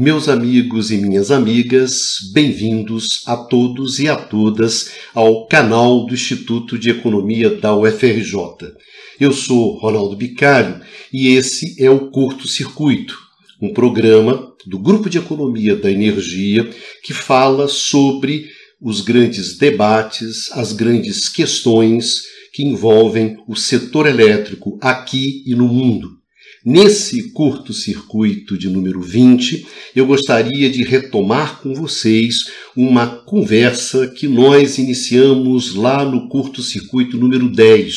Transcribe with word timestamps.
Meus 0.00 0.28
amigos 0.28 0.92
e 0.92 0.96
minhas 0.96 1.32
amigas, 1.32 2.18
bem-vindos 2.32 3.24
a 3.26 3.36
todos 3.36 3.98
e 3.98 4.06
a 4.08 4.14
todas 4.14 4.92
ao 5.12 5.48
canal 5.48 6.06
do 6.06 6.14
Instituto 6.14 6.78
de 6.78 6.88
Economia 6.88 7.50
da 7.50 7.76
UFRJ. 7.76 8.76
Eu 9.18 9.32
sou 9.32 9.76
Ronaldo 9.76 10.14
Bicalho 10.14 10.80
e 11.12 11.34
esse 11.34 11.74
é 11.84 11.90
o 11.90 12.12
Curto 12.12 12.46
Circuito, 12.46 13.18
um 13.60 13.72
programa 13.72 14.54
do 14.64 14.78
Grupo 14.78 15.10
de 15.10 15.18
Economia 15.18 15.74
da 15.74 15.90
Energia 15.90 16.70
que 17.02 17.12
fala 17.12 17.66
sobre 17.66 18.46
os 18.80 19.00
grandes 19.00 19.58
debates, 19.58 20.48
as 20.52 20.72
grandes 20.72 21.28
questões 21.28 22.22
que 22.52 22.62
envolvem 22.62 23.36
o 23.48 23.56
setor 23.56 24.06
elétrico 24.06 24.78
aqui 24.80 25.42
e 25.44 25.56
no 25.56 25.66
mundo. 25.66 26.17
Nesse 26.64 27.30
curto-circuito 27.30 28.58
de 28.58 28.68
número 28.68 29.00
20, 29.00 29.64
eu 29.94 30.06
gostaria 30.06 30.68
de 30.68 30.82
retomar 30.82 31.60
com 31.60 31.72
vocês 31.72 32.50
uma 32.76 33.06
conversa 33.06 34.08
que 34.08 34.26
nós 34.26 34.76
iniciamos 34.76 35.74
lá 35.76 36.04
no 36.04 36.28
curto-circuito 36.28 37.16
número 37.16 37.48
10. 37.48 37.94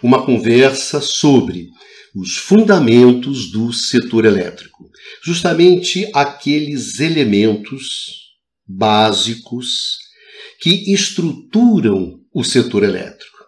Uma 0.00 0.24
conversa 0.24 1.00
sobre 1.00 1.66
os 2.14 2.36
fundamentos 2.36 3.50
do 3.50 3.72
setor 3.72 4.24
elétrico. 4.24 4.88
Justamente 5.24 6.08
aqueles 6.14 7.00
elementos 7.00 8.28
básicos 8.66 9.98
que 10.60 10.92
estruturam 10.92 12.20
o 12.32 12.44
setor 12.44 12.84
elétrico. 12.84 13.38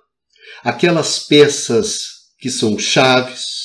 Aquelas 0.65 1.21
peças 1.21 2.21
que 2.39 2.51
são 2.51 2.79
chaves, 2.79 3.60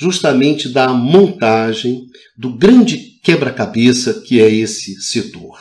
justamente 0.00 0.70
da 0.70 0.88
montagem 0.94 2.06
do 2.34 2.56
grande 2.56 2.96
quebra-cabeça 3.22 4.22
que 4.26 4.40
é 4.40 4.50
esse 4.50 4.98
setor. 5.02 5.58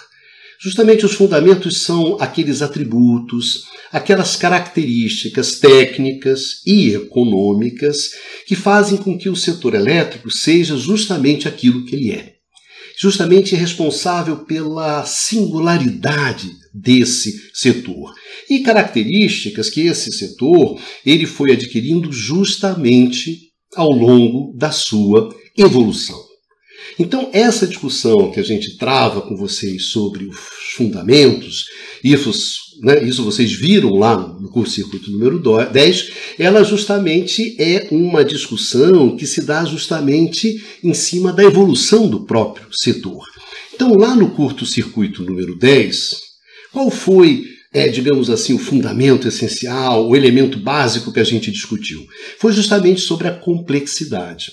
Justamente 0.62 1.06
os 1.06 1.12
fundamentos 1.12 1.82
são 1.82 2.18
aqueles 2.22 2.62
atributos, 2.62 3.66
aquelas 3.92 4.38
características 4.38 5.60
técnicas 5.60 6.62
e 6.66 6.94
econômicas 6.94 8.12
que 8.48 8.56
fazem 8.56 8.98
com 8.98 9.18
que 9.18 9.30
o 9.30 9.36
setor 9.36 9.74
elétrico 9.74 10.32
seja 10.32 10.78
justamente 10.78 11.46
aquilo 11.46 11.84
que 11.84 11.96
ele 11.96 12.12
é. 12.12 12.36
Justamente 12.98 13.56
responsável 13.56 14.38
pela 14.46 15.06
singularidade 15.06 16.50
desse 16.74 17.50
setor 17.54 18.14
e 18.50 18.60
características 18.60 19.70
que 19.70 19.82
esse 19.82 20.12
setor 20.14 20.80
ele 21.06 21.26
foi 21.26 21.54
adquirindo 21.54 22.12
justamente 22.12 23.49
ao 23.76 23.92
longo 23.92 24.54
da 24.58 24.72
sua 24.72 25.30
evolução. 25.58 26.30
Então, 26.98 27.30
essa 27.32 27.66
discussão 27.66 28.32
que 28.32 28.40
a 28.40 28.44
gente 28.44 28.78
trava 28.78 29.22
com 29.22 29.36
vocês 29.36 29.86
sobre 29.86 30.26
os 30.26 30.38
fundamentos, 30.76 31.66
isso, 32.04 32.32
né, 32.82 33.04
isso 33.04 33.24
vocês 33.24 33.54
viram 33.54 33.96
lá 33.96 34.18
no 34.18 34.50
curso 34.50 34.76
circuito 34.76 35.12
número 35.12 35.40
10, 35.40 36.12
ela 36.38 36.64
justamente 36.64 37.56
é 37.58 37.88
uma 37.92 38.24
discussão 38.24 39.16
que 39.16 39.26
se 39.26 39.42
dá 39.42 39.64
justamente 39.64 40.62
em 40.84 40.94
cima 40.94 41.32
da 41.32 41.44
evolução 41.44 42.10
do 42.10 42.26
próprio 42.26 42.68
setor. 42.72 43.26
Então, 43.74 43.96
lá 43.96 44.14
no 44.14 44.32
curto-circuito 44.32 45.24
número 45.24 45.58
10, 45.58 46.20
qual 46.74 46.90
foi 46.90 47.46
é, 47.74 47.88
digamos 47.88 48.30
assim, 48.30 48.54
o 48.54 48.60
fundamento 48.60 49.28
essencial, 49.28 50.08
o 50.08 50.16
elemento 50.16 50.60
básico 50.60 51.14
que 51.14 51.20
a 51.20 51.24
gente 51.24 51.52
discutiu. 51.52 52.06
Foi 52.40 52.52
justamente 52.52 53.02
sobre 53.02 53.28
a 53.28 53.36
complexidade, 53.36 54.52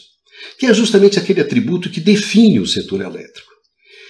que 0.58 0.66
é 0.66 0.74
justamente 0.74 1.18
aquele 1.18 1.40
atributo 1.40 1.88
que 1.88 2.00
define 2.00 2.60
o 2.60 2.66
setor 2.66 3.00
elétrico. 3.00 3.50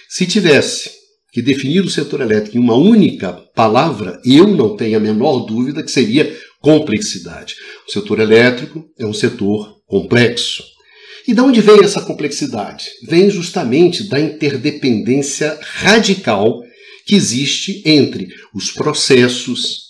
Se 0.09 0.25
tivesse 0.25 0.91
que 1.31 1.41
definir 1.41 1.81
o 1.81 1.89
setor 1.89 2.21
elétrico 2.21 2.57
em 2.57 2.59
uma 2.59 2.75
única 2.75 3.33
palavra, 3.55 4.19
eu 4.25 4.47
não 4.47 4.75
tenho 4.75 4.97
a 4.97 5.01
menor 5.01 5.45
dúvida 5.45 5.83
que 5.83 5.91
seria 5.91 6.35
complexidade. 6.59 7.55
O 7.87 7.91
setor 7.91 8.19
elétrico 8.19 8.85
é 8.97 9.05
um 9.05 9.13
setor 9.13 9.77
complexo. 9.85 10.63
E 11.27 11.33
de 11.33 11.41
onde 11.41 11.59
vem 11.59 11.83
essa 11.83 12.01
complexidade? 12.01 12.89
Vem 13.07 13.29
justamente 13.29 14.07
da 14.07 14.19
interdependência 14.19 15.59
radical 15.61 16.61
que 17.07 17.15
existe 17.15 17.81
entre 17.85 18.27
os 18.53 18.69
processos, 18.69 19.87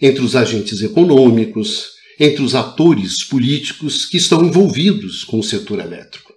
entre 0.00 0.22
os 0.22 0.36
agentes 0.36 0.80
econômicos, 0.80 1.88
entre 2.20 2.42
os 2.42 2.54
atores 2.54 3.24
políticos 3.24 4.06
que 4.06 4.16
estão 4.16 4.44
envolvidos 4.44 5.24
com 5.24 5.40
o 5.40 5.42
setor 5.42 5.80
elétrico. 5.80 6.32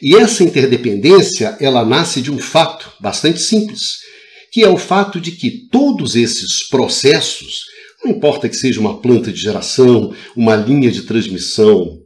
E 0.00 0.14
essa 0.14 0.44
interdependência, 0.44 1.56
ela 1.60 1.84
nasce 1.84 2.22
de 2.22 2.30
um 2.30 2.38
fato 2.38 2.92
bastante 3.00 3.40
simples, 3.40 3.98
que 4.52 4.62
é 4.62 4.68
o 4.68 4.78
fato 4.78 5.20
de 5.20 5.32
que 5.32 5.68
todos 5.72 6.14
esses 6.14 6.62
processos, 6.68 7.64
não 8.04 8.12
importa 8.12 8.48
que 8.48 8.56
seja 8.56 8.78
uma 8.78 9.00
planta 9.00 9.32
de 9.32 9.40
geração, 9.40 10.14
uma 10.36 10.54
linha 10.54 10.90
de 10.90 11.02
transmissão, 11.02 11.98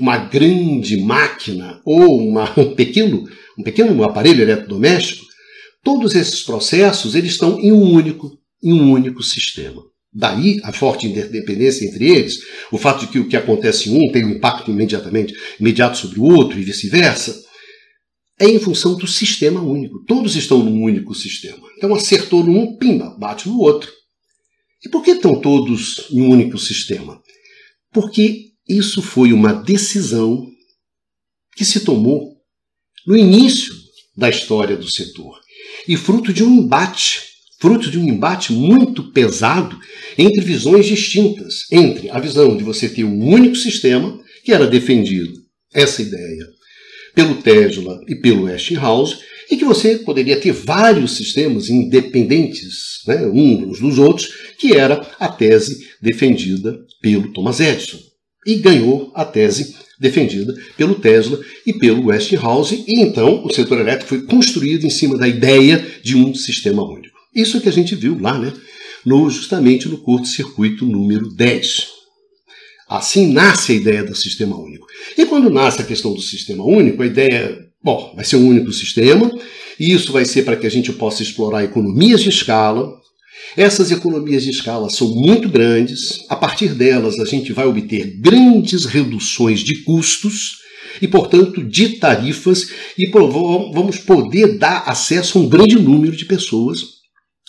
uma 0.00 0.16
grande 0.16 0.96
máquina 0.96 1.82
ou 1.84 2.18
uma, 2.18 2.50
um, 2.58 2.74
pequeno, 2.74 3.28
um 3.58 3.62
pequeno 3.62 4.02
aparelho 4.02 4.40
eletrodoméstico, 4.40 5.24
Todos 5.84 6.14
esses 6.14 6.42
processos 6.42 7.14
eles 7.14 7.32
estão 7.32 7.60
em 7.60 7.70
um 7.70 7.82
único, 7.82 8.40
em 8.62 8.72
um 8.72 8.90
único 8.90 9.22
sistema. 9.22 9.82
Daí 10.10 10.58
a 10.62 10.72
forte 10.72 11.06
interdependência 11.06 11.84
entre 11.84 12.10
eles, 12.10 12.38
o 12.72 12.78
fato 12.78 13.00
de 13.00 13.08
que 13.08 13.18
o 13.18 13.28
que 13.28 13.36
acontece 13.36 13.90
em 13.90 13.96
um 13.96 14.10
tem 14.10 14.24
um 14.24 14.30
impacto 14.30 14.70
imediatamente 14.70 15.34
imediato 15.60 15.98
sobre 15.98 16.18
o 16.18 16.24
outro 16.24 16.58
e 16.58 16.62
vice-versa, 16.62 17.38
é 18.40 18.46
em 18.46 18.58
função 18.58 18.96
do 18.96 19.06
sistema 19.06 19.60
único. 19.60 20.02
Todos 20.06 20.36
estão 20.36 20.64
num 20.64 20.82
único 20.82 21.14
sistema. 21.14 21.68
Então 21.76 21.94
acertou 21.94 22.42
num, 22.42 22.76
pimba, 22.78 23.14
bate 23.18 23.48
no 23.48 23.58
outro. 23.58 23.92
E 24.84 24.88
por 24.88 25.02
que 25.02 25.12
estão 25.12 25.38
todos 25.38 26.08
em 26.10 26.22
um 26.22 26.30
único 26.30 26.58
sistema? 26.58 27.20
Porque 27.92 28.52
isso 28.68 29.02
foi 29.02 29.32
uma 29.32 29.52
decisão 29.52 30.46
que 31.54 31.64
se 31.64 31.80
tomou 31.80 32.36
no 33.06 33.16
início 33.16 33.74
da 34.16 34.30
história 34.30 34.76
do 34.76 34.90
setor 34.90 35.43
e 35.86 35.96
fruto 35.96 36.32
de 36.32 36.42
um 36.42 36.62
embate, 36.62 37.22
fruto 37.60 37.90
de 37.90 37.98
um 37.98 38.08
embate 38.08 38.52
muito 38.52 39.12
pesado 39.12 39.78
entre 40.16 40.40
visões 40.40 40.86
distintas, 40.86 41.62
entre 41.70 42.10
a 42.10 42.18
visão 42.18 42.56
de 42.56 42.64
você 42.64 42.88
ter 42.88 43.04
um 43.04 43.26
único 43.26 43.56
sistema, 43.56 44.20
que 44.44 44.52
era 44.52 44.66
defendido, 44.66 45.32
essa 45.72 46.02
ideia, 46.02 46.46
pelo 47.14 47.36
Tesla 47.36 48.00
e 48.08 48.14
pelo 48.16 48.44
Westinghouse, 48.44 49.18
e 49.50 49.56
que 49.56 49.64
você 49.64 49.98
poderia 49.98 50.40
ter 50.40 50.52
vários 50.52 51.16
sistemas 51.16 51.68
independentes 51.68 53.02
né, 53.06 53.26
uns 53.26 53.78
dos 53.78 53.98
outros, 53.98 54.28
que 54.58 54.74
era 54.74 55.06
a 55.18 55.28
tese 55.28 55.86
defendida 56.00 56.78
pelo 57.00 57.32
Thomas 57.32 57.60
Edison. 57.60 57.98
E 58.46 58.56
ganhou 58.56 59.10
a 59.14 59.24
tese 59.24 59.74
defendida 59.98 60.54
pelo 60.76 60.94
Tesla 60.94 61.40
e 61.66 61.72
pelo 61.72 62.06
Westinghouse, 62.06 62.84
e 62.86 63.00
então 63.00 63.44
o 63.44 63.52
setor 63.52 63.80
elétrico 63.80 64.08
foi 64.08 64.22
construído 64.22 64.84
em 64.84 64.90
cima 64.90 65.16
da 65.16 65.28
ideia 65.28 65.84
de 66.02 66.16
um 66.16 66.34
sistema 66.34 66.82
único. 66.82 67.14
Isso 67.34 67.60
que 67.60 67.68
a 67.68 67.72
gente 67.72 67.94
viu 67.94 68.18
lá, 68.20 68.38
né? 68.38 68.52
No, 69.04 69.28
justamente 69.28 69.88
no 69.88 69.98
curto-circuito 69.98 70.86
número 70.86 71.28
10. 71.28 71.88
Assim 72.88 73.32
nasce 73.32 73.72
a 73.72 73.74
ideia 73.74 74.04
do 74.04 74.14
sistema 74.14 74.56
único. 74.56 74.86
E 75.16 75.26
quando 75.26 75.50
nasce 75.50 75.82
a 75.82 75.84
questão 75.84 76.12
do 76.14 76.20
sistema 76.20 76.64
único, 76.64 77.02
a 77.02 77.06
ideia, 77.06 77.58
bom, 77.82 78.12
vai 78.14 78.24
ser 78.24 78.36
um 78.36 78.48
único 78.48 78.72
sistema, 78.72 79.30
e 79.78 79.92
isso 79.92 80.12
vai 80.12 80.24
ser 80.24 80.44
para 80.44 80.56
que 80.56 80.66
a 80.66 80.70
gente 80.70 80.92
possa 80.92 81.22
explorar 81.22 81.64
economias 81.64 82.22
de 82.22 82.28
escala, 82.28 82.94
essas 83.56 83.90
economias 83.90 84.42
de 84.42 84.50
escala 84.50 84.90
são 84.90 85.14
muito 85.14 85.48
grandes, 85.48 86.24
a 86.28 86.36
partir 86.36 86.74
delas 86.74 87.18
a 87.18 87.24
gente 87.24 87.52
vai 87.52 87.66
obter 87.66 88.18
grandes 88.20 88.84
reduções 88.84 89.60
de 89.60 89.82
custos 89.84 90.58
e, 91.00 91.08
portanto, 91.08 91.62
de 91.62 91.90
tarifas, 91.98 92.68
e 92.98 93.10
vamos 93.10 93.98
poder 93.98 94.58
dar 94.58 94.84
acesso 94.86 95.38
a 95.38 95.42
um 95.42 95.48
grande 95.48 95.76
número 95.76 96.16
de 96.16 96.24
pessoas 96.24 96.82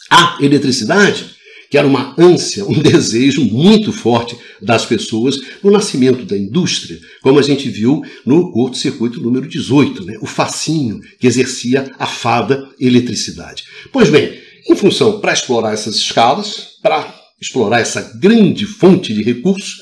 à 0.10 0.38
eletricidade, 0.42 1.36
que 1.69 1.78
era 1.78 1.88
uma 1.88 2.16
ânsia, 2.18 2.66
um 2.66 2.78
desejo 2.81 3.44
muito 3.44 3.92
forte 3.92 4.38
das 4.62 4.86
pessoas 4.86 5.38
no 5.63 5.72
nascimento 5.72 6.24
da 6.24 6.38
indústria, 6.38 7.00
como 7.22 7.40
a 7.40 7.42
gente 7.42 7.68
viu 7.69 8.02
no 8.25 8.52
curto-circuito 8.52 9.19
número 9.19 9.48
18, 9.48 10.06
né? 10.06 10.18
o 10.22 10.25
fascínio 10.25 11.02
que 11.19 11.28
exercia 11.28 11.92
a 11.98 12.06
fada 12.06 12.69
eletricidade. 12.80 13.63
Pois 13.92 14.10
bem, 14.10 14.44
em 14.68 14.76
função 14.76 15.20
para 15.20 15.34
explorar 15.34 15.74
essas 15.74 15.96
escalas, 15.96 16.78
para 16.82 17.14
explorar 17.40 17.80
essa 17.80 18.02
grande 18.20 18.66
fonte 18.66 19.14
de 19.14 19.22
recursos, 19.22 19.76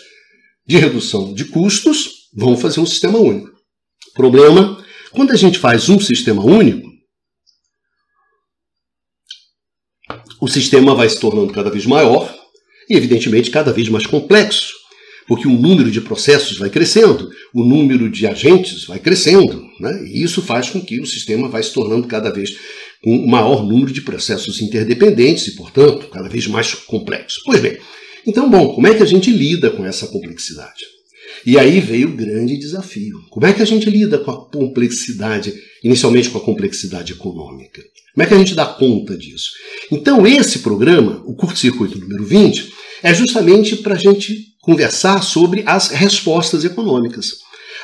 de 0.66 0.78
redução 0.78 1.34
de 1.34 1.46
custos, 1.46 2.30
vamos 2.34 2.62
fazer 2.62 2.80
um 2.80 2.86
sistema 2.86 3.18
único. 3.20 3.52
Problema, 4.14 4.84
quando 5.12 5.32
a 5.32 5.36
gente 5.36 5.60
faz 5.60 5.90
um 5.90 6.00
sistema 6.00 6.44
único, 6.44 6.92
o 10.40 10.48
sistema 10.48 10.94
vai 10.94 11.10
se 11.10 11.20
tornando 11.20 11.54
cada 11.54 11.70
vez 11.70 11.86
maior 11.86 12.34
e, 12.90 12.96
evidentemente, 12.96 13.50
cada 13.50 13.72
vez 13.72 13.88
mais 13.90 14.06
complexo. 14.06 14.74
porque 15.26 15.48
o 15.48 15.52
número 15.52 15.90
de 15.90 16.02
processos 16.02 16.58
vai 16.58 16.70
crescendo, 16.70 17.30
o 17.54 17.64
número 17.64 18.10
de 18.10 18.28
agentes 18.28 18.84
vai 18.84 19.00
crescendo, 19.00 19.66
né? 19.80 20.04
e 20.04 20.22
isso 20.22 20.42
faz 20.42 20.70
com 20.70 20.82
que 20.82 21.00
o 21.00 21.06
sistema 21.06 21.48
vai 21.48 21.64
se 21.64 21.72
tornando 21.72 22.10
cada 22.10 22.30
vez 22.30 22.58
com 23.04 23.16
um 23.16 23.28
maior 23.28 23.64
número 23.64 23.92
de 23.92 24.02
processos 24.02 24.62
interdependentes 24.62 25.48
e, 25.48 25.56
portanto, 25.56 26.08
cada 26.08 26.30
vez 26.30 26.48
mais 26.48 26.74
complexos. 26.74 27.44
Pois 27.46 27.60
bem, 27.60 27.78
então, 28.26 28.50
bom, 28.50 28.74
como 28.74 28.88
é 28.88 28.94
que 28.94 29.04
a 29.04 29.06
gente 29.06 29.30
lida 29.30 29.70
com 29.70 29.86
essa 29.86 30.08
complexidade? 30.08 30.86
E 31.46 31.60
aí 31.60 31.82
veio 31.82 32.10
o 32.10 32.16
grande 32.16 32.58
desafio. 32.58 33.20
Como 33.30 33.46
é 33.46 33.52
que 33.52 33.62
a 33.62 33.66
gente 33.66 33.90
lida 33.90 34.18
com 34.18 34.32
a 34.32 34.50
complexidade, 34.50 35.54
inicialmente 35.84 36.30
com 36.30 36.38
a 36.38 36.42
complexidade 36.42 37.12
econômica? 37.12 37.82
Como 38.14 38.24
é 38.24 38.26
que 38.26 38.34
a 38.34 38.38
gente 38.38 38.56
dá 38.56 38.66
conta 38.66 39.18
disso? 39.18 39.50
Então, 39.92 40.26
esse 40.26 40.60
programa, 40.60 41.22
o 41.26 41.36
curto-circuito 41.36 42.00
número 42.00 42.24
20, 42.24 42.72
é 43.02 43.14
justamente 43.14 43.76
para 43.78 43.96
a 43.96 43.98
gente 43.98 44.54
conversar 44.62 45.22
sobre 45.22 45.64
as 45.66 45.90
respostas 45.90 46.64
econômicas. 46.64 47.32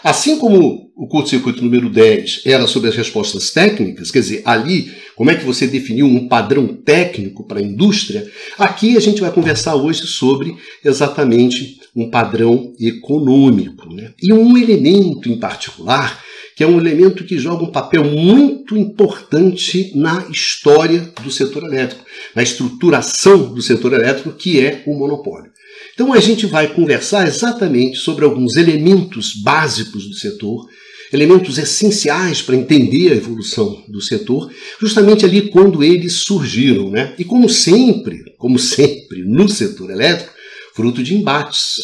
Assim 0.04 0.38
como 0.38 0.92
o 0.96 1.08
curto-circuito 1.08 1.64
número 1.64 1.90
10 1.90 2.42
era 2.46 2.68
sobre 2.68 2.90
as 2.90 2.96
respostas 2.96 3.52
técnicas, 3.52 4.12
quer 4.12 4.20
dizer, 4.20 4.42
ali, 4.46 4.92
como 5.16 5.32
é 5.32 5.36
que 5.36 5.46
você 5.46 5.68
definiu 5.68 6.06
um 6.06 6.28
padrão 6.28 6.68
técnico 6.68 7.46
para 7.46 7.60
a 7.60 7.64
indústria, 7.64 8.30
aqui 8.58 8.96
a 8.96 9.00
gente 9.00 9.22
vai 9.22 9.32
conversar 9.32 9.76
hoje 9.76 10.08
sobre 10.08 10.56
exatamente 10.84 11.80
um 11.96 12.10
padrão 12.10 12.74
econômico. 12.80 13.94
Né? 13.94 14.14
E 14.22 14.32
um 14.32 14.58
elemento 14.58 15.30
em 15.30 15.38
particular, 15.38 16.24
que 16.56 16.64
é 16.64 16.68
um 16.68 16.80
elemento 16.80 17.24
que 17.24 17.38
joga 17.38 17.64
um 17.64 17.72
papel 17.72 18.04
muito 18.04 18.78
importante 18.78 19.94
na 19.96 20.26
história 20.30 21.10
do 21.24 21.32
setor 21.32 21.64
elétrico, 21.64 22.04
na 22.36 22.44
estruturação 22.44 23.54
do 23.54 23.62
setor 23.62 23.94
elétrico, 23.94 24.34
que 24.34 24.60
é 24.60 24.84
o 24.86 24.94
monopólio. 24.94 25.52
Então 26.00 26.14
a 26.14 26.20
gente 26.22 26.46
vai 26.46 26.74
conversar 26.74 27.28
exatamente 27.28 27.98
sobre 27.98 28.24
alguns 28.24 28.56
elementos 28.56 29.34
básicos 29.34 30.08
do 30.08 30.16
setor, 30.16 30.66
elementos 31.12 31.58
essenciais 31.58 32.42
para 32.42 32.56
entender 32.56 33.12
a 33.12 33.16
evolução 33.18 33.84
do 33.90 34.00
setor, 34.00 34.50
justamente 34.80 35.26
ali 35.26 35.50
quando 35.50 35.84
eles 35.84 36.22
surgiram, 36.22 36.90
né? 36.90 37.14
E 37.20 37.26
como 37.26 37.50
sempre, 37.50 38.18
como 38.38 38.58
sempre 38.58 39.26
no 39.26 39.50
setor 39.50 39.92
elétrico, 39.92 40.32
fruto 40.74 41.04
de 41.04 41.16
embates, 41.16 41.82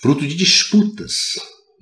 fruto 0.00 0.24
de 0.24 0.36
disputas. 0.36 1.14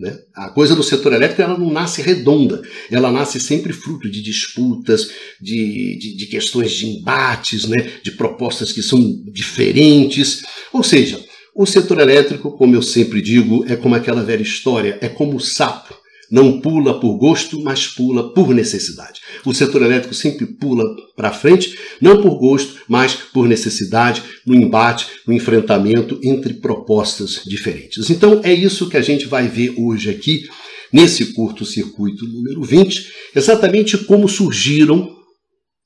Né? 0.00 0.18
A 0.34 0.48
coisa 0.48 0.74
do 0.74 0.82
setor 0.82 1.12
elétrico 1.12 1.42
ela 1.42 1.58
não 1.58 1.70
nasce 1.70 2.00
redonda, 2.00 2.62
ela 2.90 3.12
nasce 3.12 3.38
sempre 3.38 3.74
fruto 3.74 4.10
de 4.10 4.22
disputas, 4.22 5.10
de, 5.38 5.98
de, 5.98 6.16
de 6.16 6.26
questões 6.28 6.72
de 6.72 6.86
embates, 6.86 7.66
né? 7.66 7.92
de 8.02 8.12
propostas 8.12 8.72
que 8.72 8.82
são 8.82 8.98
diferentes. 9.30 10.42
Ou 10.72 10.82
seja, 10.82 11.22
o 11.54 11.66
setor 11.66 12.00
elétrico, 12.00 12.52
como 12.52 12.74
eu 12.74 12.82
sempre 12.82 13.20
digo, 13.20 13.64
é 13.68 13.76
como 13.76 13.94
aquela 13.94 14.22
velha 14.22 14.42
história, 14.42 14.98
é 15.00 15.08
como 15.08 15.36
o 15.36 15.40
sapo. 15.40 15.94
Não 16.30 16.62
pula 16.62 16.98
por 16.98 17.18
gosto, 17.18 17.60
mas 17.60 17.86
pula 17.86 18.32
por 18.32 18.54
necessidade. 18.54 19.20
O 19.44 19.52
setor 19.52 19.82
elétrico 19.82 20.14
sempre 20.14 20.46
pula 20.46 20.82
para 21.14 21.30
frente, 21.30 21.78
não 22.00 22.22
por 22.22 22.38
gosto, 22.38 22.80
mas 22.88 23.14
por 23.14 23.46
necessidade, 23.46 24.22
no 24.46 24.54
embate, 24.54 25.08
no 25.26 25.34
enfrentamento 25.34 26.18
entre 26.22 26.54
propostas 26.54 27.42
diferentes. 27.44 28.08
Então 28.08 28.40
é 28.42 28.54
isso 28.54 28.88
que 28.88 28.96
a 28.96 29.02
gente 29.02 29.26
vai 29.26 29.46
ver 29.46 29.74
hoje 29.76 30.08
aqui, 30.08 30.48
nesse 30.90 31.34
curto-circuito 31.34 32.26
número 32.26 32.62
20, 32.62 33.12
exatamente 33.36 33.98
como 33.98 34.26
surgiram 34.26 35.14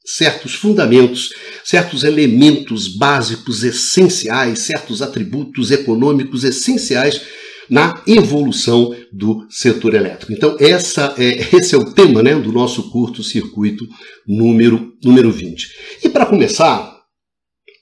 certos 0.06 0.54
fundamentos, 0.54 1.30
certos 1.66 2.04
elementos 2.04 2.86
básicos 2.86 3.64
essenciais, 3.64 4.60
certos 4.60 5.02
atributos 5.02 5.72
econômicos 5.72 6.44
essenciais 6.44 7.20
na 7.68 8.00
evolução 8.06 8.94
do 9.12 9.44
setor 9.50 9.94
elétrico. 9.94 10.32
Então, 10.32 10.56
essa 10.60 11.12
é, 11.18 11.56
esse 11.56 11.74
é 11.74 11.78
o 11.78 11.92
tema 11.92 12.22
né, 12.22 12.36
do 12.36 12.52
nosso 12.52 12.88
curto-circuito 12.88 13.84
número, 14.24 14.92
número 15.02 15.32
20. 15.32 15.68
E 16.04 16.08
para 16.08 16.24
começar, 16.24 17.00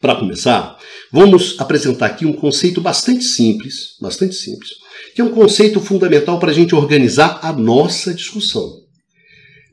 para 0.01 0.17
começar, 0.17 0.79
vamos 1.13 1.57
apresentar 1.59 2.07
aqui 2.07 2.25
um 2.25 2.33
conceito 2.33 2.81
bastante 2.81 3.25
simples, 3.25 3.99
bastante 4.01 4.35
simples, 4.35 4.71
que 5.15 5.21
é 5.21 5.25
um 5.25 5.35
conceito 5.35 5.79
fundamental 5.79 6.39
para 6.39 6.51
a 6.51 6.55
gente 6.55 6.75
organizar 6.75 7.39
a 7.43 7.53
nossa 7.53 8.15
discussão. 8.15 8.67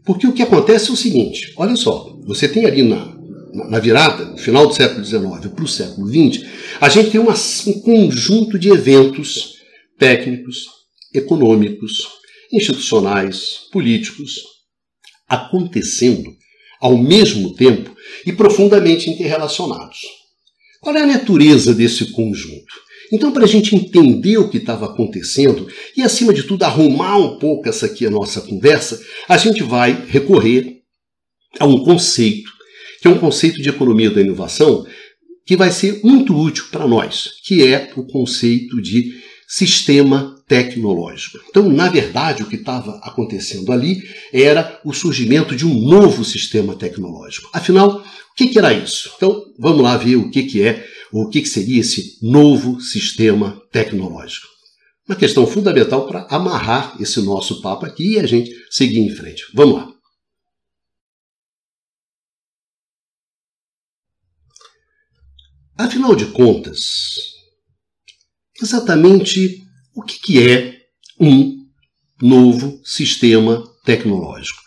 Porque 0.04 0.28
o 0.28 0.34
que 0.34 0.44
acontece 0.44 0.90
é 0.90 0.94
o 0.94 0.98
seguinte: 0.98 1.54
olha 1.56 1.78
só, 1.78 2.19
você 2.25 2.50
tem 2.50 2.66
ali 2.66 2.84
na, 2.84 3.20
na 3.53 3.80
virada, 3.80 4.25
no 4.25 4.38
final 4.38 4.68
do 4.68 4.74
século 4.74 5.03
XIX 5.03 5.21
para 5.53 5.63
o 5.63 5.68
século 5.68 6.07
XX, 6.07 6.45
a 6.80 6.89
gente 6.89 7.12
tem 7.12 7.19
uma, 7.19 7.33
um 7.68 7.74
conjunto 7.81 8.57
de 8.57 8.69
eventos 8.69 9.56
técnicos, 9.98 10.65
econômicos, 11.13 12.07
institucionais, 12.51 13.68
políticos, 13.71 14.42
acontecendo 15.27 16.36
ao 16.80 16.98
mesmo 16.98 17.53
tempo 17.53 17.95
e 18.25 18.33
profundamente 18.33 19.09
interrelacionados. 19.09 20.00
Qual 20.81 20.95
é 20.95 21.01
a 21.03 21.07
natureza 21.07 21.74
desse 21.74 22.06
conjunto? 22.07 22.81
Então, 23.13 23.31
para 23.31 23.44
a 23.44 23.48
gente 23.48 23.75
entender 23.75 24.38
o 24.38 24.50
que 24.50 24.57
estava 24.57 24.86
acontecendo 24.86 25.68
e, 25.95 26.01
acima 26.01 26.33
de 26.33 26.44
tudo, 26.44 26.63
arrumar 26.63 27.18
um 27.18 27.38
pouco 27.38 27.68
essa 27.68 27.86
aqui 27.86 28.06
a 28.06 28.09
nossa 28.09 28.42
conversa, 28.42 29.01
a 29.27 29.38
gente 29.38 29.62
vai 29.63 30.06
recorrer 30.07 30.81
a 31.59 31.65
um 31.65 31.83
conceito, 31.83 32.50
que 33.01 33.07
é 33.07 33.12
um 33.12 33.18
conceito 33.18 33.62
de 33.62 33.69
economia 33.69 34.12
da 34.12 34.21
inovação, 34.21 34.86
que 35.45 35.57
vai 35.57 35.71
ser 35.71 36.00
muito 36.03 36.38
útil 36.38 36.65
para 36.71 36.88
nós, 36.88 37.31
que 37.44 37.65
é 37.65 37.92
o 37.95 38.03
conceito 38.03 38.80
de 38.80 39.19
sistema 39.48 40.42
tecnológico. 40.48 41.39
Então, 41.50 41.68
na 41.68 41.89
verdade, 41.89 42.44
o 42.44 42.45
que 42.45 42.56
estava 42.56 43.00
acontecendo 43.03 43.71
ali 43.71 44.03
era 44.31 44.80
o 44.86 44.94
surgimento 44.94 45.56
de 45.56 45.65
um 45.65 45.74
novo 45.74 46.24
sistema 46.24 46.75
tecnológico. 46.75 47.50
Afinal, 47.51 47.98
o 48.00 48.36
que, 48.36 48.48
que 48.48 48.59
era 48.59 48.71
isso? 48.71 49.12
Então, 49.18 49.44
vamos 49.57 49.81
lá 49.81 49.98
ver 49.98 50.15
o 50.15 50.30
que, 50.30 50.44
que 50.44 50.62
é 50.62 50.86
o 51.12 51.27
que 51.27 51.45
seria 51.45 51.81
esse 51.81 52.18
novo 52.21 52.80
sistema 52.80 53.62
tecnológico. 53.71 54.48
Uma 55.07 55.18
questão 55.18 55.45
fundamental 55.45 56.07
para 56.07 56.27
amarrar 56.30 56.95
esse 57.00 57.21
nosso 57.21 57.62
papo 57.62 57.86
aqui 57.86 58.13
e 58.13 58.19
a 58.19 58.27
gente 58.27 58.51
seguir 58.69 59.00
em 59.00 59.09
frente. 59.09 59.44
Vamos 59.53 59.75
lá. 59.75 60.00
Afinal 65.81 66.15
de 66.15 66.27
contas, 66.27 66.77
exatamente 68.61 69.63
o 69.95 70.03
que 70.03 70.47
é 70.47 70.77
um 71.19 71.65
novo 72.21 72.79
sistema 72.85 73.63
tecnológico? 73.83 74.61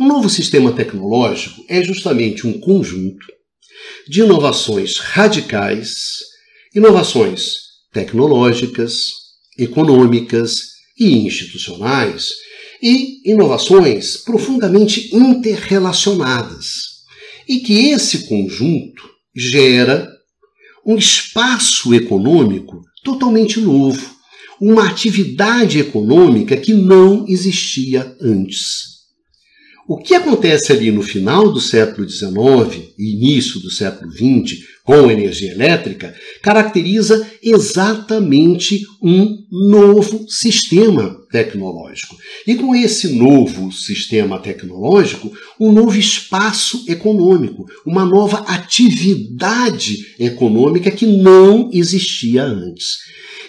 Um 0.00 0.08
novo 0.08 0.30
sistema 0.30 0.72
tecnológico 0.72 1.62
é 1.68 1.84
justamente 1.84 2.46
um 2.46 2.58
conjunto 2.58 3.26
de 4.08 4.22
inovações 4.22 4.96
radicais, 4.96 6.20
inovações 6.74 7.56
tecnológicas, 7.92 9.10
econômicas 9.58 10.60
e 10.98 11.26
institucionais, 11.26 12.30
e 12.82 13.20
inovações 13.30 14.16
profundamente 14.16 15.14
interrelacionadas, 15.14 17.02
e 17.46 17.60
que 17.60 17.90
esse 17.90 18.26
conjunto 18.26 19.02
gera 19.36 20.13
um 20.86 20.96
espaço 20.96 21.94
econômico 21.94 22.82
totalmente 23.02 23.60
novo, 23.60 24.14
uma 24.60 24.88
atividade 24.88 25.78
econômica 25.78 26.56
que 26.56 26.72
não 26.72 27.26
existia 27.28 28.16
antes. 28.20 28.94
O 29.86 29.98
que 29.98 30.14
acontece 30.14 30.72
ali 30.72 30.90
no 30.90 31.02
final 31.02 31.52
do 31.52 31.60
século 31.60 32.08
XIX 32.08 32.88
e 32.98 33.12
início 33.16 33.60
do 33.60 33.70
século 33.70 34.10
XX 34.10 34.64
com 34.82 35.08
a 35.08 35.12
energia 35.12 35.52
elétrica 35.52 36.14
caracteriza 36.42 37.26
exatamente 37.42 38.80
um 39.02 39.36
novo 39.50 40.26
sistema 40.28 41.14
tecnológico. 41.34 42.16
E 42.46 42.54
com 42.54 42.76
esse 42.76 43.08
novo 43.08 43.72
sistema 43.72 44.38
tecnológico, 44.38 45.36
um 45.58 45.72
novo 45.72 45.98
espaço 45.98 46.84
econômico, 46.86 47.66
uma 47.84 48.04
nova 48.04 48.38
atividade 48.46 50.14
econômica 50.16 50.92
que 50.92 51.04
não 51.04 51.70
existia 51.72 52.44
antes. 52.44 52.98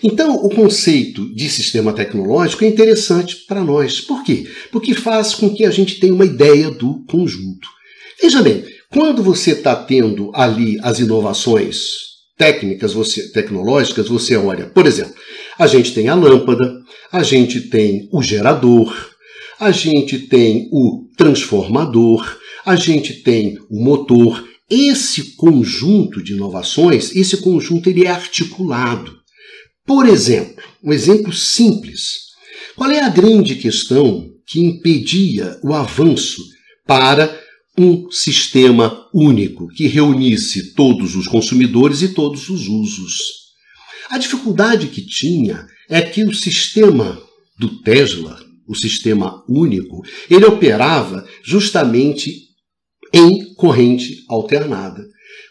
Então, 0.02 0.36
o 0.44 0.50
conceito 0.50 1.32
de 1.36 1.48
sistema 1.48 1.94
tecnológico 1.94 2.66
é 2.66 2.68
interessante 2.68 3.36
para 3.48 3.64
nós. 3.64 4.02
Por 4.02 4.24
quê? 4.24 4.48
Porque 4.72 4.96
faz 4.96 5.36
com 5.36 5.54
que 5.54 5.64
a 5.64 5.70
gente 5.70 6.00
tenha 6.00 6.14
uma 6.14 6.26
ideia 6.26 6.72
do 6.72 7.06
conjunto. 7.06 7.68
Veja 8.20 8.42
bem, 8.42 8.66
quando 8.92 9.22
você 9.22 9.52
está 9.52 9.76
tendo 9.76 10.32
ali 10.34 10.80
as 10.82 10.98
inovações 10.98 12.16
técnicas, 12.36 12.94
você, 12.94 13.32
tecnológicas, 13.32 14.08
você 14.08 14.36
olha, 14.36 14.66
por 14.66 14.88
exemplo, 14.88 15.14
a 15.58 15.68
gente 15.68 15.94
tem 15.94 16.10
a 16.10 16.16
lâmpada, 16.16 16.82
a 17.12 17.24
gente 17.24 17.62
tem 17.62 18.10
o 18.12 18.22
gerador, 18.22 18.94
a 19.60 19.72
gente 19.72 20.20
tem 20.20 20.68
o 20.72 21.08
transformador, 21.18 22.38
a 22.66 22.76
gente 22.76 23.14
tem 23.14 23.58
o 23.70 23.84
motor. 23.84 24.46
Esse 24.70 25.36
conjunto 25.36 26.22
de 26.24 26.34
inovações, 26.34 27.16
esse 27.16 27.38
conjunto 27.38 27.90
ele 27.90 28.06
é 28.06 28.10
articulado 28.10 29.16
Por 29.86 30.08
exemplo, 30.08 30.64
um 30.84 30.92
exemplo 30.92 31.32
simples. 31.32 32.26
Qual 32.76 32.90
é 32.90 33.00
a 33.00 33.10
grande 33.10 33.56
questão 33.56 34.28
que 34.48 34.60
impedia 34.60 35.58
o 35.64 35.74
avanço 35.74 36.42
para 36.86 37.40
um 37.78 38.10
sistema 38.10 39.08
único 39.14 39.68
que 39.68 39.88
reunisse 39.88 40.74
todos 40.74 41.16
os 41.16 41.28
consumidores 41.28 42.02
e 42.02 42.10
todos 42.10 42.50
os 42.50 42.68
usos? 42.68 43.45
A 44.10 44.18
dificuldade 44.18 44.88
que 44.88 45.06
tinha 45.06 45.66
é 45.90 46.02
que 46.02 46.24
o 46.24 46.34
sistema 46.34 47.20
do 47.58 47.82
Tesla, 47.82 48.38
o 48.68 48.76
sistema 48.76 49.44
único, 49.48 50.02
ele 50.30 50.46
operava 50.46 51.26
justamente 51.44 52.46
em 53.14 53.54
corrente 53.56 54.24
alternada. 54.30 55.04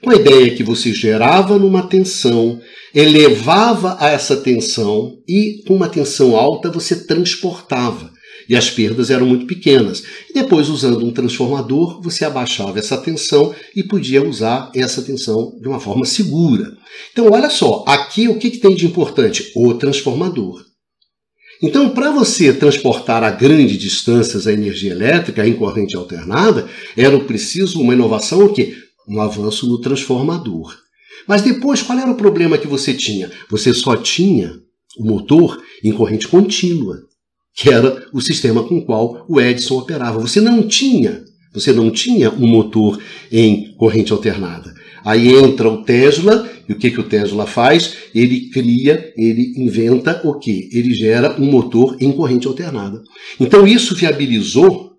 Com 0.03 0.11
a 0.11 0.17
ideia 0.17 0.55
que 0.55 0.63
você 0.63 0.93
gerava 0.93 1.59
numa 1.59 1.89
tensão, 1.89 2.61
elevava 2.95 3.97
a 3.99 4.11
essa 4.11 4.37
tensão 4.37 5.17
e 5.27 5.63
com 5.67 5.75
uma 5.75 5.89
tensão 5.89 6.37
alta 6.37 6.71
você 6.71 7.07
transportava. 7.07 8.13
E 8.49 8.57
as 8.57 8.71
perdas 8.71 9.11
eram 9.11 9.27
muito 9.27 9.47
pequenas. 9.47 10.03
E 10.31 10.35
depois, 10.35 10.69
usando 10.69 11.05
um 11.05 11.13
transformador, 11.13 12.01
você 12.03 12.25
abaixava 12.25 12.79
essa 12.79 12.97
tensão 12.97 13.55
e 13.75 13.83
podia 13.83 14.23
usar 14.23 14.71
essa 14.75 15.03
tensão 15.03 15.59
de 15.61 15.69
uma 15.69 15.81
forma 15.81 16.05
segura. 16.05 16.77
Então, 17.13 17.31
olha 17.31 17.51
só, 17.51 17.85
aqui 17.87 18.29
o 18.29 18.39
que, 18.39 18.51
que 18.51 18.59
tem 18.59 18.75
de 18.75 18.87
importante? 18.87 19.53
O 19.55 19.75
transformador. 19.75 20.65
Então, 21.63 21.91
para 21.91 22.11
você 22.11 22.53
transportar 22.53 23.23
a 23.23 23.31
grandes 23.31 23.79
distâncias 23.79 24.47
a 24.47 24.53
energia 24.53 24.93
elétrica 24.93 25.47
em 25.47 25.55
corrente 25.55 25.97
alternada, 25.97 26.69
era 26.97 27.19
preciso 27.21 27.81
uma 27.81 27.95
inovação 27.95 28.45
o 28.45 28.53
quê? 28.53 28.77
Um 29.09 29.21
avanço 29.21 29.67
no 29.67 29.81
transformador. 29.81 30.77
Mas 31.27 31.43
depois, 31.43 31.81
qual 31.81 31.99
era 31.99 32.11
o 32.11 32.17
problema 32.17 32.59
que 32.59 32.67
você 32.67 32.93
tinha? 32.93 33.31
Você 33.49 33.73
só 33.73 33.97
tinha 33.97 34.53
o 34.99 35.05
motor 35.05 35.63
em 35.83 35.93
corrente 35.93 36.29
contínua, 36.29 37.01
que 37.55 37.71
era 37.71 38.07
o 38.13 38.21
sistema 38.21 38.65
com 38.65 38.79
o 38.79 38.85
qual 38.85 39.25
o 39.29 39.41
Edison 39.41 39.79
operava. 39.79 40.19
Você 40.19 40.41
não 40.41 40.67
tinha, 40.67 41.25
você 41.53 41.73
não 41.73 41.91
tinha 41.91 42.31
um 42.31 42.47
motor 42.47 43.01
em 43.31 43.75
corrente 43.77 44.13
alternada. 44.13 44.75
Aí 45.05 45.29
entra 45.29 45.69
o 45.69 45.85
Tesla, 45.85 46.51
e 46.69 46.73
o 46.73 46.79
que, 46.79 46.91
que 46.91 47.01
o 47.01 47.05
Tesla 47.05 47.47
faz? 47.47 47.95
Ele 48.15 48.49
cria, 48.49 49.13
ele 49.17 49.53
inventa 49.57 50.21
o 50.25 50.39
que? 50.39 50.69
Ele 50.73 50.95
gera 50.95 51.41
um 51.41 51.45
motor 51.45 51.97
em 52.01 52.11
corrente 52.11 52.47
alternada. 52.47 53.03
Então 53.39 53.67
isso 53.67 53.95
viabilizou 53.95 54.93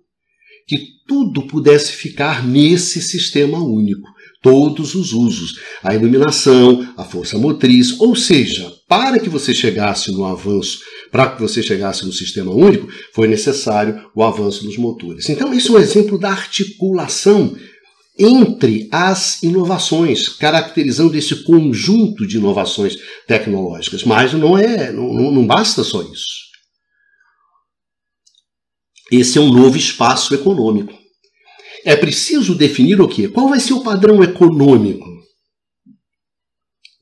que 0.66 0.78
tudo 1.06 1.42
pudesse 1.42 1.92
ficar 1.92 2.46
nesse 2.46 3.02
sistema 3.02 3.58
único 3.58 4.08
todos 4.42 4.94
os 4.94 5.12
usos, 5.12 5.58
a 5.82 5.92
iluminação, 5.92 6.88
a 6.96 7.02
força 7.02 7.36
motriz, 7.36 7.98
ou 7.98 8.14
seja, 8.14 8.72
para 8.88 9.18
que 9.18 9.28
você 9.28 9.52
chegasse 9.52 10.12
no 10.12 10.24
avanço, 10.24 10.78
para 11.10 11.30
que 11.30 11.40
você 11.40 11.62
chegasse 11.62 12.04
no 12.04 12.12
sistema 12.12 12.52
único, 12.52 12.88
foi 13.12 13.28
necessário 13.28 14.10
o 14.14 14.22
avanço 14.22 14.64
dos 14.64 14.76
motores. 14.76 15.28
Então, 15.28 15.52
isso 15.52 15.76
é 15.76 15.78
um 15.78 15.82
exemplo 15.82 16.18
da 16.18 16.30
articulação 16.30 17.56
entre 18.18 18.88
as 18.90 19.42
inovações, 19.42 20.28
caracterizando 20.28 21.16
esse 21.16 21.44
conjunto 21.44 22.26
de 22.26 22.38
inovações 22.38 22.96
tecnológicas. 23.26 24.04
Mas 24.04 24.32
não 24.32 24.56
é, 24.56 24.90
não, 24.90 25.30
não 25.30 25.46
basta 25.46 25.84
só 25.84 26.02
isso. 26.02 26.46
Esse 29.12 29.38
é 29.38 29.40
um 29.40 29.52
novo 29.52 29.76
espaço 29.76 30.34
econômico. 30.34 30.92
É 31.84 31.94
preciso 31.94 32.54
definir 32.54 33.00
o 33.00 33.08
quê? 33.08 33.28
Qual 33.28 33.48
vai 33.48 33.60
ser 33.60 33.74
o 33.74 33.82
padrão 33.82 34.22
econômico 34.22 35.06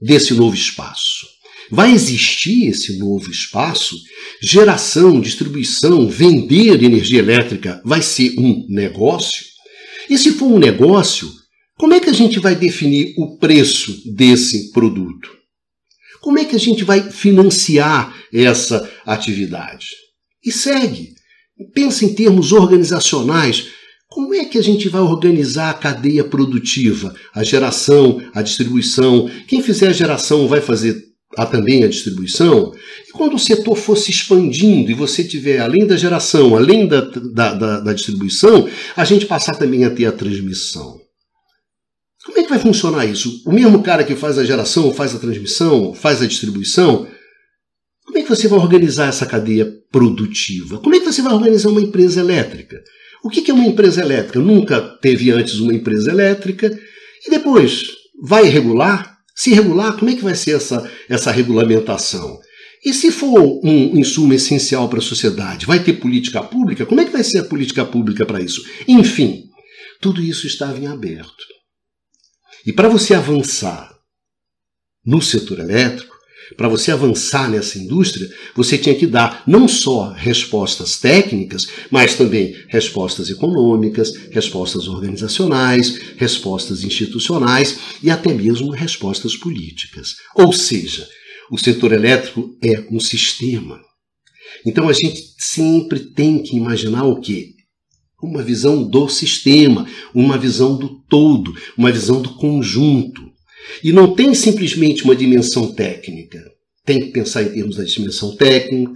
desse 0.00 0.34
novo 0.34 0.54
espaço? 0.54 1.33
Vai 1.74 1.90
existir 1.90 2.68
esse 2.68 2.96
novo 2.98 3.28
espaço? 3.28 3.96
Geração, 4.40 5.20
distribuição, 5.20 6.08
vender 6.08 6.80
energia 6.84 7.18
elétrica 7.18 7.82
vai 7.84 8.00
ser 8.00 8.38
um 8.38 8.64
negócio? 8.68 9.44
E 10.08 10.16
se 10.16 10.34
for 10.34 10.46
um 10.46 10.58
negócio, 10.60 11.28
como 11.76 11.92
é 11.92 11.98
que 11.98 12.08
a 12.08 12.12
gente 12.12 12.38
vai 12.38 12.54
definir 12.54 13.12
o 13.18 13.38
preço 13.38 14.00
desse 14.14 14.70
produto? 14.70 15.28
Como 16.20 16.38
é 16.38 16.44
que 16.44 16.54
a 16.54 16.60
gente 16.60 16.84
vai 16.84 17.10
financiar 17.10 18.14
essa 18.32 18.88
atividade? 19.04 19.88
E 20.44 20.52
segue. 20.52 21.14
Pensa 21.74 22.04
em 22.04 22.14
termos 22.14 22.52
organizacionais. 22.52 23.66
Como 24.06 24.32
é 24.32 24.44
que 24.44 24.58
a 24.58 24.62
gente 24.62 24.88
vai 24.88 25.00
organizar 25.00 25.70
a 25.70 25.74
cadeia 25.74 26.22
produtiva? 26.22 27.12
A 27.34 27.42
geração, 27.42 28.22
a 28.32 28.42
distribuição. 28.42 29.28
Quem 29.48 29.60
fizer 29.60 29.88
a 29.88 29.92
geração 29.92 30.46
vai 30.46 30.60
fazer 30.60 31.13
a, 31.36 31.46
também 31.46 31.84
a 31.84 31.88
distribuição? 31.88 32.72
E 33.08 33.12
quando 33.12 33.34
o 33.34 33.38
setor 33.38 33.76
for 33.76 33.96
se 33.96 34.10
expandindo 34.10 34.90
e 34.90 34.94
você 34.94 35.24
tiver, 35.24 35.60
além 35.60 35.86
da 35.86 35.96
geração, 35.96 36.56
além 36.56 36.86
da, 36.86 37.00
da, 37.00 37.54
da, 37.54 37.80
da 37.80 37.92
distribuição, 37.92 38.68
a 38.96 39.04
gente 39.04 39.26
passar 39.26 39.54
também 39.56 39.84
a 39.84 39.90
ter 39.90 40.06
a 40.06 40.12
transmissão. 40.12 40.98
Como 42.24 42.38
é 42.38 42.42
que 42.42 42.48
vai 42.48 42.58
funcionar 42.58 43.04
isso? 43.04 43.42
O 43.46 43.52
mesmo 43.52 43.82
cara 43.82 44.02
que 44.02 44.16
faz 44.16 44.38
a 44.38 44.44
geração, 44.44 44.92
faz 44.94 45.14
a 45.14 45.18
transmissão, 45.18 45.92
faz 45.92 46.22
a 46.22 46.26
distribuição, 46.26 47.06
como 48.04 48.18
é 48.18 48.22
que 48.22 48.28
você 48.28 48.46
vai 48.46 48.58
organizar 48.58 49.08
essa 49.08 49.26
cadeia 49.26 49.70
produtiva? 49.90 50.78
Como 50.78 50.94
é 50.94 51.00
que 51.00 51.06
você 51.06 51.20
vai 51.20 51.32
organizar 51.32 51.70
uma 51.70 51.80
empresa 51.80 52.20
elétrica? 52.20 52.80
O 53.24 53.30
que 53.30 53.50
é 53.50 53.54
uma 53.54 53.66
empresa 53.66 54.02
elétrica? 54.02 54.38
Nunca 54.38 54.80
teve 54.80 55.30
antes 55.30 55.58
uma 55.58 55.74
empresa 55.74 56.10
elétrica. 56.10 56.78
E 57.26 57.30
depois, 57.30 57.82
vai 58.22 58.44
regular? 58.44 59.13
Se 59.34 59.52
regular, 59.52 59.96
como 59.98 60.10
é 60.10 60.14
que 60.14 60.22
vai 60.22 60.34
ser 60.34 60.56
essa, 60.56 60.90
essa 61.08 61.30
regulamentação? 61.30 62.40
E 62.84 62.92
se 62.92 63.10
for 63.10 63.60
um 63.64 63.98
insumo 63.98 64.34
essencial 64.34 64.88
para 64.88 64.98
a 64.98 65.02
sociedade, 65.02 65.66
vai 65.66 65.82
ter 65.82 65.94
política 65.94 66.42
pública? 66.42 66.84
Como 66.84 67.00
é 67.00 67.04
que 67.04 67.10
vai 67.10 67.24
ser 67.24 67.38
a 67.38 67.44
política 67.44 67.84
pública 67.84 68.26
para 68.26 68.40
isso? 68.40 68.62
Enfim, 68.86 69.44
tudo 70.00 70.22
isso 70.22 70.46
estava 70.46 70.78
em 70.78 70.86
aberto. 70.86 71.44
E 72.66 72.72
para 72.72 72.88
você 72.88 73.14
avançar 73.14 73.94
no 75.04 75.20
setor 75.20 75.60
elétrico, 75.60 76.13
para 76.56 76.68
você 76.68 76.92
avançar 76.92 77.50
nessa 77.50 77.78
indústria, 77.78 78.28
você 78.54 78.78
tinha 78.78 78.94
que 78.94 79.06
dar 79.06 79.42
não 79.46 79.66
só 79.66 80.12
respostas 80.12 80.98
técnicas, 80.98 81.66
mas 81.90 82.14
também 82.14 82.54
respostas 82.68 83.30
econômicas, 83.30 84.12
respostas 84.30 84.88
organizacionais, 84.88 85.98
respostas 86.16 86.84
institucionais 86.84 87.78
e 88.02 88.10
até 88.10 88.32
mesmo 88.32 88.70
respostas 88.70 89.36
políticas. 89.36 90.16
Ou 90.34 90.52
seja, 90.52 91.08
o 91.50 91.58
setor 91.58 91.92
elétrico 91.92 92.56
é 92.62 92.86
um 92.90 93.00
sistema. 93.00 93.80
Então 94.66 94.88
a 94.88 94.92
gente 94.92 95.34
sempre 95.38 96.00
tem 96.00 96.42
que 96.42 96.56
imaginar 96.56 97.04
o 97.04 97.20
quê? 97.20 97.50
Uma 98.22 98.42
visão 98.42 98.82
do 98.82 99.08
sistema, 99.08 99.86
uma 100.14 100.38
visão 100.38 100.76
do 100.76 101.00
todo, 101.08 101.54
uma 101.76 101.92
visão 101.92 102.22
do 102.22 102.30
conjunto. 102.34 103.33
E 103.82 103.92
não 103.92 104.14
tem 104.14 104.34
simplesmente 104.34 105.04
uma 105.04 105.16
dimensão 105.16 105.72
técnica. 105.72 106.42
Tem 106.84 107.00
que 107.00 107.12
pensar 107.12 107.42
em 107.42 107.52
termos 107.52 107.76
da 107.76 107.84
dimensão 107.84 108.36
técnica, 108.36 108.92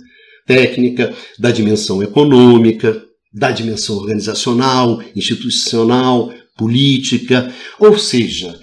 técnica, 0.46 1.14
da 1.38 1.50
dimensão 1.50 2.02
econômica, 2.02 3.02
da 3.32 3.50
dimensão 3.50 3.96
organizacional, 3.96 5.02
institucional, 5.14 6.32
política. 6.56 7.52
Ou 7.78 7.98
seja, 7.98 8.58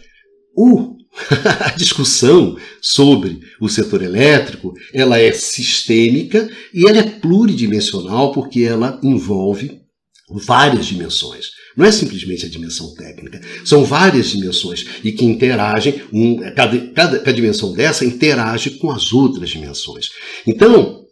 o, 0.56 0.96
a 1.62 1.72
discussão 1.72 2.58
sobre 2.82 3.40
o 3.60 3.70
setor 3.70 4.04
elétrico 4.04 4.74
ela 4.94 5.18
é 5.18 5.32
sistêmica 5.32 6.50
e 6.74 6.88
ela 6.88 6.98
é 6.98 7.04
pluridimensional 7.04 8.32
porque 8.32 8.62
ela 8.62 9.00
envolve 9.02 9.85
várias 10.30 10.86
dimensões. 10.88 11.48
Não 11.76 11.86
é 11.86 11.92
simplesmente 11.92 12.46
a 12.46 12.50
dimensão 12.50 12.94
técnica, 12.96 13.42
são 13.64 13.84
várias 13.84 14.30
dimensões 14.30 14.86
e 15.04 15.12
que 15.12 15.26
interagem, 15.26 16.02
um, 16.12 16.38
cada, 16.56 16.78
cada, 16.88 17.20
cada 17.20 17.34
dimensão 17.34 17.74
dessa 17.74 18.06
interage 18.06 18.72
com 18.72 18.92
as 18.92 19.12
outras 19.12 19.50
dimensões. 19.50 20.10
Então, 20.48 21.06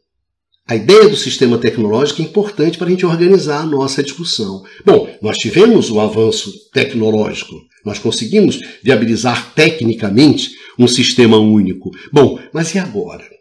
a 0.65 0.75
ideia 0.75 1.10
do 1.10 1.17
sistema 1.17 1.58
tecnológico 1.58 2.22
é 2.22 2.25
importante 2.25 2.77
para 2.77 2.88
a 2.88 2.89
gente 2.89 3.05
organizar 3.05 3.62
a 3.62 3.65
nossa 3.65 4.01
discussão. 4.01 4.63
Bom, 4.86 5.13
nós 5.22 5.38
tivemos 5.38 5.91
o 5.91 6.00
avanço 6.00 6.51
tecnológico, 6.72 7.53
nós 7.86 8.00
conseguimos 8.00 8.60
viabilizar 8.82 9.53
tecnicamente 9.53 10.51
um 10.79 10.88
sistema 10.88 11.38
único. 11.38 11.91
Bom, 12.12 12.39
mas 12.53 12.74
e 12.74 12.79
agora? 12.79 13.33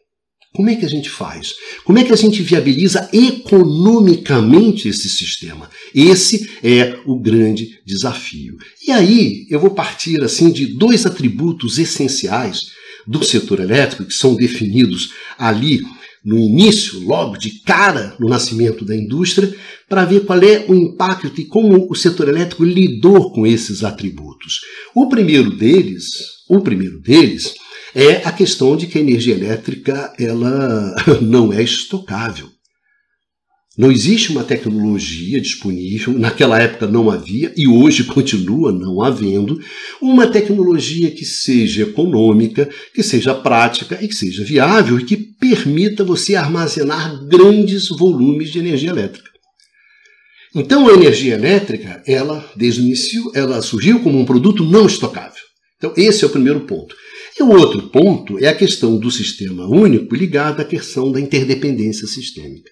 Como 0.54 0.68
é 0.68 0.76
que 0.76 0.84
a 0.84 0.88
gente 0.88 1.08
faz? 1.08 1.54
Como 1.82 1.98
é 1.98 2.04
que 2.04 2.12
a 2.12 2.16
gente 2.16 2.42
viabiliza 2.42 3.08
economicamente 3.10 4.86
esse 4.86 5.08
sistema? 5.08 5.70
Esse 5.94 6.50
é 6.62 6.98
o 7.06 7.18
grande 7.18 7.80
desafio. 7.86 8.58
E 8.86 8.92
aí 8.92 9.46
eu 9.48 9.58
vou 9.58 9.70
partir 9.70 10.22
assim 10.22 10.52
de 10.52 10.66
dois 10.66 11.06
atributos 11.06 11.78
essenciais 11.78 12.66
do 13.06 13.24
setor 13.24 13.60
elétrico 13.60 14.04
que 14.04 14.12
são 14.12 14.34
definidos 14.34 15.12
ali 15.38 15.80
no 16.22 16.38
início, 16.38 17.00
logo 17.00 17.36
de 17.36 17.62
cara 17.62 18.14
no 18.20 18.28
nascimento 18.28 18.84
da 18.84 18.94
indústria, 18.94 19.52
para 19.88 20.04
ver 20.04 20.24
qual 20.24 20.40
é 20.40 20.66
o 20.68 20.74
impacto 20.74 21.40
e 21.40 21.46
como 21.46 21.90
o 21.90 21.94
setor 21.96 22.28
elétrico 22.28 22.62
lidou 22.62 23.32
com 23.32 23.46
esses 23.46 23.82
atributos. 23.82 24.60
O 24.94 25.08
primeiro 25.08 25.50
deles, 25.56 26.04
o 26.48 26.60
primeiro 26.60 27.00
deles 27.00 27.54
é 27.94 28.22
a 28.24 28.32
questão 28.32 28.76
de 28.76 28.86
que 28.86 28.98
a 28.98 29.00
energia 29.00 29.34
elétrica 29.34 30.12
ela 30.18 30.94
não 31.20 31.52
é 31.52 31.62
estocável. 31.62 32.48
Não 33.76 33.90
existe 33.90 34.30
uma 34.30 34.44
tecnologia 34.44 35.40
disponível, 35.40 36.12
naquela 36.12 36.60
época 36.60 36.86
não 36.86 37.10
havia 37.10 37.50
e 37.56 37.66
hoje 37.66 38.04
continua 38.04 38.70
não 38.70 39.02
havendo, 39.02 39.58
uma 40.00 40.26
tecnologia 40.26 41.10
que 41.10 41.24
seja 41.24 41.84
econômica, 41.84 42.68
que 42.94 43.02
seja 43.02 43.34
prática 43.34 43.98
e 44.02 44.08
que 44.08 44.14
seja 44.14 44.44
viável 44.44 44.98
e 44.98 45.04
que 45.06 45.16
permita 45.16 46.04
você 46.04 46.34
armazenar 46.34 47.24
grandes 47.26 47.88
volumes 47.88 48.50
de 48.50 48.58
energia 48.58 48.90
elétrica. 48.90 49.30
Então 50.54 50.86
a 50.86 50.92
energia 50.92 51.32
elétrica, 51.34 52.02
ela 52.06 52.46
desde 52.54 52.82
o 52.82 52.84
início, 52.84 53.32
ela 53.34 53.62
surgiu 53.62 54.00
como 54.00 54.18
um 54.18 54.26
produto 54.26 54.62
não 54.64 54.86
estocável. 54.86 55.42
Então 55.78 55.94
esse 55.96 56.24
é 56.24 56.26
o 56.26 56.30
primeiro 56.30 56.60
ponto. 56.60 56.94
E 57.38 57.42
o 57.42 57.50
outro 57.50 57.88
ponto 57.88 58.38
é 58.38 58.48
a 58.48 58.54
questão 58.54 58.98
do 58.98 59.10
sistema 59.10 59.66
único 59.66 60.14
ligado 60.14 60.60
à 60.60 60.64
questão 60.64 61.10
da 61.10 61.20
interdependência 61.20 62.06
sistêmica. 62.06 62.70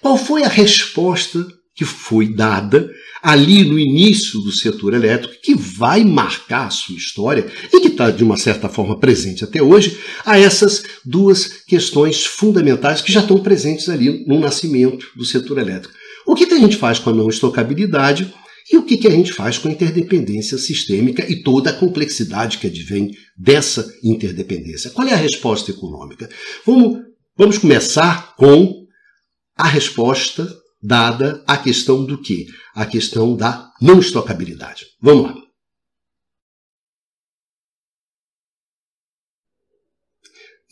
Qual 0.00 0.16
foi 0.16 0.44
a 0.44 0.48
resposta 0.48 1.46
que 1.74 1.84
foi 1.84 2.34
dada 2.34 2.90
ali 3.22 3.62
no 3.62 3.78
início 3.78 4.40
do 4.40 4.50
setor 4.50 4.94
elétrico, 4.94 5.34
que 5.42 5.54
vai 5.54 6.02
marcar 6.04 6.66
a 6.66 6.70
sua 6.70 6.96
história 6.96 7.46
e 7.72 7.80
que 7.80 7.86
está, 7.88 8.10
de 8.10 8.24
uma 8.24 8.36
certa 8.36 8.68
forma, 8.68 8.98
presente 8.98 9.44
até 9.44 9.62
hoje, 9.62 9.96
a 10.24 10.38
essas 10.38 10.82
duas 11.04 11.62
questões 11.66 12.24
fundamentais 12.24 13.00
que 13.00 13.12
já 13.12 13.20
estão 13.20 13.38
presentes 13.38 13.88
ali 13.88 14.24
no 14.26 14.40
nascimento 14.40 15.06
do 15.16 15.24
setor 15.24 15.58
elétrico. 15.58 15.94
O 16.26 16.34
que 16.34 16.52
a 16.52 16.58
gente 16.58 16.76
faz 16.76 16.98
com 16.98 17.10
a 17.10 17.14
não 17.14 17.28
estocabilidade 17.28 18.32
e 18.70 18.76
o 18.76 18.84
que, 18.84 18.98
que 18.98 19.08
a 19.08 19.10
gente 19.10 19.32
faz 19.32 19.56
com 19.56 19.68
a 19.68 19.72
interdependência 19.72 20.58
sistêmica 20.58 21.30
e 21.30 21.42
toda 21.42 21.70
a 21.70 21.78
complexidade 21.78 22.58
que 22.58 22.66
advém 22.66 23.16
dessa 23.36 23.90
interdependência? 24.02 24.90
Qual 24.90 25.06
é 25.06 25.12
a 25.12 25.16
resposta 25.16 25.70
econômica? 25.70 26.28
Vamos, 26.66 26.98
vamos 27.36 27.58
começar 27.58 28.36
com 28.36 28.86
a 29.56 29.66
resposta 29.66 30.46
dada 30.82 31.42
à 31.46 31.56
questão 31.56 32.04
do 32.04 32.20
que? 32.20 32.46
A 32.74 32.84
questão 32.84 33.34
da 33.34 33.72
não 33.80 33.98
estocabilidade. 33.98 34.86
Vamos 35.00 35.24
lá. 35.24 35.34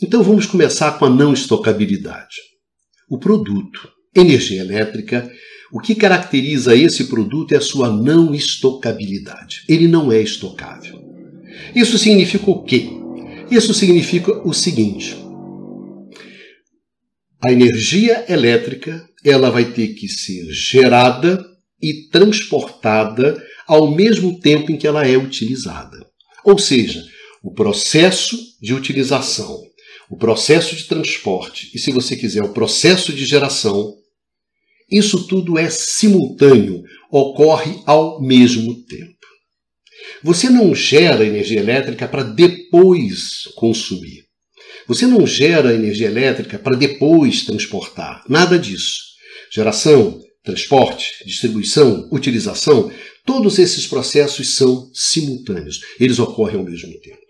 Então 0.03 0.23
vamos 0.23 0.45
começar 0.45 0.99
com 0.99 1.07
a 1.07 1.11
não 1.11 1.33
estocabilidade. 1.33 2.37
O 3.09 3.19
produto 3.19 3.97
energia 4.21 4.61
elétrica, 4.61 5.31
o 5.76 5.78
que 5.78 5.95
caracteriza 5.95 6.75
esse 6.75 7.04
produto 7.04 7.52
é 7.52 7.59
a 7.59 7.61
sua 7.61 7.90
não 7.90 8.35
estocabilidade. 8.35 9.62
Ele 9.68 9.87
não 9.87 10.11
é 10.11 10.23
estocável. 10.23 10.99
Isso 11.75 11.99
significa 11.99 12.50
o 12.50 12.62
quê? 12.62 12.88
Isso 13.50 13.75
significa 13.75 14.33
o 14.49 14.54
seguinte: 14.54 15.14
a 17.45 17.52
energia 17.52 18.25
elétrica 18.26 19.06
ela 19.23 19.50
vai 19.50 19.66
ter 19.66 19.88
que 19.88 20.09
ser 20.09 20.50
gerada 20.50 21.45
e 21.83 22.09
transportada 22.09 23.37
ao 23.68 23.95
mesmo 23.95 24.40
tempo 24.40 24.73
em 24.73 24.78
que 24.78 24.87
ela 24.87 25.06
é 25.06 25.18
utilizada. 25.18 26.06
Ou 26.42 26.59
seja, 26.59 27.04
o 27.42 27.52
processo 27.52 28.38
de 28.62 28.73
utilização, 28.73 29.61
o 30.09 30.16
processo 30.16 30.75
de 30.75 30.85
transporte 30.85 31.71
e, 31.75 31.78
se 31.78 31.92
você 31.92 32.16
quiser, 32.16 32.42
o 32.42 32.54
processo 32.54 33.12
de 33.12 33.26
geração, 33.26 33.95
isso 34.90 35.26
tudo 35.26 35.59
é 35.59 35.69
simultâneo, 35.69 36.83
ocorre 37.11 37.83
ao 37.87 38.21
mesmo 38.23 38.85
tempo. 38.85 39.16
Você 40.23 40.49
não 40.49 40.75
gera 40.75 41.25
energia 41.25 41.61
elétrica 41.61 42.07
para 42.09 42.23
depois 42.23 43.43
consumir. 43.55 44.25
Você 44.87 45.06
não 45.06 45.26
gera 45.26 45.75
energia 45.75 46.06
elétrica 46.06 46.58
para 46.58 46.76
depois 46.76 47.45
transportar. 47.45 48.25
Nada 48.28 48.58
disso. 48.58 49.00
Geração, 49.52 50.21
transporte, 50.45 51.25
distribuição, 51.26 52.08
utilização, 52.13 52.91
todos 53.25 53.58
esses 53.58 53.87
processos 53.87 54.54
são 54.54 54.89
simultâneos. 54.95 55.80
Eles 55.99 56.19
ocorrem 56.19 56.56
ao 56.56 56.65
mesmo 56.65 56.93
tempo. 57.00 57.26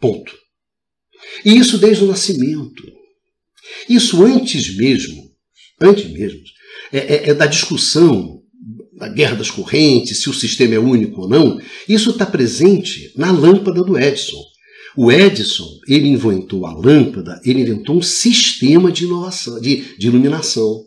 Ponto. 0.00 0.36
E 1.44 1.56
isso 1.56 1.78
desde 1.78 2.02
o 2.02 2.08
nascimento. 2.08 2.82
Isso 3.88 4.24
antes 4.24 4.76
mesmo, 4.76 5.30
antes 5.80 6.10
mesmo, 6.10 6.40
é, 6.92 6.98
é, 6.98 7.30
é 7.30 7.34
da 7.34 7.46
discussão 7.46 8.42
da 9.02 9.08
guerra 9.08 9.34
das 9.34 9.50
correntes, 9.50 10.22
se 10.22 10.30
o 10.30 10.34
sistema 10.34 10.74
é 10.74 10.78
único 10.78 11.22
ou 11.22 11.28
não. 11.28 11.60
Isso 11.88 12.10
está 12.10 12.24
presente 12.24 13.12
na 13.16 13.32
lâmpada 13.32 13.82
do 13.82 13.98
Edison. 13.98 14.40
O 14.96 15.10
Edison, 15.10 15.66
ele 15.88 16.06
inventou 16.06 16.66
a 16.66 16.72
lâmpada, 16.72 17.40
ele 17.44 17.62
inventou 17.62 17.96
um 17.96 18.02
sistema 18.02 18.92
de 18.92 19.04
inovação, 19.04 19.60
de, 19.60 19.96
de 19.98 20.06
iluminação. 20.06 20.84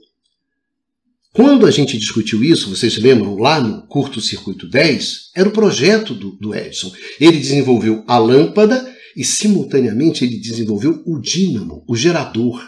Quando 1.34 1.66
a 1.66 1.72
gente 1.72 1.98
discutiu 1.98 2.42
isso, 2.44 2.70
vocês 2.70 2.98
lembram, 2.98 3.36
lá 3.36 3.60
no 3.60 3.86
curto-circuito 3.88 4.70
10, 4.70 5.32
era 5.36 5.50
o 5.50 5.52
projeto 5.52 6.14
do, 6.14 6.32
do 6.40 6.56
Edison. 6.56 6.94
Ele 7.20 7.38
desenvolveu 7.38 8.06
a 8.08 8.18
lâmpada 8.18 8.96
e, 9.18 9.26
simultaneamente, 9.26 10.24
ele 10.24 10.38
desenvolveu 10.38 11.04
o 11.06 11.20
dínamo, 11.20 11.84
o 11.90 11.96
gerador, 11.96 12.64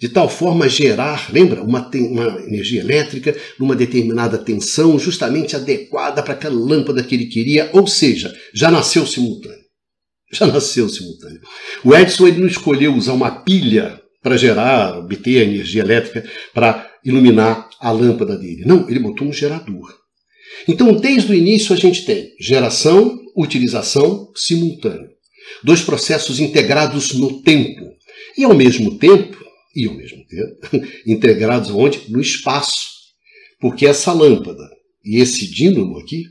de 0.00 0.08
tal 0.08 0.28
forma 0.28 0.66
a 0.66 0.68
gerar, 0.68 1.32
lembra, 1.32 1.62
uma, 1.62 1.90
uma 1.94 2.42
energia 2.42 2.80
elétrica 2.80 3.34
numa 3.58 3.74
determinada 3.74 4.38
tensão, 4.38 4.98
justamente 4.98 5.56
adequada 5.56 6.22
para 6.22 6.34
aquela 6.34 6.58
lâmpada 6.58 7.02
que 7.02 7.14
ele 7.14 7.26
queria, 7.26 7.70
ou 7.72 7.86
seja, 7.86 8.34
já 8.52 8.70
nasceu 8.70 9.06
simultâneo 9.06 9.66
já 10.32 10.46
nasceu 10.46 10.88
simultâneo. 10.88 11.40
O 11.84 11.94
Edison 11.94 12.26
ele 12.26 12.40
não 12.40 12.46
escolheu 12.46 12.94
usar 12.94 13.12
uma 13.12 13.30
pilha 13.30 14.00
para 14.22 14.36
gerar, 14.36 14.98
obter 14.98 15.40
a 15.40 15.44
energia 15.44 15.82
elétrica 15.82 16.28
para 16.52 16.90
iluminar 17.04 17.68
a 17.80 17.90
lâmpada 17.90 18.36
dele. 18.36 18.64
Não, 18.64 18.88
ele 18.88 18.98
botou 18.98 19.28
um 19.28 19.32
gerador. 19.32 19.94
Então, 20.66 20.92
desde 20.92 21.30
o 21.30 21.34
início, 21.34 21.72
a 21.72 21.78
gente 21.78 22.04
tem 22.04 22.32
geração, 22.40 23.20
utilização 23.36 24.32
simultânea. 24.34 25.08
Dois 25.62 25.82
processos 25.82 26.40
integrados 26.40 27.12
no 27.14 27.40
tempo. 27.42 27.86
E 28.36 28.42
ao 28.42 28.54
mesmo 28.54 28.98
tempo, 28.98 29.36
e 29.76 29.86
ao 29.86 29.94
mesmo 29.94 30.24
tempo, 30.26 30.86
integrados 31.06 31.70
onde? 31.70 32.10
No 32.10 32.20
espaço. 32.20 32.96
Porque 33.60 33.86
essa 33.86 34.12
lâmpada 34.12 34.64
e 35.04 35.20
esse 35.20 35.46
dínamo 35.46 35.98
aqui, 35.98 36.24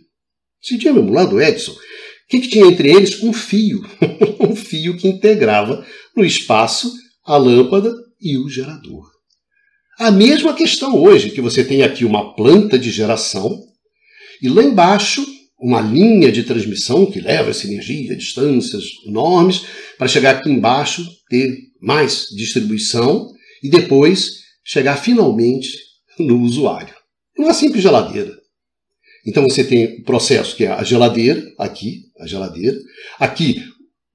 esse 0.62 0.78
dínamo 0.78 1.12
lá 1.12 1.24
do 1.24 1.40
Edison, 1.40 1.72
o 1.72 2.28
que, 2.28 2.40
que 2.40 2.48
tinha 2.50 2.66
entre 2.66 2.90
eles? 2.90 3.22
Um 3.22 3.32
fio. 3.32 3.82
um 4.42 4.56
fio 4.56 4.98
que 4.98 5.08
integrava 5.08 5.86
no 6.16 6.26
espaço 6.26 6.92
a 7.24 7.38
lâmpada 7.38 7.94
e 8.20 8.38
o 8.38 8.50
gerador. 8.50 9.06
A 10.00 10.12
mesma 10.12 10.54
questão 10.54 11.02
hoje, 11.02 11.30
que 11.30 11.40
você 11.40 11.64
tem 11.64 11.84
aqui 11.84 12.04
uma 12.04 12.36
planta 12.36 12.78
de 12.80 12.90
geração 12.90 13.64
e 14.42 14.50
lá 14.50 14.64
embaixo 14.64 15.26
uma 15.58 15.80
linha 15.80 16.32
de 16.32 16.44
transmissão 16.44 17.06
que 17.06 17.22
leva 17.22 17.52
essa 17.52 17.66
energia 17.66 18.14
a 18.14 18.18
distâncias 18.18 18.84
enormes 19.06 19.64
para 19.98 20.08
chegar 20.08 20.36
aqui 20.36 20.50
embaixo, 20.50 21.08
ter 21.30 21.58
mais 21.82 22.26
distribuição 22.36 23.35
e 23.66 23.70
depois 23.70 24.44
chegar 24.64 24.96
finalmente 24.98 25.70
no 26.20 26.40
usuário. 26.42 26.94
Uma 27.36 27.54
simples 27.54 27.82
geladeira. 27.82 28.32
Então 29.26 29.44
você 29.44 29.64
tem 29.64 30.00
o 30.00 30.04
processo 30.04 30.56
que 30.56 30.66
é 30.66 30.68
a 30.68 30.84
geladeira, 30.84 31.44
aqui, 31.58 32.04
a 32.20 32.28
geladeira, 32.28 32.80
aqui 33.18 33.64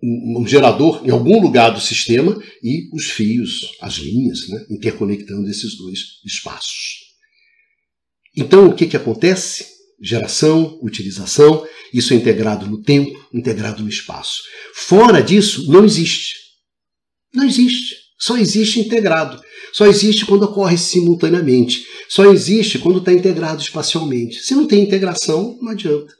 um, 0.00 0.46
gerador 0.46 1.02
em 1.04 1.10
algum 1.10 1.40
lugar 1.40 1.70
do 1.70 1.80
sistema 1.80 2.40
e 2.62 2.88
os 2.94 3.10
fios, 3.10 3.72
as 3.80 3.94
linhas, 3.94 4.48
né, 4.48 4.66
interconectando 4.70 5.50
esses 5.50 5.76
dois 5.76 5.98
espaços. 6.24 7.00
Então 8.36 8.68
o 8.68 8.74
que, 8.74 8.86
que 8.86 8.96
acontece? 8.96 9.66
Geração, 10.00 10.78
utilização, 10.80 11.66
isso 11.92 12.14
é 12.14 12.16
integrado 12.16 12.66
no 12.66 12.80
tempo, 12.80 13.28
integrado 13.34 13.82
no 13.82 13.88
espaço. 13.88 14.42
Fora 14.74 15.20
disso, 15.20 15.70
não 15.70 15.84
existe. 15.84 16.34
Não 17.34 17.44
existe. 17.44 17.99
Só 18.20 18.36
existe 18.36 18.80
integrado. 18.80 19.40
Só 19.72 19.86
existe 19.86 20.26
quando 20.26 20.42
ocorre 20.42 20.76
simultaneamente. 20.76 21.86
Só 22.08 22.30
existe 22.30 22.78
quando 22.78 22.98
está 22.98 23.12
integrado 23.12 23.62
espacialmente. 23.62 24.40
Se 24.40 24.54
não 24.54 24.66
tem 24.66 24.82
integração, 24.82 25.58
não 25.62 25.72
adianta. 25.72 26.12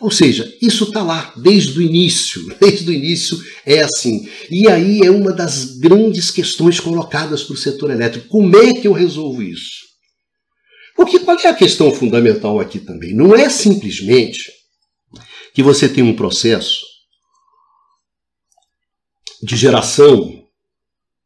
Ou 0.00 0.10
seja, 0.10 0.52
isso 0.60 0.84
está 0.84 1.02
lá 1.02 1.32
desde 1.36 1.78
o 1.78 1.82
início. 1.82 2.42
Desde 2.58 2.90
o 2.90 2.92
início 2.92 3.38
é 3.64 3.82
assim. 3.82 4.28
E 4.50 4.66
aí 4.66 5.00
é 5.00 5.10
uma 5.10 5.32
das 5.32 5.78
grandes 5.78 6.30
questões 6.30 6.80
colocadas 6.80 7.44
para 7.44 7.54
o 7.54 7.58
setor 7.58 7.90
elétrico. 7.90 8.26
Como 8.28 8.56
é 8.56 8.72
que 8.72 8.88
eu 8.88 8.92
resolvo 8.92 9.42
isso? 9.42 9.82
Porque 10.96 11.20
qual 11.20 11.38
é 11.38 11.46
a 11.46 11.54
questão 11.54 11.92
fundamental 11.92 12.58
aqui 12.58 12.80
também? 12.80 13.14
Não 13.14 13.34
é 13.36 13.48
simplesmente 13.48 14.50
que 15.54 15.62
você 15.62 15.88
tem 15.88 16.02
um 16.02 16.16
processo 16.16 16.80
de 19.42 19.56
geração 19.56 20.41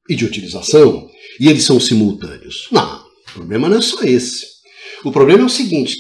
e 0.09 0.15
de 0.15 0.25
utilização 0.25 1.09
e 1.39 1.49
eles 1.49 1.65
são 1.65 1.79
simultâneos. 1.79 2.69
Não, 2.71 3.07
o 3.29 3.33
problema 3.33 3.69
não 3.69 3.79
é 3.79 3.83
só 3.83 4.03
esse. 4.03 4.47
O 5.05 5.13
problema 5.13 5.43
é 5.43 5.47
o 5.47 5.51
seguinte: 5.51 5.97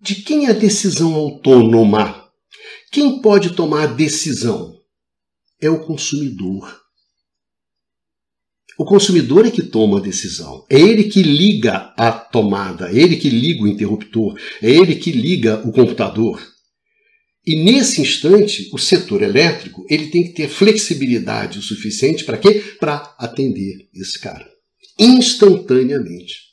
de 0.00 0.16
quem 0.16 0.46
é 0.46 0.50
a 0.50 0.54
decisão 0.54 1.14
autônoma? 1.14 2.24
Quem 2.90 3.20
pode 3.20 3.50
tomar 3.50 3.82
a 3.82 3.86
decisão? 3.86 4.74
é 5.60 5.70
o 5.70 5.80
consumidor. 5.80 6.82
O 8.76 8.84
consumidor 8.84 9.46
é 9.46 9.50
que 9.50 9.62
toma 9.62 9.98
a 9.98 10.02
decisão. 10.02 10.66
É 10.68 10.78
ele 10.78 11.04
que 11.04 11.22
liga 11.22 11.94
a 11.96 12.10
tomada, 12.10 12.90
é 12.90 12.96
ele 12.96 13.16
que 13.16 13.30
liga 13.30 13.62
o 13.62 13.68
interruptor, 13.68 14.38
é 14.60 14.68
ele 14.68 14.96
que 14.96 15.12
liga 15.12 15.62
o 15.66 15.72
computador. 15.72 16.42
E 17.46 17.56
nesse 17.56 18.00
instante, 18.00 18.70
o 18.72 18.78
setor 18.78 19.22
elétrico 19.22 19.84
ele 19.90 20.06
tem 20.06 20.24
que 20.24 20.32
ter 20.32 20.48
flexibilidade 20.48 21.58
o 21.58 21.62
suficiente 21.62 22.24
para 22.24 22.38
quê? 22.38 22.62
Para 22.80 23.14
atender 23.18 23.88
esse 23.94 24.18
cara 24.18 24.54
instantaneamente. 24.98 26.44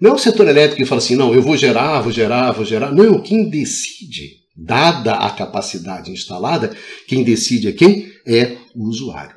Não 0.00 0.12
é 0.12 0.14
o 0.14 0.18
setor 0.18 0.46
elétrico 0.46 0.76
que 0.76 0.88
fala 0.88 1.00
assim, 1.00 1.16
não, 1.16 1.34
eu 1.34 1.42
vou 1.42 1.56
gerar, 1.56 2.00
vou 2.00 2.12
gerar, 2.12 2.52
vou 2.52 2.64
gerar. 2.64 2.92
Não, 2.92 3.20
quem 3.20 3.48
decide, 3.48 4.42
dada 4.54 5.14
a 5.14 5.30
capacidade 5.30 6.10
instalada, 6.10 6.76
quem 7.06 7.24
decide 7.24 7.68
é 7.68 7.72
quem? 7.72 8.12
É 8.26 8.58
o 8.74 8.84
usuário, 8.84 9.36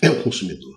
é 0.00 0.10
o 0.10 0.22
consumidor. 0.22 0.76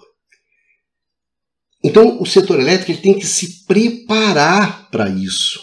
Então, 1.83 2.21
o 2.21 2.25
setor 2.25 2.59
elétrico 2.59 2.91
ele 2.91 3.01
tem 3.01 3.19
que 3.19 3.25
se 3.25 3.65
preparar 3.65 4.89
para 4.89 5.09
isso. 5.09 5.61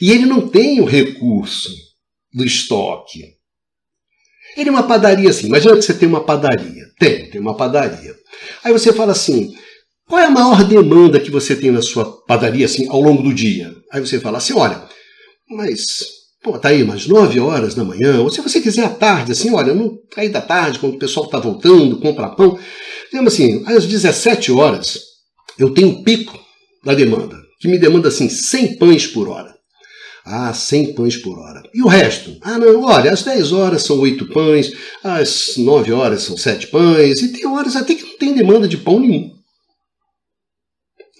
E 0.00 0.10
ele 0.10 0.26
não 0.26 0.48
tem 0.48 0.80
o 0.80 0.84
recurso 0.84 1.70
do 2.34 2.44
estoque. 2.44 3.34
Ele 4.56 4.68
é 4.68 4.72
uma 4.72 4.82
padaria 4.82 5.30
assim. 5.30 5.46
Imagina 5.46 5.76
que 5.76 5.82
você 5.82 5.94
tem 5.94 6.08
uma 6.08 6.24
padaria. 6.24 6.84
Tem, 6.98 7.30
tem 7.30 7.40
uma 7.40 7.56
padaria. 7.56 8.14
Aí 8.62 8.72
você 8.72 8.92
fala 8.92 9.12
assim: 9.12 9.54
qual 10.06 10.20
é 10.20 10.26
a 10.26 10.30
maior 10.30 10.64
demanda 10.64 11.20
que 11.20 11.30
você 11.30 11.56
tem 11.56 11.70
na 11.70 11.82
sua 11.82 12.04
padaria 12.26 12.66
assim 12.66 12.88
ao 12.88 13.00
longo 13.00 13.22
do 13.22 13.32
dia? 13.32 13.74
Aí 13.92 14.00
você 14.00 14.20
fala 14.20 14.38
assim: 14.38 14.52
olha, 14.54 14.82
mas 15.48 15.86
pô, 16.42 16.58
tá 16.58 16.68
aí 16.68 16.82
umas 16.82 17.06
9 17.06 17.40
horas 17.40 17.74
da 17.74 17.82
manhã, 17.82 18.20
ou 18.20 18.30
se 18.30 18.42
você 18.42 18.60
quiser 18.60 18.84
à 18.84 18.90
tarde, 18.90 19.32
assim, 19.32 19.52
olha, 19.54 19.72
no 19.72 19.98
aí 20.14 20.28
da 20.28 20.42
tarde, 20.42 20.78
quando 20.78 20.96
o 20.96 20.98
pessoal 20.98 21.24
está 21.24 21.38
voltando, 21.38 21.98
compra 21.98 22.28
pão. 22.28 22.58
Digamos 23.10 23.32
assim, 23.32 23.64
às 23.66 23.86
17 23.86 24.52
horas 24.52 24.98
eu 25.58 25.72
tenho 25.72 25.88
o 25.88 26.04
pico 26.04 26.38
da 26.84 26.94
demanda, 26.94 27.36
que 27.58 27.66
me 27.66 27.78
demanda 27.78 28.08
assim 28.08 28.28
100 28.28 28.76
pães 28.76 29.06
por 29.06 29.28
hora. 29.28 29.53
Ah, 30.24 30.54
100 30.54 30.94
pães 30.94 31.16
por 31.18 31.38
hora. 31.38 31.62
E 31.74 31.82
o 31.82 31.86
resto? 31.86 32.38
Ah, 32.40 32.58
não, 32.58 32.82
olha, 32.82 33.12
às 33.12 33.22
10 33.22 33.52
horas 33.52 33.82
são 33.82 34.00
8 34.00 34.26
pães, 34.28 34.72
às 35.02 35.58
9 35.58 35.92
horas 35.92 36.22
são 36.22 36.34
7 36.34 36.68
pães, 36.68 37.20
e 37.20 37.28
tem 37.28 37.46
horas 37.46 37.76
até 37.76 37.94
que 37.94 38.04
não 38.04 38.16
tem 38.16 38.32
demanda 38.32 38.66
de 38.66 38.78
pão 38.78 38.98
nenhum. 38.98 39.30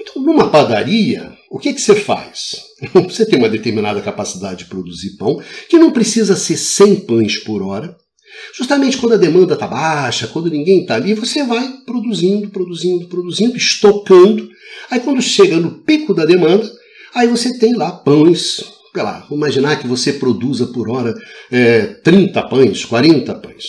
Então, 0.00 0.22
numa 0.22 0.48
padaria, 0.48 1.36
o 1.50 1.58
que, 1.58 1.74
que 1.74 1.80
você 1.80 1.94
faz? 1.94 2.56
Você 3.04 3.24
tem 3.24 3.38
uma 3.38 3.48
determinada 3.48 4.00
capacidade 4.02 4.64
de 4.64 4.64
produzir 4.66 5.16
pão, 5.16 5.40
que 5.68 5.78
não 5.78 5.92
precisa 5.92 6.34
ser 6.34 6.56
100 6.56 7.00
pães 7.00 7.38
por 7.38 7.62
hora. 7.62 7.96
Justamente 8.56 8.96
quando 8.98 9.14
a 9.14 9.18
demanda 9.18 9.54
está 9.54 9.66
baixa, 9.66 10.26
quando 10.26 10.50
ninguém 10.50 10.80
está 10.80 10.96
ali, 10.96 11.14
você 11.14 11.44
vai 11.44 11.66
produzindo, 11.86 12.50
produzindo, 12.50 13.06
produzindo, 13.06 13.56
estocando. 13.56 14.48
Aí 14.90 15.00
quando 15.00 15.22
chega 15.22 15.56
no 15.56 15.82
pico 15.82 16.12
da 16.12 16.24
demanda, 16.24 16.70
aí 17.14 17.28
você 17.28 17.56
tem 17.58 17.74
lá 17.74 17.92
pães 17.92 18.73
sei 18.94 19.02
lá, 19.02 19.26
imaginar 19.30 19.76
que 19.80 19.88
você 19.88 20.12
produza 20.12 20.66
por 20.68 20.88
hora 20.88 21.12
é, 21.50 21.86
30 22.04 22.48
pães, 22.48 22.84
40 22.84 23.34
pães. 23.34 23.64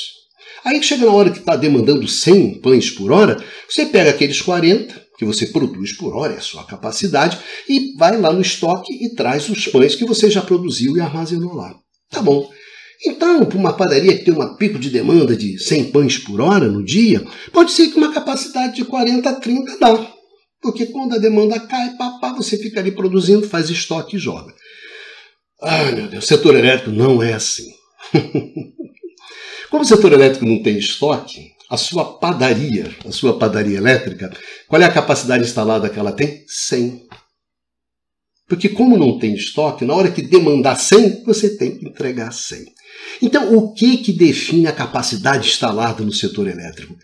Aí 0.64 0.82
chega 0.84 1.06
na 1.06 1.12
hora 1.12 1.32
que 1.32 1.40
está 1.40 1.56
demandando 1.56 2.08
100 2.08 2.60
pães 2.62 2.92
por 2.92 3.12
hora, 3.12 3.44
você 3.68 3.86
pega 3.86 4.12
aqueles 4.12 4.42
40 4.42 5.04
que 5.18 5.26
você 5.26 5.48
produz 5.48 5.96
por 5.96 6.16
hora, 6.16 6.34
é 6.34 6.38
a 6.38 6.42
sua 6.42 6.64
capacidade, 6.66 7.38
e 7.70 7.96
vai 7.98 8.18
lá 8.20 8.34
no 8.34 8.42
estoque 8.42 8.94
e 8.94 9.16
traz 9.16 9.50
os 9.50 9.68
pães 9.68 9.96
que 9.96 10.06
você 10.06 10.30
já 10.30 10.42
produziu 10.42 10.98
e 10.98 11.02
armazenou 11.02 11.54
lá. 11.54 11.74
Tá 12.12 12.22
bom. 12.22 12.50
Então, 13.06 13.46
para 13.46 13.58
uma 13.58 13.74
padaria 13.74 14.18
que 14.18 14.26
tem 14.26 14.34
um 14.34 14.56
pico 14.56 14.80
de 14.80 14.90
demanda 14.90 15.36
de 15.36 15.58
100 15.58 15.92
pães 15.92 16.18
por 16.18 16.42
hora 16.42 16.68
no 16.68 16.84
dia, 16.84 17.26
pode 17.52 17.72
ser 17.72 17.88
que 17.88 17.98
uma 17.98 18.14
capacidade 18.14 18.76
de 18.76 18.86
40 18.86 19.30
a 19.30 19.34
30 19.36 19.78
dá. 19.80 20.12
Porque 20.62 20.88
quando 20.88 21.14
a 21.14 21.20
demanda 21.20 21.60
cai, 21.60 21.96
papá, 21.96 22.34
você 22.34 22.58
fica 22.58 22.80
ali 22.80 22.92
produzindo, 22.92 23.48
faz 23.48 23.70
estoque 23.70 24.16
e 24.16 24.20
joga. 24.20 24.54
Ai, 25.66 25.96
meu 25.96 26.08
Deus, 26.08 26.24
o 26.24 26.28
setor 26.28 26.56
elétrico 26.56 26.92
não 26.92 27.24
é 27.24 27.34
assim. 27.34 27.74
Como 29.72 29.84
o 29.84 29.88
setor 29.88 30.14
elétrico 30.14 30.46
não 30.46 30.62
tem 30.62 30.78
estoque, 30.78 31.54
a 31.70 31.76
sua 31.76 32.20
padaria, 32.20 32.96
a 33.04 33.12
sua 33.12 33.40
padaria 33.40 33.78
elétrica, 33.78 34.32
qual 34.68 34.80
é 34.80 34.86
a 34.86 34.94
capacidade 34.94 35.44
instalada 35.44 35.90
que 35.90 35.98
ela 35.98 36.12
tem? 36.12 36.44
100. 36.48 37.08
Porque 38.48 38.70
como 38.70 38.96
não 38.96 39.18
tem 39.18 39.34
estoque, 39.34 39.86
na 39.86 39.96
hora 39.96 40.12
que 40.12 40.22
demandar 40.22 40.76
100, 40.76 41.24
você 41.24 41.58
tem 41.58 41.80
que 41.80 41.88
entregar 41.88 42.32
100. 42.32 42.66
Então, 43.20 43.56
o 43.58 43.74
que 43.74 43.98
que 43.98 44.14
define 44.14 44.68
a 44.68 44.72
capacidade 44.72 45.48
instalada 45.48 46.04
no 46.04 46.14
setor 46.14 46.48
elétrico? 46.48 46.96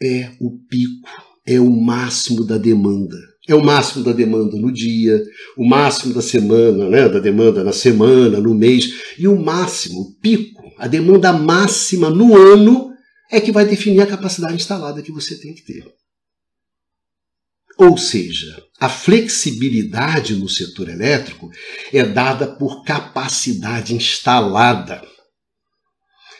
É 0.00 0.30
o 0.40 0.58
pico, 0.68 1.08
é 1.44 1.58
o 1.58 1.68
máximo 1.68 2.44
da 2.44 2.56
demanda. 2.56 3.16
É 3.46 3.54
o 3.54 3.62
máximo 3.62 4.02
da 4.02 4.12
demanda 4.12 4.56
no 4.56 4.72
dia, 4.72 5.22
o 5.56 5.66
máximo 5.66 6.14
da 6.14 6.22
semana, 6.22 6.88
né, 6.88 7.08
da 7.08 7.18
demanda 7.18 7.62
na 7.62 7.72
semana, 7.72 8.40
no 8.40 8.54
mês, 8.54 9.14
e 9.18 9.28
o 9.28 9.38
máximo, 9.38 10.00
o 10.00 10.14
pico, 10.14 10.62
a 10.78 10.88
demanda 10.88 11.32
máxima 11.32 12.08
no 12.08 12.36
ano 12.36 12.90
é 13.30 13.40
que 13.40 13.52
vai 13.52 13.66
definir 13.66 14.00
a 14.00 14.06
capacidade 14.06 14.54
instalada 14.54 15.02
que 15.02 15.12
você 15.12 15.36
tem 15.38 15.54
que 15.54 15.62
ter. 15.62 15.84
Ou 17.76 17.98
seja, 17.98 18.62
a 18.80 18.88
flexibilidade 18.88 20.36
no 20.36 20.48
setor 20.48 20.88
elétrico 20.88 21.50
é 21.92 22.04
dada 22.04 22.46
por 22.46 22.84
capacidade 22.84 23.94
instalada. 23.94 25.02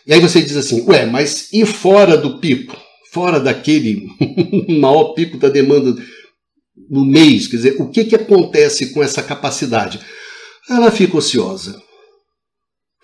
E 0.06 0.12
aí 0.12 0.20
você 0.20 0.40
diz 0.40 0.56
assim, 0.56 0.82
ué, 0.86 1.06
mas 1.06 1.52
e 1.52 1.66
fora 1.66 2.16
do 2.16 2.38
pico? 2.38 2.76
Fora 3.12 3.40
daquele 3.40 4.06
maior 4.80 5.14
pico 5.14 5.38
da 5.38 5.48
demanda 5.48 5.94
no 6.76 7.04
mês. 7.04 7.46
Quer 7.46 7.56
dizer, 7.56 7.76
o 7.80 7.88
que, 7.90 8.04
que 8.04 8.14
acontece 8.14 8.92
com 8.92 9.02
essa 9.02 9.22
capacidade? 9.22 10.00
Ela 10.68 10.90
fica 10.90 11.16
ociosa. 11.16 11.80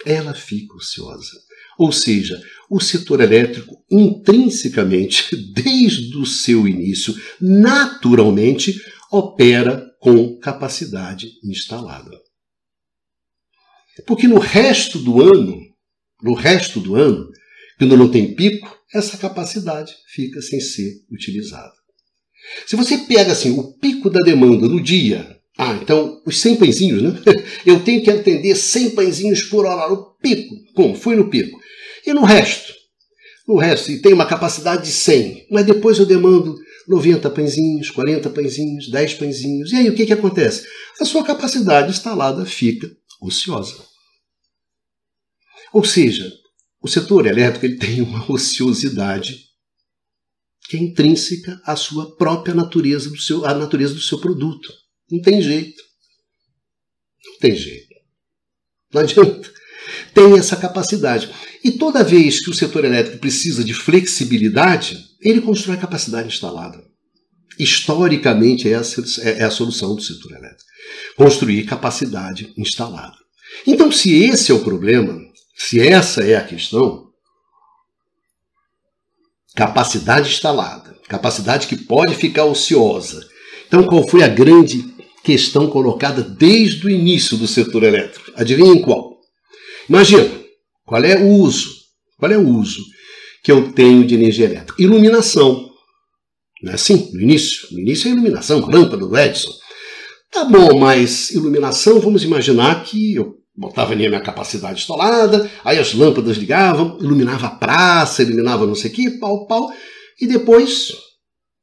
Ela 0.04 0.34
fica 0.34 0.74
ociosa. 0.74 1.30
Ou 1.78 1.92
seja, 1.92 2.40
o 2.68 2.80
setor 2.80 3.20
elétrico, 3.20 3.82
intrinsecamente, 3.90 5.34
desde 5.54 6.16
o 6.16 6.26
seu 6.26 6.66
início, 6.68 7.14
naturalmente, 7.40 8.74
opera 9.10 9.86
com 10.00 10.38
capacidade 10.38 11.32
instalada. 11.44 12.18
Porque 14.06 14.26
no 14.26 14.38
resto 14.38 14.98
do 14.98 15.20
ano, 15.20 15.58
no 16.22 16.34
resto 16.34 16.80
do 16.80 16.96
ano, 16.96 17.28
quando 17.78 17.96
não 17.96 18.10
tem 18.10 18.34
pico, 18.34 18.78
essa 18.92 19.16
capacidade 19.16 19.94
fica 20.06 20.40
sem 20.40 20.60
ser 20.60 21.02
utilizada. 21.10 21.79
Se 22.66 22.76
você 22.76 22.98
pega 22.98 23.32
assim 23.32 23.50
o 23.50 23.72
pico 23.78 24.10
da 24.10 24.20
demanda 24.20 24.66
no 24.66 24.82
dia, 24.82 25.38
ah, 25.58 25.78
então 25.80 26.22
os 26.26 26.38
100 26.38 26.56
pãezinhos, 26.56 27.02
né? 27.02 27.20
Eu 27.66 27.80
tenho 27.80 28.02
que 28.02 28.10
atender 28.10 28.54
100 28.54 28.90
pãezinhos 28.90 29.42
por 29.42 29.66
hora 29.66 29.90
no 29.90 30.14
pico. 30.20 30.54
Como? 30.74 30.94
Fui 30.94 31.14
no 31.14 31.28
pico. 31.28 31.58
E 32.06 32.12
no 32.12 32.24
resto? 32.24 32.72
No 33.46 33.56
resto, 33.56 33.90
e 33.90 34.00
tem 34.00 34.12
uma 34.12 34.26
capacidade 34.26 34.84
de 34.84 34.92
100, 34.92 35.48
mas 35.50 35.66
depois 35.66 35.98
eu 35.98 36.06
demando 36.06 36.56
90 36.86 37.28
pãezinhos, 37.30 37.90
40 37.90 38.30
pãezinhos, 38.30 38.88
10 38.88 39.14
pãezinhos. 39.14 39.72
E 39.72 39.76
aí 39.76 39.90
o 39.90 39.94
que, 39.94 40.06
que 40.06 40.12
acontece? 40.12 40.66
A 41.00 41.04
sua 41.04 41.24
capacidade 41.24 41.90
instalada 41.90 42.46
fica 42.46 42.88
ociosa. 43.20 43.74
Ou 45.72 45.84
seja, 45.84 46.32
o 46.80 46.88
setor 46.88 47.26
elétrico 47.26 47.66
ele 47.66 47.76
tem 47.76 48.00
uma 48.00 48.30
ociosidade 48.30 49.49
que 50.70 50.76
é 50.76 50.80
intrínseca 50.80 51.60
à 51.64 51.74
sua 51.74 52.14
própria 52.14 52.54
natureza, 52.54 53.10
do 53.10 53.20
seu, 53.20 53.44
à 53.44 53.52
natureza 53.52 53.92
do 53.92 54.00
seu 54.00 54.20
produto. 54.20 54.72
Não 55.10 55.20
tem 55.20 55.42
jeito. 55.42 55.82
Não 57.26 57.38
tem 57.40 57.56
jeito. 57.56 57.92
Não 58.94 59.00
adianta. 59.02 59.52
Tem 60.14 60.38
essa 60.38 60.54
capacidade. 60.54 61.28
E 61.64 61.72
toda 61.72 62.04
vez 62.04 62.38
que 62.38 62.50
o 62.50 62.54
setor 62.54 62.84
elétrico 62.84 63.18
precisa 63.18 63.64
de 63.64 63.74
flexibilidade, 63.74 64.96
ele 65.20 65.40
constrói 65.40 65.76
capacidade 65.76 66.28
instalada. 66.28 66.80
Historicamente, 67.58 68.72
essa 68.72 69.02
é 69.22 69.42
a 69.42 69.50
solução 69.50 69.96
do 69.96 70.02
setor 70.02 70.30
elétrico. 70.30 70.70
Construir 71.16 71.64
capacidade 71.64 72.54
instalada. 72.56 73.16
Então, 73.66 73.90
se 73.90 74.14
esse 74.22 74.52
é 74.52 74.54
o 74.54 74.62
problema, 74.62 75.20
se 75.56 75.80
essa 75.80 76.22
é 76.22 76.36
a 76.36 76.44
questão, 76.44 77.09
capacidade 79.54 80.28
instalada, 80.28 80.96
capacidade 81.08 81.66
que 81.66 81.76
pode 81.76 82.14
ficar 82.14 82.44
ociosa. 82.44 83.26
Então, 83.66 83.84
qual 83.84 84.06
foi 84.06 84.22
a 84.22 84.28
grande 84.28 84.84
questão 85.22 85.68
colocada 85.68 86.22
desde 86.22 86.86
o 86.86 86.90
início 86.90 87.36
do 87.36 87.46
setor 87.46 87.82
elétrico? 87.82 88.32
Adivinhem 88.36 88.80
qual? 88.80 89.18
Imagina, 89.88 90.30
qual 90.84 91.04
é 91.04 91.16
o 91.16 91.28
uso? 91.28 91.70
Qual 92.16 92.30
é 92.30 92.36
o 92.36 92.48
uso 92.48 92.80
que 93.42 93.50
eu 93.50 93.72
tenho 93.72 94.06
de 94.06 94.14
energia 94.14 94.46
elétrica? 94.46 94.82
Iluminação. 94.82 95.70
Não 96.62 96.72
é 96.72 96.74
assim? 96.74 97.10
No 97.12 97.20
início. 97.20 97.68
No 97.72 97.80
início 97.80 98.08
é 98.08 98.12
iluminação, 98.12 98.60
lâmpada 98.60 99.06
do 99.06 99.16
Edison. 99.16 99.52
Tá 100.30 100.44
bom, 100.44 100.78
mas 100.78 101.30
iluminação, 101.30 101.98
vamos 101.98 102.22
imaginar 102.22 102.84
que 102.84 103.14
eu 103.14 103.39
botava 103.60 103.92
ali 103.92 104.06
a 104.06 104.08
minha 104.08 104.22
capacidade 104.22 104.80
instalada, 104.80 105.50
aí 105.62 105.78
as 105.78 105.92
lâmpadas 105.92 106.38
ligavam, 106.38 106.96
iluminava 106.98 107.46
a 107.46 107.50
praça, 107.50 108.22
iluminava 108.22 108.66
não 108.66 108.74
sei 108.74 108.90
o 108.90 108.94
que, 108.94 109.10
pau, 109.18 109.46
pau. 109.46 109.70
E 110.18 110.26
depois, 110.26 110.88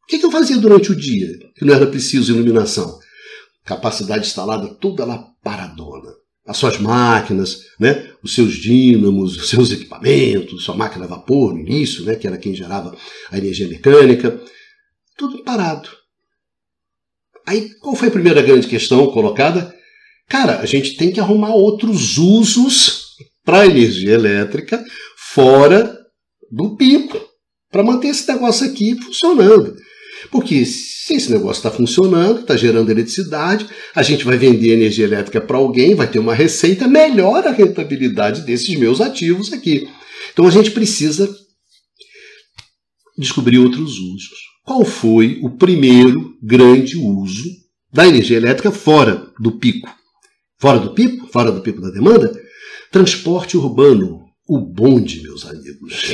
o 0.04 0.08
que, 0.08 0.20
que 0.20 0.26
eu 0.26 0.32
fazia 0.32 0.58
durante 0.58 0.92
o 0.92 0.96
dia, 0.96 1.28
que 1.56 1.66
não 1.66 1.74
era 1.74 1.88
preciso 1.88 2.32
iluminação? 2.32 3.00
Capacidade 3.66 4.28
instalada 4.28 4.68
toda 4.76 5.04
lá 5.06 5.28
paradona. 5.44 6.12
As 6.46 6.58
suas 6.58 6.78
máquinas, 6.78 7.64
né? 7.80 8.10
os 8.24 8.36
seus 8.36 8.54
dínamos, 8.54 9.36
os 9.36 9.50
seus 9.50 9.72
equipamentos, 9.72 10.64
sua 10.64 10.78
máquina 10.78 11.06
a 11.06 11.08
vapor 11.08 11.54
no 11.54 11.60
início, 11.60 12.06
né? 12.06 12.16
que 12.16 12.28
era 12.28 12.38
quem 12.38 12.54
gerava 12.54 12.96
a 13.32 13.38
energia 13.38 13.68
mecânica, 13.68 14.40
tudo 15.18 15.44
parado. 15.44 15.90
Aí 17.46 17.74
qual 17.80 17.96
foi 17.96 18.10
a 18.10 18.12
primeira 18.12 18.42
grande 18.42 18.68
questão 18.68 19.08
colocada? 19.08 19.76
Cara, 20.30 20.60
a 20.60 20.66
gente 20.66 20.98
tem 20.98 21.12
que 21.12 21.20
arrumar 21.20 21.56
outros 21.56 22.18
usos 22.18 23.16
para 23.46 23.66
energia 23.66 24.14
elétrica 24.14 24.84
fora 25.34 25.98
do 26.52 26.76
pico, 26.76 27.18
para 27.72 27.84
manter 27.84 28.10
esse 28.10 28.28
negócio 28.28 28.66
aqui 28.66 28.96
funcionando. 29.02 29.76
Porque 30.30 30.66
se 30.66 31.14
esse 31.14 31.32
negócio 31.32 31.60
está 31.60 31.72
funcionando, 31.72 32.42
está 32.42 32.58
gerando 32.58 32.90
eletricidade, 32.90 33.68
a 33.96 34.04
gente 34.04 34.26
vai 34.26 34.38
vender 34.38 34.74
energia 34.74 35.06
elétrica 35.06 35.40
para 35.40 35.58
alguém, 35.58 35.96
vai 35.96 36.10
ter 36.10 36.20
uma 36.20 36.34
receita, 36.34 36.88
melhora 36.88 37.50
a 37.50 37.54
rentabilidade 37.54 38.42
desses 38.42 38.78
meus 38.78 39.00
ativos 39.00 39.54
aqui. 39.54 39.88
Então 40.34 40.46
a 40.46 40.52
gente 40.52 40.72
precisa 40.72 41.34
descobrir 43.18 43.60
outros 43.60 43.98
usos. 43.98 44.40
Qual 44.66 44.84
foi 44.84 45.40
o 45.42 45.52
primeiro 45.52 46.36
grande 46.44 46.98
uso 46.98 47.50
da 47.94 48.06
energia 48.06 48.38
elétrica 48.38 48.72
fora 48.72 49.32
do 49.40 49.54
pico? 49.54 49.97
Fora 50.60 50.80
do 50.80 50.94
pico? 50.94 51.28
Fora 51.28 51.52
do 51.52 51.62
pico 51.62 51.82
da 51.82 51.90
demanda? 51.90 52.32
Transporte 52.92 53.58
urbano. 53.58 54.26
O 54.48 54.60
bonde, 54.60 55.22
meus 55.22 55.46
amigos. 55.46 56.14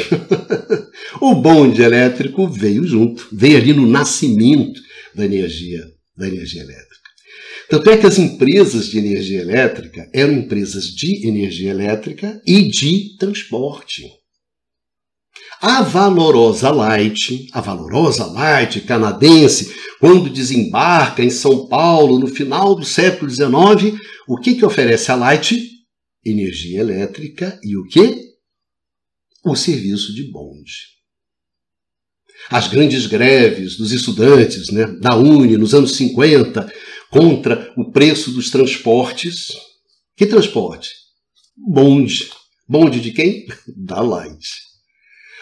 o 1.22 1.36
bonde 1.36 1.82
elétrico 1.82 2.48
veio 2.48 2.86
junto, 2.86 3.28
veio 3.32 3.58
ali 3.58 3.74
no 3.74 3.86
nascimento 3.86 4.82
da 5.14 5.24
energia, 5.24 5.86
da 6.18 6.28
energia 6.28 6.64
elétrica. 6.64 7.04
Tanto 7.70 7.90
é 7.92 7.98
que 7.98 8.08
as 8.08 8.18
empresas 8.18 8.88
de 8.88 8.98
energia 8.98 9.40
elétrica 9.40 10.10
eram 10.14 10.34
empresas 10.34 10.86
de 10.86 11.28
energia 11.28 11.70
elétrica 11.70 12.42
e 12.46 12.64
de 12.64 13.16
transporte. 13.18 14.04
A 15.66 15.82
Valorosa 15.82 16.70
Light, 16.72 17.48
a 17.54 17.62
Valorosa 17.62 18.26
Light 18.26 18.82
canadense, 18.82 19.74
quando 19.98 20.30
desembarca 20.30 21.24
em 21.24 21.30
São 21.30 21.70
Paulo 21.70 22.20
no 22.20 22.28
final 22.28 22.76
do 22.76 22.84
século 22.84 23.32
XIX, 23.32 23.98
o 24.28 24.36
que, 24.36 24.56
que 24.56 24.66
oferece 24.66 25.10
a 25.10 25.16
Light? 25.16 25.58
Energia 26.26 26.82
elétrica 26.82 27.58
e 27.64 27.78
o 27.78 27.86
que? 27.86 28.34
O 29.46 29.56
serviço 29.56 30.14
de 30.14 30.30
bonde. 30.30 30.74
As 32.50 32.68
grandes 32.68 33.08
greves 33.08 33.78
dos 33.78 33.94
estudantes 33.94 34.70
né, 34.70 34.86
da 35.00 35.16
Uni 35.16 35.56
nos 35.56 35.74
anos 35.74 35.96
50 35.96 36.70
contra 37.10 37.74
o 37.78 37.90
preço 37.90 38.32
dos 38.32 38.50
transportes. 38.50 39.54
Que 40.18 40.26
transporte? 40.26 40.90
Bonde. 41.56 42.30
Bonde 42.68 43.00
de 43.00 43.12
quem? 43.12 43.46
Da 43.78 44.02
Light. 44.02 44.73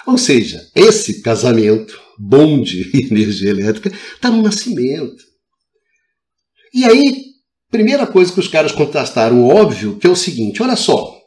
Ou 0.05 0.17
seja, 0.17 0.67
esse 0.75 1.21
casamento, 1.21 1.99
bonde 2.17 2.89
e 2.93 3.05
energia 3.11 3.51
elétrica, 3.51 3.91
está 4.15 4.29
no 4.29 4.41
nascimento. 4.41 5.23
E 6.73 6.85
aí, 6.85 7.25
primeira 7.69 8.07
coisa 8.07 8.31
que 8.31 8.39
os 8.39 8.47
caras 8.47 8.71
contrastaram, 8.71 9.45
óbvio, 9.47 9.97
que 9.97 10.07
é 10.07 10.09
o 10.09 10.15
seguinte: 10.15 10.63
olha 10.63 10.75
só, 10.75 11.21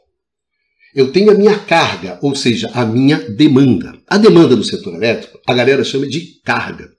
eu 0.95 1.11
tenho 1.11 1.29
a 1.31 1.35
minha 1.35 1.59
carga, 1.59 2.17
ou 2.21 2.33
seja, 2.33 2.69
a 2.73 2.85
minha 2.85 3.17
demanda. 3.17 3.99
A 4.07 4.17
demanda 4.17 4.55
no 4.55 4.63
setor 4.63 4.95
elétrico, 4.95 5.39
a 5.45 5.53
galera 5.53 5.83
chama 5.83 6.07
de 6.07 6.41
carga. 6.41 6.89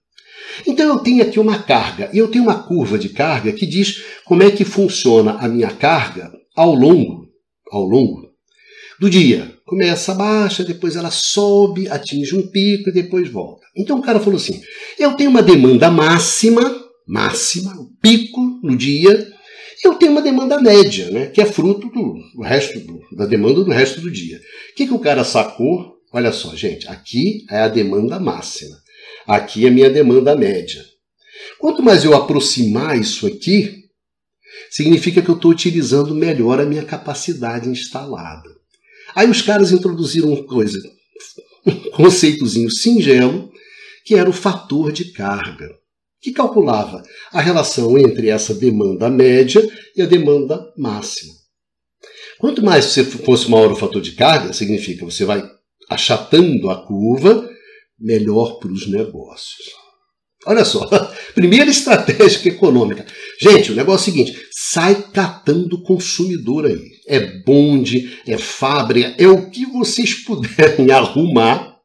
Então 0.66 0.86
eu 0.86 0.98
tenho 0.98 1.22
aqui 1.22 1.40
uma 1.40 1.58
carga, 1.58 2.10
e 2.12 2.18
eu 2.18 2.28
tenho 2.28 2.44
uma 2.44 2.62
curva 2.62 2.98
de 2.98 3.08
carga 3.08 3.52
que 3.52 3.66
diz 3.66 4.02
como 4.24 4.42
é 4.42 4.50
que 4.50 4.64
funciona 4.64 5.32
a 5.38 5.48
minha 5.48 5.70
carga 5.70 6.30
ao 6.54 6.74
longo, 6.74 7.26
ao 7.70 7.82
longo 7.82 8.30
do 9.00 9.10
dia. 9.10 9.56
Começa 9.66 10.14
baixa, 10.14 10.62
depois 10.62 10.94
ela 10.94 11.11
sobe, 11.11 11.88
atinge 11.88 12.37
um 12.37 12.46
pico 12.46 12.88
e 12.88 12.92
depois 12.92 13.29
volta. 13.29 13.66
Então 13.76 13.98
o 13.98 14.02
cara 14.02 14.20
falou 14.20 14.37
assim: 14.37 14.62
eu 14.96 15.14
tenho 15.14 15.29
uma 15.29 15.42
demanda 15.42 15.90
máxima, 15.90 16.62
máxima, 17.05 17.74
pico 18.00 18.40
no 18.62 18.76
dia, 18.76 19.29
eu 19.83 19.94
tenho 19.94 20.12
uma 20.12 20.22
demanda 20.22 20.61
média, 20.61 21.11
né, 21.11 21.26
que 21.26 21.40
é 21.40 21.46
fruto 21.46 21.88
do 21.88 22.42
resto 22.42 22.79
do, 22.79 23.00
da 23.16 23.26
demanda 23.26 23.64
do 23.64 23.72
resto 23.72 24.00
do 24.00 24.09
dia. 24.09 24.37
O 24.37 24.74
que, 24.76 24.87
que 24.87 24.94
o 24.94 25.00
cara 25.00 25.24
sacou? 25.24 25.96
Olha 26.12 26.33
só, 26.33 26.55
gente, 26.55 26.87
aqui 26.87 27.44
é 27.50 27.59
a 27.59 27.68
demanda 27.68 28.20
máxima, 28.20 28.76
aqui 29.26 29.64
é 29.64 29.68
a 29.68 29.72
minha 29.72 29.90
demanda 29.90 30.37
média. 30.37 30.81
Quanto 31.59 31.83
mais 31.83 32.05
eu 32.05 32.14
aproximar 32.14 32.96
isso 32.96 33.26
aqui, 33.26 33.83
significa 34.70 35.20
que 35.20 35.29
eu 35.29 35.35
estou 35.35 35.50
utilizando 35.50 36.14
melhor 36.14 36.61
a 36.61 36.66
minha 36.66 36.85
capacidade 36.85 37.68
instalada. 37.68 38.56
Aí 39.16 39.31
os 39.31 39.40
caras 39.40 39.72
introduziram 39.72 40.29
uma 40.29 40.44
coisa, 40.44 40.79
um 41.64 41.90
conceitozinho 41.90 42.70
singelo, 42.70 43.50
que 44.05 44.14
era 44.14 44.29
o 44.29 44.33
fator 44.33 44.92
de 44.92 45.11
carga, 45.12 45.74
que 46.20 46.33
calculava 46.33 47.02
a 47.33 47.40
relação 47.40 47.96
entre 47.96 48.29
essa 48.29 48.55
demanda 48.55 49.09
média 49.09 49.66
e 49.96 50.02
a 50.02 50.07
demanda 50.07 50.70
máxima. 50.76 51.33
Quanto 52.38 52.62
mais 52.62 52.85
você 52.85 53.02
fosse 53.05 53.50
maior 53.50 53.72
o 53.72 53.76
fator 53.76 54.02
de 54.02 54.12
carga, 54.12 54.52
significa 54.52 55.07
você 55.07 55.24
vai 55.24 55.42
achatando 55.88 56.68
a 56.68 56.87
curva, 56.87 57.48
melhor 57.98 58.59
para 58.59 58.70
os 58.70 58.87
negócios. 58.87 59.70
Olha 60.46 60.64
só, 60.64 60.87
primeira 61.35 61.70
estratégia 61.70 62.50
econômica. 62.50 63.07
Gente, 63.40 63.72
o 63.72 63.75
negócio 63.75 64.09
é 64.09 64.12
o 64.12 64.14
seguinte: 64.14 64.46
sai 64.51 65.11
catando 65.12 65.83
consumidor 65.83 66.66
aí. 66.66 66.90
É 67.07 67.42
bonde, 67.42 68.18
é 68.27 68.37
fábrica, 68.38 69.14
é 69.18 69.29
o 69.29 69.51
que 69.51 69.66
vocês 69.66 70.14
puderem 70.14 70.90
arrumar 70.92 71.77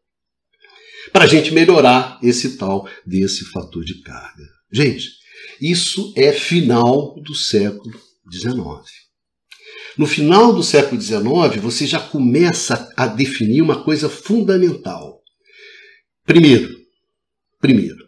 para 1.12 1.26
a 1.26 1.28
gente 1.28 1.54
melhorar 1.54 2.20
esse 2.24 2.58
tal 2.58 2.88
desse 3.06 3.46
fator 3.46 3.84
de 3.84 4.02
carga. 4.02 4.44
Gente, 4.72 5.10
isso 5.60 6.14
é 6.16 6.32
final 6.32 7.16
do 7.22 7.36
século 7.36 8.00
XIX. 8.32 9.02
No 9.98 10.08
final 10.08 10.54
do 10.54 10.64
século 10.64 11.00
XIX, 11.00 11.62
você 11.62 11.86
já 11.86 12.00
começa 12.00 12.90
a 12.96 13.08
definir 13.08 13.62
uma 13.62 13.84
coisa 13.84 14.08
fundamental. 14.10 15.22
Primeiro, 16.26 16.74
primeiro, 17.60 18.06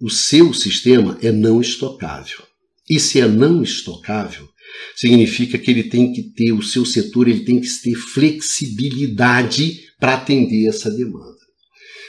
o 0.00 0.08
seu 0.08 0.54
sistema 0.54 1.18
é 1.22 1.32
não 1.32 1.60
estocável. 1.60 2.42
E 2.88 2.98
se 2.98 3.20
é 3.20 3.28
não 3.28 3.62
estocável, 3.62 4.48
significa 4.96 5.58
que 5.58 5.70
ele 5.70 5.84
tem 5.84 6.12
que 6.12 6.22
ter, 6.22 6.52
o 6.52 6.62
seu 6.62 6.84
setor 6.84 7.28
ele 7.28 7.44
tem 7.44 7.60
que 7.60 7.68
ter 7.82 7.94
flexibilidade 7.94 9.80
para 9.98 10.14
atender 10.14 10.66
essa 10.66 10.90
demanda. 10.90 11.36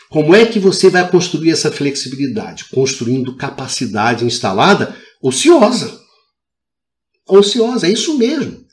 Como 0.09 0.33
é 0.33 0.45
que 0.45 0.59
você 0.59 0.89
vai 0.89 1.09
construir 1.09 1.51
essa 1.51 1.71
flexibilidade? 1.71 2.65
Construindo 2.65 3.35
capacidade 3.35 4.25
instalada 4.25 4.95
ociosa. 5.21 5.99
Ociosa, 7.27 7.87
é 7.87 7.91
isso 7.91 8.17
mesmo. 8.17 8.65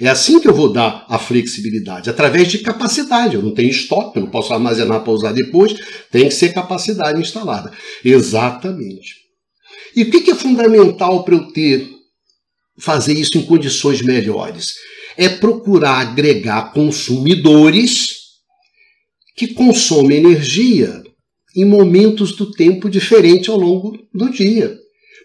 É 0.00 0.08
assim 0.08 0.40
que 0.40 0.48
eu 0.48 0.54
vou 0.54 0.72
dar 0.72 1.06
a 1.08 1.18
flexibilidade, 1.18 2.10
através 2.10 2.48
de 2.48 2.58
capacidade. 2.58 3.36
Eu 3.36 3.42
não 3.42 3.54
tenho 3.54 3.70
estoque, 3.70 4.18
eu 4.18 4.24
não 4.24 4.30
posso 4.30 4.52
armazenar 4.52 5.02
para 5.02 5.12
usar 5.12 5.32
depois, 5.32 5.74
tem 6.10 6.28
que 6.28 6.34
ser 6.34 6.52
capacidade 6.52 7.20
instalada. 7.20 7.72
Exatamente. 8.04 9.22
E 9.94 10.02
o 10.02 10.10
que 10.10 10.30
é 10.30 10.34
fundamental 10.34 11.24
para 11.24 11.34
eu 11.34 11.52
ter 11.52 11.88
fazer 12.78 13.12
isso 13.12 13.36
em 13.36 13.42
condições 13.42 14.00
melhores? 14.02 14.74
É 15.16 15.28
procurar 15.28 16.00
agregar 16.00 16.72
consumidores 16.72 18.22
que 19.36 19.48
consomem 19.48 20.18
energia 20.18 21.02
em 21.54 21.64
momentos 21.66 22.34
do 22.34 22.50
tempo 22.50 22.88
diferente 22.88 23.50
ao 23.50 23.58
longo 23.58 23.98
do 24.12 24.30
dia. 24.30 24.74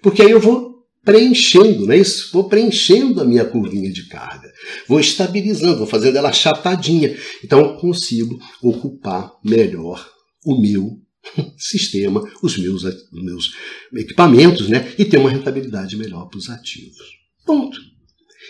Porque 0.01 0.21
aí 0.21 0.31
eu 0.31 0.39
vou 0.39 0.66
preenchendo, 1.03 1.85
não 1.85 1.93
é 1.93 1.97
isso? 1.97 2.29
Vou 2.33 2.49
preenchendo 2.49 3.21
a 3.21 3.25
minha 3.25 3.45
curvinha 3.45 3.91
de 3.91 4.07
carga, 4.07 4.51
vou 4.87 4.99
estabilizando, 4.99 5.77
vou 5.77 5.87
fazendo 5.87 6.17
ela 6.17 6.33
chatadinha. 6.33 7.17
Então 7.43 7.59
eu 7.59 7.75
consigo 7.75 8.39
ocupar 8.61 9.31
melhor 9.43 10.09
o 10.45 10.59
meu 10.59 10.99
sistema, 11.57 12.23
os 12.41 12.57
meus, 12.57 12.83
os 12.83 13.23
meus 13.23 13.51
equipamentos, 13.93 14.69
né? 14.69 14.93
E 14.97 15.05
ter 15.05 15.17
uma 15.17 15.29
rentabilidade 15.29 15.95
melhor 15.95 16.25
para 16.27 16.37
os 16.37 16.49
ativos. 16.49 17.17
Ponto. 17.45 17.79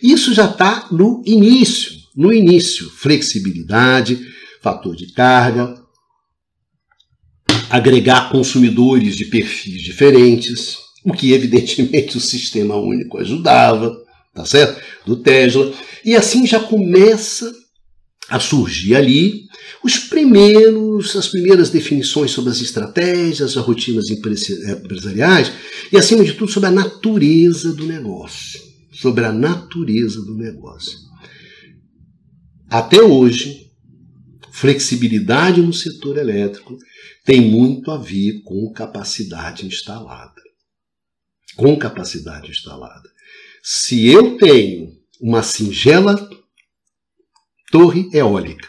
Isso 0.02 0.34
já 0.34 0.50
está 0.50 0.88
no 0.92 1.24
início. 1.26 1.96
No 2.16 2.34
início, 2.34 2.90
flexibilidade, 2.90 4.20
fator 4.62 4.96
de 4.96 5.14
carga, 5.14 5.80
agregar 7.70 8.32
consumidores 8.32 9.16
de 9.16 9.26
perfis 9.26 9.82
diferentes, 9.82 10.78
o 11.08 11.14
que 11.14 11.32
evidentemente 11.32 12.18
o 12.18 12.22
sistema 12.22 12.76
único 12.76 13.18
ajudava. 13.18 13.98
tá 14.34 14.46
certo? 14.46 14.82
Do 15.06 15.16
Tesla. 15.16 15.74
E 16.04 16.16
assim 16.16 16.46
já 16.46 16.60
começa 16.60 17.50
a 18.30 18.40
surgir 18.40 18.94
ali 18.94 19.48
os 19.82 19.98
primeiros, 19.98 21.16
as 21.16 21.30
primeiras 21.30 21.70
definições 21.70 22.32
sobre 22.32 22.52
as 22.52 22.60
estratégias, 22.60 23.56
as 23.56 23.64
rotinas 23.64 24.10
empresariais 24.10 25.52
e, 25.92 25.98
acima 25.98 26.26
de 26.26 26.34
tudo, 26.34 26.52
sobre 26.52 26.68
a 26.68 26.72
natureza 26.72 27.72
do 27.72 27.86
negócio. 27.86 28.60
Sobre 28.92 29.24
a 29.24 29.32
natureza 29.32 30.22
do 30.22 30.36
negócio. 30.36 30.98
Até 32.70 33.02
hoje, 33.02 33.72
flexibilidade 34.52 35.62
no 35.62 35.72
setor 35.72 36.18
elétrico 36.18 36.78
tem 37.24 37.40
muito 37.40 37.92
a 37.92 37.98
ver 37.98 38.42
com 38.44 38.74
capacidade 38.74 39.66
instalada. 39.66 40.37
Com 41.58 41.78
capacidade 41.78 42.52
instalada. 42.52 43.10
Se 43.64 44.08
eu 44.08 44.38
tenho 44.38 44.92
uma 45.20 45.44
singela 45.44 46.30
torre 47.72 48.10
eólica, 48.14 48.68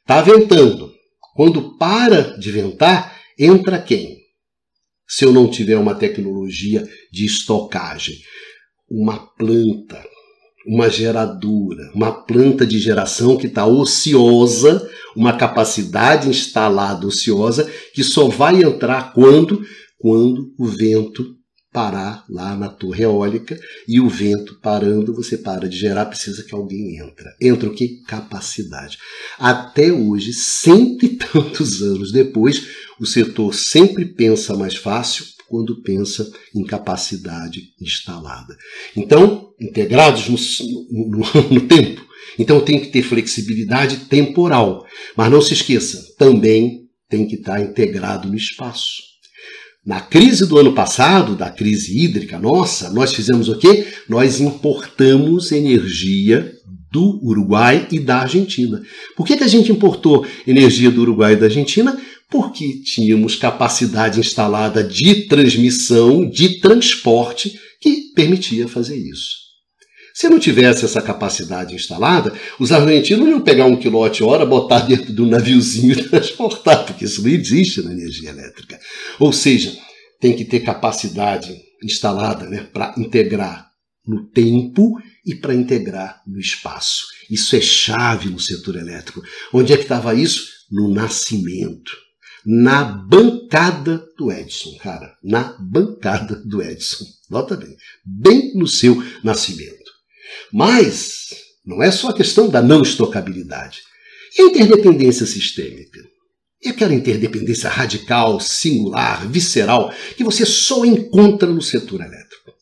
está 0.00 0.22
ventando. 0.22 0.92
Quando 1.34 1.76
para 1.78 2.38
de 2.38 2.52
ventar, 2.52 3.18
entra 3.38 3.80
quem? 3.80 4.18
Se 5.08 5.24
eu 5.24 5.32
não 5.32 5.50
tiver 5.50 5.78
uma 5.78 5.94
tecnologia 5.94 6.86
de 7.10 7.24
estocagem, 7.24 8.18
uma 8.88 9.18
planta 9.34 10.02
uma 10.66 10.88
geradora, 10.88 11.90
uma 11.94 12.12
planta 12.24 12.64
de 12.64 12.78
geração 12.78 13.36
que 13.36 13.46
está 13.46 13.66
ociosa, 13.66 14.88
uma 15.16 15.36
capacidade 15.36 16.28
instalada 16.28 17.06
ociosa, 17.06 17.70
que 17.94 18.02
só 18.02 18.28
vai 18.28 18.62
entrar 18.62 19.12
quando? 19.12 19.64
Quando 19.98 20.52
o 20.58 20.66
vento 20.66 21.36
parar 21.72 22.24
lá 22.28 22.54
na 22.54 22.68
torre 22.68 23.02
eólica 23.02 23.58
e 23.88 23.98
o 23.98 24.08
vento 24.08 24.58
parando, 24.60 25.14
você 25.14 25.38
para 25.38 25.68
de 25.68 25.76
gerar, 25.76 26.06
precisa 26.06 26.44
que 26.44 26.54
alguém 26.54 26.98
entra. 26.98 27.34
Entra 27.40 27.68
o 27.68 27.74
que? 27.74 28.02
Capacidade. 28.06 28.98
Até 29.38 29.90
hoje, 29.90 30.32
cento 30.32 31.04
e 31.04 31.08
tantos 31.16 31.80
anos 31.80 32.12
depois, 32.12 32.66
o 33.00 33.06
setor 33.06 33.54
sempre 33.54 34.04
pensa 34.04 34.56
mais 34.56 34.76
fácil, 34.76 35.24
quando 35.48 35.82
pensa 35.82 36.30
em 36.54 36.64
capacidade 36.64 37.74
instalada. 37.78 38.56
Então, 38.96 39.52
integrados 39.60 40.28
no, 40.90 41.08
no, 41.10 41.18
no 41.50 41.60
tempo. 41.68 42.02
Então 42.38 42.60
tem 42.60 42.80
que 42.80 42.88
ter 42.88 43.02
flexibilidade 43.02 44.06
temporal. 44.06 44.86
Mas 45.14 45.30
não 45.30 45.42
se 45.42 45.52
esqueça, 45.52 46.14
também 46.16 46.88
tem 47.06 47.26
que 47.28 47.34
estar 47.34 47.60
integrado 47.60 48.28
no 48.28 48.34
espaço. 48.34 49.11
Na 49.84 50.00
crise 50.00 50.46
do 50.46 50.58
ano 50.58 50.72
passado, 50.72 51.34
da 51.34 51.50
crise 51.50 51.98
hídrica 51.98 52.38
nossa, 52.38 52.90
nós 52.90 53.12
fizemos 53.12 53.48
o 53.48 53.58
quê? 53.58 53.86
Nós 54.08 54.40
importamos 54.40 55.50
energia 55.50 56.52
do 56.90 57.18
Uruguai 57.22 57.88
e 57.90 57.98
da 57.98 58.20
Argentina. 58.20 58.80
Por 59.16 59.26
que, 59.26 59.36
que 59.36 59.44
a 59.44 59.48
gente 59.48 59.72
importou 59.72 60.26
energia 60.46 60.90
do 60.90 61.00
Uruguai 61.00 61.32
e 61.32 61.36
da 61.36 61.46
Argentina? 61.46 61.98
porque 62.32 62.80
tínhamos 62.82 63.36
capacidade 63.36 64.18
instalada 64.18 64.82
de 64.82 65.26
transmissão, 65.26 66.26
de 66.26 66.60
transporte, 66.60 67.60
que 67.78 68.10
permitia 68.14 68.66
fazer 68.66 68.96
isso. 68.96 69.41
Se 70.14 70.28
não 70.28 70.38
tivesse 70.38 70.84
essa 70.84 71.00
capacidade 71.00 71.74
instalada, 71.74 72.32
os 72.58 72.72
argentinos 72.72 73.28
iam 73.28 73.40
pegar 73.40 73.66
um 73.66 73.76
quilowatt-hora, 73.76 74.44
botar 74.44 74.80
dentro 74.80 75.12
do 75.12 75.26
naviozinho 75.26 75.92
e 75.92 76.04
transportar, 76.08 76.84
porque 76.84 77.04
isso 77.04 77.22
não 77.22 77.30
existe 77.30 77.82
na 77.82 77.92
energia 77.92 78.30
elétrica. 78.30 78.78
Ou 79.18 79.32
seja, 79.32 79.76
tem 80.20 80.36
que 80.36 80.44
ter 80.44 80.60
capacidade 80.60 81.56
instalada 81.82 82.46
né, 82.48 82.66
para 82.72 82.94
integrar 82.96 83.68
no 84.06 84.26
tempo 84.26 84.98
e 85.24 85.34
para 85.34 85.54
integrar 85.54 86.20
no 86.26 86.38
espaço. 86.38 87.06
Isso 87.30 87.56
é 87.56 87.60
chave 87.60 88.28
no 88.28 88.38
setor 88.38 88.76
elétrico. 88.76 89.22
Onde 89.52 89.72
é 89.72 89.76
que 89.76 89.84
estava 89.84 90.14
isso? 90.14 90.50
No 90.70 90.88
nascimento 90.88 91.92
na 92.44 92.84
bancada 92.84 94.04
do 94.18 94.32
Edson, 94.32 94.76
cara, 94.78 95.16
na 95.22 95.56
bancada 95.58 96.36
do 96.44 96.60
Edson. 96.60 97.04
Nota 97.30 97.56
bem, 97.56 97.76
bem 98.04 98.54
no 98.54 98.66
seu 98.66 99.02
nascimento. 99.22 99.81
Mas 100.52 101.28
não 101.64 101.82
é 101.82 101.90
só 101.90 102.08
a 102.08 102.14
questão 102.14 102.48
da 102.48 102.60
não 102.60 102.82
estocabilidade. 102.82 103.80
E 104.38 104.42
a 104.42 104.46
interdependência 104.46 105.26
sistêmica? 105.26 106.00
E 106.64 106.68
aquela 106.68 106.94
interdependência 106.94 107.68
radical, 107.68 108.38
singular, 108.38 109.28
visceral, 109.28 109.92
que 110.16 110.22
você 110.22 110.46
só 110.46 110.84
encontra 110.84 111.48
no 111.48 111.60
setor 111.60 112.00
elétrico? 112.00 112.52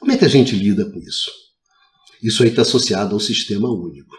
Como 0.00 0.12
é 0.12 0.16
que 0.16 0.24
a 0.24 0.28
gente 0.28 0.56
lida 0.56 0.84
com 0.90 0.98
isso? 0.98 1.30
Isso 2.22 2.42
aí 2.42 2.48
está 2.48 2.62
associado 2.62 3.14
ao 3.14 3.20
sistema 3.20 3.70
único. 3.70 4.14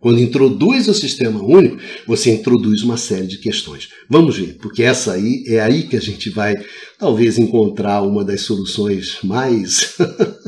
Quando 0.00 0.20
introduz 0.20 0.88
o 0.88 0.94
sistema 0.94 1.40
único, 1.40 1.78
você 2.08 2.32
introduz 2.32 2.82
uma 2.82 2.96
série 2.96 3.26
de 3.26 3.38
questões. 3.38 3.88
Vamos 4.10 4.36
ver, 4.36 4.56
porque 4.60 4.82
essa 4.82 5.12
aí 5.12 5.44
é 5.46 5.60
aí 5.60 5.84
que 5.84 5.96
a 5.96 6.00
gente 6.00 6.28
vai 6.28 6.56
talvez 6.98 7.38
encontrar 7.38 8.02
uma 8.02 8.24
das 8.24 8.40
soluções 8.40 9.18
mais 9.22 9.96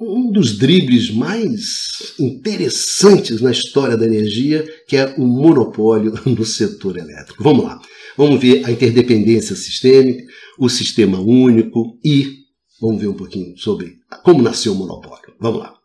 um 0.00 0.30
dos 0.30 0.56
dribles 0.56 1.10
mais 1.10 2.14
interessantes 2.18 3.40
na 3.40 3.50
história 3.50 3.96
da 3.96 4.06
energia, 4.06 4.64
que 4.86 4.96
é 4.96 5.14
o 5.16 5.26
monopólio 5.26 6.12
no 6.24 6.44
setor 6.44 6.96
elétrico. 6.96 7.42
Vamos 7.42 7.64
lá. 7.64 7.80
Vamos 8.16 8.40
ver 8.40 8.64
a 8.64 8.70
interdependência 8.70 9.54
sistêmica, 9.54 10.24
o 10.58 10.68
sistema 10.68 11.20
único 11.20 11.98
e 12.04 12.44
vamos 12.80 13.00
ver 13.00 13.08
um 13.08 13.16
pouquinho 13.16 13.56
sobre 13.56 13.98
como 14.24 14.42
nasceu 14.42 14.72
o 14.72 14.76
monopólio. 14.76 15.34
Vamos 15.40 15.60
lá. 15.60 15.78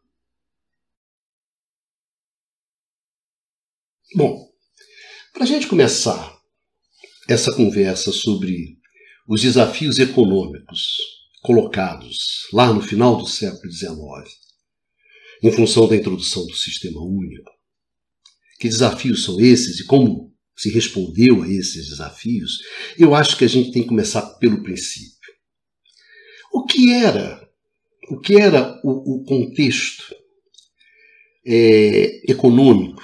Bom, 4.16 4.48
para 5.34 5.44
a 5.44 5.48
gente 5.48 5.68
começar 5.68 6.38
essa 7.28 7.52
conversa 7.56 8.12
sobre 8.12 8.78
os 9.28 9.42
desafios 9.42 9.98
econômicos 9.98 11.13
colocados 11.44 12.48
lá 12.54 12.74
no 12.74 12.82
final 12.82 13.18
do 13.18 13.28
século 13.28 13.70
XIX, 13.72 13.94
em 15.44 15.52
função 15.52 15.88
da 15.88 15.96
introdução 15.96 16.48
do 16.48 16.56
sistema 16.56 17.02
único, 17.02 17.52
que 18.58 18.70
desafios 18.70 19.26
são 19.26 19.40
esses 19.42 19.82
e 19.82 19.86
como 19.86 20.34
se 20.56 20.70
respondeu 20.70 21.44
a 21.44 21.50
esses 21.50 21.90
desafios, 21.90 22.60
eu 22.98 23.14
acho 23.14 23.38
que 23.38 23.44
a 23.44 23.48
gente 23.48 23.72
tem 23.72 23.82
que 23.82 23.90
começar 23.90 24.22
pelo 24.38 24.64
princípio. 24.64 25.34
O 26.54 26.66
que 26.66 26.94
era, 26.94 27.46
o 28.10 28.20
que 28.20 28.36
era 28.36 28.80
o, 28.84 29.16
o 29.16 29.26
contexto 29.26 30.16
é, 31.46 32.32
econômico 32.32 33.04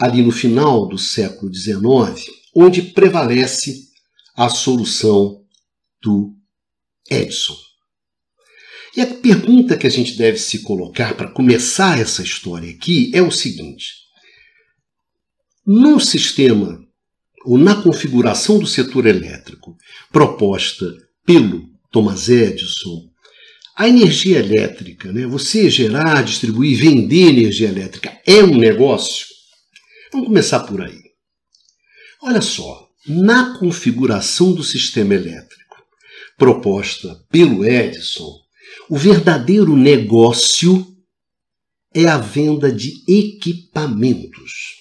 ali 0.00 0.22
no 0.22 0.32
final 0.32 0.88
do 0.88 0.98
século 0.98 1.54
XIX, 1.54 2.28
onde 2.54 2.82
prevalece 2.82 3.86
a 4.34 4.48
solução 4.48 5.45
do 6.06 6.32
Edison. 7.10 7.56
E 8.96 9.00
a 9.00 9.06
pergunta 9.06 9.76
que 9.76 9.88
a 9.88 9.90
gente 9.90 10.16
deve 10.16 10.38
se 10.38 10.60
colocar 10.60 11.16
para 11.16 11.30
começar 11.32 11.98
essa 11.98 12.22
história 12.22 12.70
aqui 12.70 13.10
é 13.12 13.20
o 13.20 13.30
seguinte: 13.32 13.86
no 15.66 15.98
sistema 15.98 16.80
ou 17.44 17.58
na 17.58 17.82
configuração 17.82 18.60
do 18.60 18.66
setor 18.66 19.06
elétrico 19.06 19.76
proposta 20.12 20.86
pelo 21.24 21.68
Thomas 21.90 22.28
Edison, 22.28 23.10
a 23.76 23.88
energia 23.88 24.38
elétrica, 24.38 25.12
né, 25.12 25.26
você 25.26 25.68
gerar, 25.68 26.22
distribuir, 26.22 26.78
vender 26.78 27.28
energia 27.28 27.68
elétrica 27.68 28.16
é 28.24 28.42
um 28.42 28.56
negócio? 28.56 29.26
Vamos 30.12 30.28
começar 30.28 30.60
por 30.60 30.80
aí. 30.80 31.02
Olha 32.22 32.40
só, 32.40 32.88
na 33.06 33.58
configuração 33.58 34.52
do 34.52 34.64
sistema 34.64 35.14
elétrico 35.14 35.65
proposta 36.36 37.24
pelo 37.30 37.64
Edison, 37.64 38.32
o 38.88 38.96
verdadeiro 38.96 39.76
negócio 39.76 40.86
é 41.94 42.06
a 42.06 42.18
venda 42.18 42.70
de 42.70 42.92
equipamentos. 43.08 44.76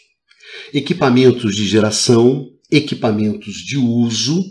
Equipamentos 0.73 1.55
de 1.55 1.65
geração, 1.65 2.49
equipamentos 2.69 3.55
de 3.55 3.77
uso, 3.77 4.43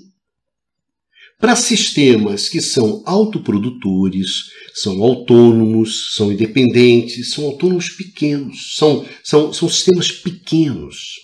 para 1.39 1.57
sistemas 1.57 2.49
que 2.49 2.61
são 2.61 3.03
autoprodutores, 3.05 4.51
são 4.73 5.03
autônomos, 5.03 6.15
são 6.15 6.33
independentes, 6.33 7.33
são 7.33 7.45
autônomos 7.45 7.91
pequenos, 7.91 8.77
são, 8.77 9.07
são, 9.23 9.53
são 9.53 9.69
sistemas 9.69 10.11
pequenos. 10.11 11.24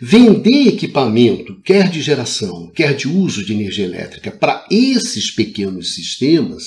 Vender 0.00 0.68
equipamento, 0.68 1.60
quer 1.62 1.90
de 1.90 2.02
geração, 2.02 2.70
quer 2.72 2.94
de 2.94 3.08
uso 3.08 3.44
de 3.44 3.52
energia 3.52 3.84
elétrica, 3.84 4.30
para 4.30 4.66
esses 4.70 5.30
pequenos 5.30 5.94
sistemas 5.94 6.64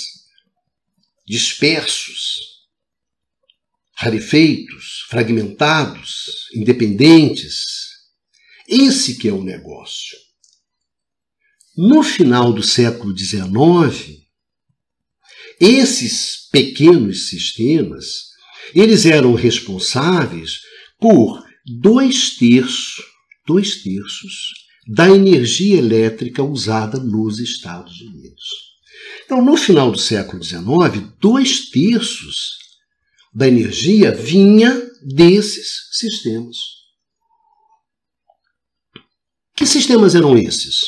dispersos, 1.28 2.40
rarefeitos, 3.96 5.06
fragmentados, 5.10 6.48
independentes, 6.56 7.66
esse 8.68 9.18
que 9.18 9.28
é 9.28 9.34
o 9.34 9.44
negócio. 9.44 10.18
No 11.78 12.02
final 12.02 12.52
do 12.52 12.64
século 12.64 13.16
XIX, 13.18 14.20
Esses 15.60 16.48
pequenos 16.50 17.28
sistemas, 17.28 18.30
eles 18.74 19.06
eram 19.06 19.34
responsáveis 19.34 20.62
por 20.98 21.44
dois 21.66 22.38
terços, 22.38 23.04
dois 23.50 23.82
terços 23.82 24.54
da 24.88 25.10
energia 25.10 25.80
elétrica 25.80 26.44
usada 26.44 27.00
nos 27.00 27.40
Estados 27.40 28.00
Unidos. 28.00 28.46
Então, 29.26 29.44
no 29.44 29.58
final 29.58 29.92
do 29.92 29.98
século 29.98 30.44
XIX, 30.44 30.62
dois 31.20 31.72
terços 31.72 32.60
da 33.34 33.48
energia 33.48 34.12
vinha 34.12 34.72
desses 35.02 35.90
sistemas. 35.92 36.58
Que 39.56 39.66
sistemas 39.66 40.14
eram 40.14 40.38
esses? 40.38 40.82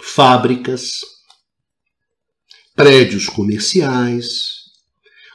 Fábricas, 0.00 0.90
prédios 2.74 3.28
comerciais, 3.28 4.64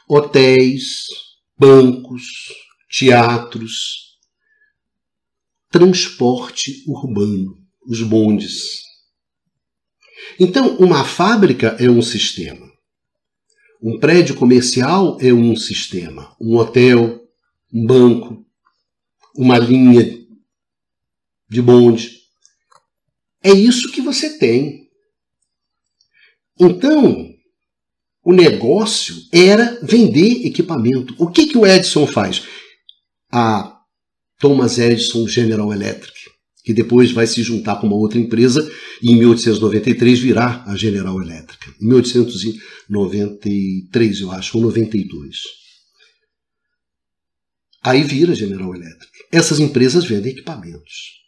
hotéis, 0.06 1.06
bancos, 1.58 2.24
teatros, 2.90 4.07
transporte 5.70 6.84
urbano, 6.86 7.56
os 7.86 8.02
bondes. 8.02 8.82
Então, 10.38 10.76
uma 10.76 11.04
fábrica 11.04 11.76
é 11.78 11.90
um 11.90 12.02
sistema. 12.02 12.70
Um 13.82 13.98
prédio 13.98 14.34
comercial 14.34 15.18
é 15.20 15.32
um 15.32 15.54
sistema. 15.54 16.34
Um 16.40 16.56
hotel, 16.56 17.20
um 17.72 17.86
banco, 17.86 18.44
uma 19.36 19.58
linha 19.58 20.18
de 21.48 21.62
bonde. 21.62 22.18
É 23.42 23.52
isso 23.52 23.90
que 23.92 24.00
você 24.00 24.38
tem. 24.38 24.88
Então, 26.58 27.32
o 28.24 28.32
negócio 28.32 29.14
era 29.32 29.78
vender 29.82 30.46
equipamento. 30.46 31.14
O 31.18 31.30
que, 31.30 31.46
que 31.46 31.56
o 31.56 31.66
Edison 31.66 32.06
faz? 32.06 32.42
A 33.32 33.77
Thomas 34.38 34.78
Edison 34.78 35.26
General 35.26 35.72
Electric, 35.72 36.16
que 36.62 36.72
depois 36.72 37.10
vai 37.10 37.26
se 37.26 37.42
juntar 37.42 37.80
com 37.80 37.88
uma 37.88 37.96
outra 37.96 38.18
empresa 38.18 38.70
e 39.02 39.10
em 39.10 39.16
1893 39.16 40.20
virá 40.20 40.62
a 40.66 40.76
General 40.76 41.20
Electric. 41.20 41.74
Em 41.82 41.86
1893, 41.86 44.20
eu 44.20 44.30
acho, 44.30 44.56
ou 44.56 44.62
92. 44.62 45.58
Aí 47.82 48.02
vira 48.02 48.32
a 48.32 48.34
General 48.34 48.74
Electric. 48.74 49.12
Essas 49.32 49.60
empresas 49.60 50.04
vendem 50.04 50.32
equipamentos. 50.32 51.18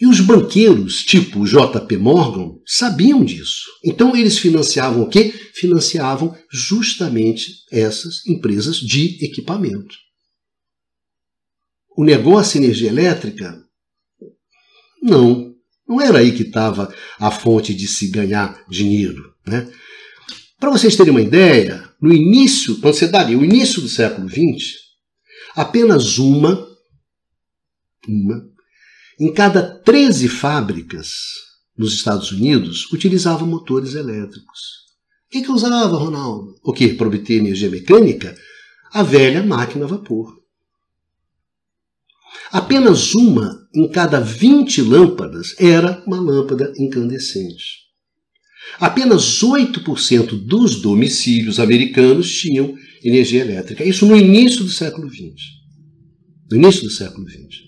E 0.00 0.06
os 0.06 0.20
banqueiros, 0.20 1.04
tipo 1.04 1.46
JP 1.46 1.96
Morgan, 1.96 2.56
sabiam 2.66 3.24
disso. 3.24 3.66
Então 3.84 4.16
eles 4.16 4.38
financiavam 4.38 5.02
o 5.02 5.08
quê? 5.08 5.32
Financiavam 5.54 6.36
justamente 6.50 7.52
essas 7.70 8.26
empresas 8.26 8.76
de 8.76 9.24
equipamento. 9.24 9.94
O 11.96 12.04
negócio 12.04 12.58
energia 12.58 12.88
elétrica? 12.88 13.62
Não. 15.02 15.52
Não 15.86 16.00
era 16.00 16.18
aí 16.18 16.32
que 16.32 16.42
estava 16.42 16.92
a 17.18 17.30
fonte 17.30 17.74
de 17.74 17.86
se 17.86 18.08
ganhar 18.08 18.64
dinheiro. 18.68 19.34
Né? 19.46 19.70
Para 20.58 20.70
vocês 20.70 20.96
terem 20.96 21.10
uma 21.10 21.20
ideia, 21.20 21.88
no 22.00 22.12
início, 22.12 22.80
quando 22.80 22.94
você 22.94 23.08
daria 23.08 23.38
o 23.38 23.44
início 23.44 23.82
do 23.82 23.88
século 23.88 24.28
XX, 24.28 24.74
apenas 25.54 26.18
uma, 26.18 26.66
uma 28.08 28.52
em 29.20 29.32
cada 29.32 29.62
13 29.62 30.28
fábricas 30.28 31.08
nos 31.76 31.94
Estados 31.94 32.32
Unidos 32.32 32.90
utilizava 32.92 33.46
motores 33.46 33.94
elétricos. 33.94 34.82
O 35.26 35.30
que, 35.30 35.42
que 35.42 35.50
usava, 35.50 35.96
Ronaldo? 35.96 36.54
O 36.62 36.72
que? 36.72 36.94
Para 36.94 37.06
obter 37.06 37.38
energia 37.38 37.70
mecânica? 37.70 38.36
A 38.92 39.02
velha 39.02 39.42
máquina 39.42 39.84
a 39.84 39.88
vapor. 39.88 40.41
Apenas 42.52 43.14
uma 43.14 43.66
em 43.74 43.88
cada 43.88 44.20
20 44.20 44.82
lâmpadas 44.82 45.54
era 45.58 46.02
uma 46.06 46.20
lâmpada 46.20 46.70
incandescente. 46.78 47.80
Apenas 48.78 49.40
8% 49.42 50.38
dos 50.46 50.82
domicílios 50.82 51.58
americanos 51.58 52.30
tinham 52.30 52.74
energia 53.02 53.40
elétrica. 53.40 53.82
Isso 53.82 54.04
no 54.04 54.14
início 54.14 54.64
do 54.64 54.70
século 54.70 55.08
XX. 55.08 55.32
No 56.50 56.58
início 56.58 56.82
do 56.82 56.90
século 56.90 57.26
XX. 57.26 57.62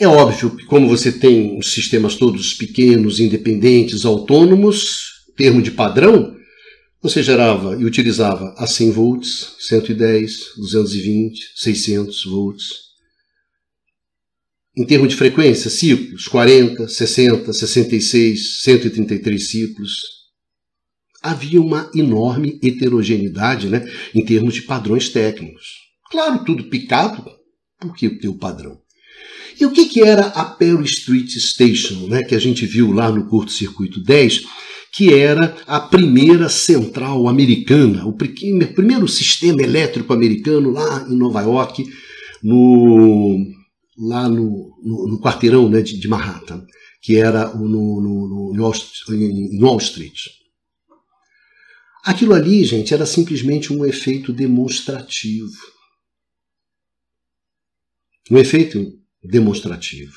É 0.00 0.08
óbvio 0.08 0.56
que, 0.56 0.64
como 0.64 0.88
você 0.88 1.12
tem 1.12 1.56
os 1.56 1.72
sistemas 1.72 2.16
todos 2.16 2.54
pequenos, 2.54 3.20
independentes, 3.20 4.04
autônomos, 4.04 5.12
termo 5.36 5.62
de 5.62 5.70
padrão, 5.70 6.34
você 7.00 7.22
gerava 7.22 7.80
e 7.80 7.84
utilizava 7.84 8.52
a 8.58 8.66
100 8.66 8.90
volts, 8.90 9.54
110, 9.60 10.54
220, 10.56 11.40
600 11.54 12.24
volts. 12.24 12.85
Em 14.76 14.84
termos 14.84 15.08
de 15.08 15.16
frequência, 15.16 15.70
ciclos, 15.70 16.28
40, 16.28 16.86
60, 16.86 17.52
66, 17.52 18.60
133 18.62 19.48
ciclos. 19.48 20.00
Havia 21.22 21.60
uma 21.60 21.90
enorme 21.94 22.60
heterogeneidade 22.62 23.68
né, 23.68 23.90
em 24.14 24.22
termos 24.22 24.54
de 24.54 24.62
padrões 24.62 25.08
técnicos. 25.08 25.64
Claro, 26.10 26.44
tudo 26.44 26.64
picado, 26.64 27.24
porque 27.80 28.10
tem 28.10 28.28
o 28.28 28.38
padrão. 28.38 28.78
E 29.58 29.64
o 29.64 29.72
que, 29.72 29.86
que 29.86 30.02
era 30.02 30.26
a 30.26 30.44
Perry 30.44 30.84
Street 30.84 31.30
Station, 31.30 32.06
né, 32.08 32.22
que 32.22 32.34
a 32.34 32.38
gente 32.38 32.66
viu 32.66 32.92
lá 32.92 33.10
no 33.10 33.26
curto-circuito 33.26 34.02
10, 34.02 34.42
que 34.92 35.14
era 35.14 35.56
a 35.66 35.80
primeira 35.80 36.50
central 36.50 37.26
americana, 37.26 38.06
o 38.06 38.12
primeiro 38.12 39.08
sistema 39.08 39.62
elétrico 39.62 40.12
americano 40.12 40.70
lá 40.70 41.06
em 41.08 41.16
Nova 41.16 41.40
York, 41.40 41.84
no, 42.42 43.55
lá 43.98 44.28
no, 44.28 44.76
no, 44.82 45.08
no 45.08 45.20
quarteirão 45.20 45.68
né, 45.68 45.80
de, 45.80 45.98
de, 45.98 46.08
Manhattan, 46.08 46.64
que 47.00 47.16
era 47.16 47.54
no, 47.54 47.68
no, 47.68 48.52
no 48.52 48.72
em 49.14 49.62
Wall 49.62 49.78
Street. 49.78 50.20
Aquilo 52.04 52.34
ali, 52.34 52.64
gente, 52.64 52.94
era 52.94 53.06
simplesmente 53.06 53.72
um 53.72 53.84
efeito 53.84 54.32
demonstrativo. 54.32 55.50
Um 58.30 58.38
efeito 58.38 58.92
demonstrativo. 59.22 60.14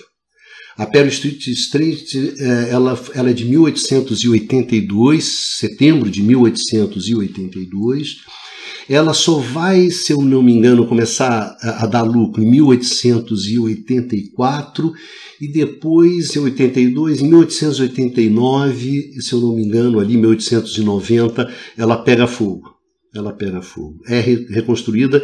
A 0.77 0.85
Perry 0.85 1.09
Street 1.09 1.47
Street 1.47 2.15
é, 2.15 2.69
ela, 2.69 2.97
ela 3.13 3.31
é 3.31 3.33
de 3.33 3.43
1882, 3.43 5.57
setembro 5.57 6.09
de 6.09 6.23
1882. 6.23 8.23
Ela 8.89 9.13
só 9.13 9.37
vai, 9.37 9.89
se 9.91 10.11
eu 10.11 10.23
não 10.23 10.41
me 10.41 10.51
engano, 10.51 10.87
começar 10.87 11.55
a, 11.61 11.85
dar 11.85 12.01
lucro 12.01 12.41
em 12.41 12.49
1884 12.49 14.91
e 15.39 15.47
depois 15.47 16.35
em 16.35 16.39
82, 16.39 17.21
em 17.21 17.25
1889, 17.25 19.21
se 19.21 19.33
eu 19.33 19.41
não 19.41 19.55
me 19.55 19.63
engano, 19.63 19.99
ali 19.99 20.17
1890, 20.17 21.53
ela 21.77 21.97
pega 21.97 22.25
fogo. 22.25 22.79
Ela 23.13 23.31
pega 23.31 23.61
fogo. 23.61 23.99
É 24.07 24.19
reconstruída 24.19 25.21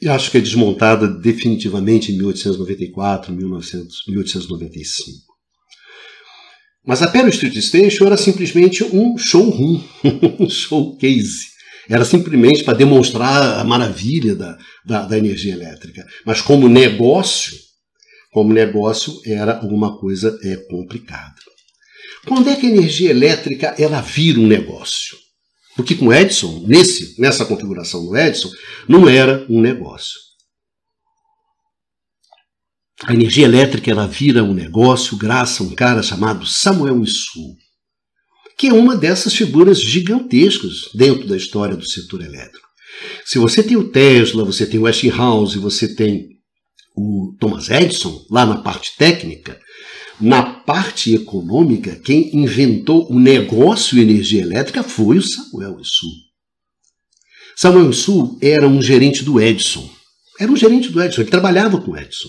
e 0.00 0.08
acho 0.08 0.30
que 0.30 0.38
é 0.38 0.40
desmontada 0.40 1.06
definitivamente 1.06 2.10
em 2.10 2.16
1894, 2.16 3.30
1900, 3.32 4.04
1895. 4.08 5.30
Mas 6.84 7.00
a 7.02 7.08
Perry 7.08 7.28
Street 7.28 7.56
Station 7.58 8.06
era 8.06 8.16
simplesmente 8.16 8.82
um 8.84 9.18
showroom, 9.18 9.82
um 10.40 10.48
showcase. 10.48 11.51
Era 11.88 12.04
simplesmente 12.04 12.64
para 12.64 12.74
demonstrar 12.76 13.58
a 13.58 13.64
maravilha 13.64 14.34
da, 14.34 14.58
da, 14.84 15.06
da, 15.06 15.18
energia 15.18 15.52
elétrica. 15.52 16.06
Mas 16.24 16.40
como 16.40 16.68
negócio, 16.68 17.52
como 18.32 18.52
negócio 18.52 19.20
era 19.26 19.58
alguma 19.58 19.98
coisa 19.98 20.38
é, 20.44 20.56
complicada. 20.68 21.34
Quando 22.26 22.48
é 22.48 22.56
que 22.56 22.66
a 22.66 22.70
energia 22.70 23.10
elétrica 23.10 23.74
ela 23.78 24.00
vira 24.00 24.38
um 24.38 24.46
negócio? 24.46 25.16
Porque 25.74 25.94
com 25.94 26.12
Edison, 26.12 26.64
nesse, 26.66 27.20
nessa 27.20 27.44
configuração 27.44 28.04
do 28.04 28.16
Edison, 28.16 28.50
não 28.88 29.08
era 29.08 29.44
um 29.48 29.60
negócio. 29.60 30.20
A 33.04 33.14
energia 33.14 33.46
elétrica 33.46 33.90
ela 33.90 34.06
vira 34.06 34.44
um 34.44 34.54
negócio 34.54 35.16
graças 35.16 35.60
a 35.60 35.64
um 35.64 35.74
cara 35.74 36.02
chamado 36.02 36.46
Samuel 36.46 36.96
Missu, 36.96 37.56
que 38.56 38.68
é 38.68 38.72
uma 38.72 38.96
dessas 38.96 39.34
figuras 39.34 39.80
gigantescas 39.80 40.88
dentro 40.94 41.26
da 41.26 41.36
história 41.36 41.76
do 41.76 41.84
setor 41.84 42.22
elétrico. 42.22 42.68
Se 43.24 43.38
você 43.38 43.62
tem 43.62 43.76
o 43.76 43.88
Tesla, 43.88 44.44
você 44.44 44.66
tem 44.66 44.78
o 44.78 44.84
Westinghouse, 44.84 45.58
você 45.58 45.94
tem 45.94 46.28
o 46.96 47.34
Thomas 47.40 47.70
Edison 47.70 48.24
lá 48.30 48.44
na 48.44 48.58
parte 48.58 48.96
técnica, 48.96 49.58
na 50.20 50.42
parte 50.42 51.14
econômica, 51.14 51.96
quem 51.96 52.30
inventou 52.36 53.10
o 53.10 53.18
negócio 53.18 53.98
energia 53.98 54.42
elétrica 54.42 54.82
foi 54.82 55.18
o 55.18 55.22
Samuel 55.22 55.80
Issu. 55.80 56.06
Samuel 57.56 57.90
Issu 57.90 58.38
era 58.40 58.68
um 58.68 58.80
gerente 58.80 59.24
do 59.24 59.40
Edison. 59.40 59.88
Era 60.38 60.50
um 60.50 60.56
gerente 60.56 60.90
do 60.90 61.02
Edison, 61.02 61.22
ele 61.22 61.30
trabalhava 61.30 61.80
com 61.80 61.92
o 61.92 61.96
Edison. 61.96 62.28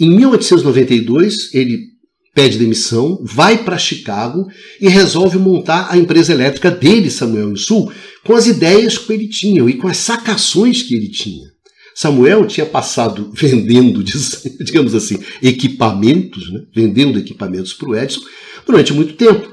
Em 0.00 0.08
1892, 0.16 1.54
ele 1.54 1.91
pede 2.34 2.58
demissão, 2.58 3.18
vai 3.22 3.62
para 3.62 3.78
Chicago 3.78 4.46
e 4.80 4.88
resolve 4.88 5.38
montar 5.38 5.88
a 5.90 5.98
empresa 5.98 6.32
elétrica 6.32 6.70
dele, 6.70 7.10
Samuel 7.10 7.52
Insul, 7.52 7.92
com 8.24 8.34
as 8.34 8.46
ideias 8.46 8.96
que 8.98 9.12
ele 9.12 9.28
tinha 9.28 9.62
e 9.68 9.74
com 9.74 9.88
as 9.88 9.98
sacações 9.98 10.82
que 10.82 10.94
ele 10.94 11.10
tinha. 11.10 11.52
Samuel 11.94 12.46
tinha 12.46 12.64
passado 12.64 13.30
vendendo, 13.36 14.02
digamos 14.64 14.94
assim, 14.94 15.18
equipamentos, 15.42 16.50
né? 16.50 16.60
vendendo 16.74 17.18
equipamentos 17.18 17.74
para 17.74 17.88
o 17.88 17.96
Edison 17.96 18.22
durante 18.66 18.92
muito 18.92 19.14
tempo. 19.14 19.52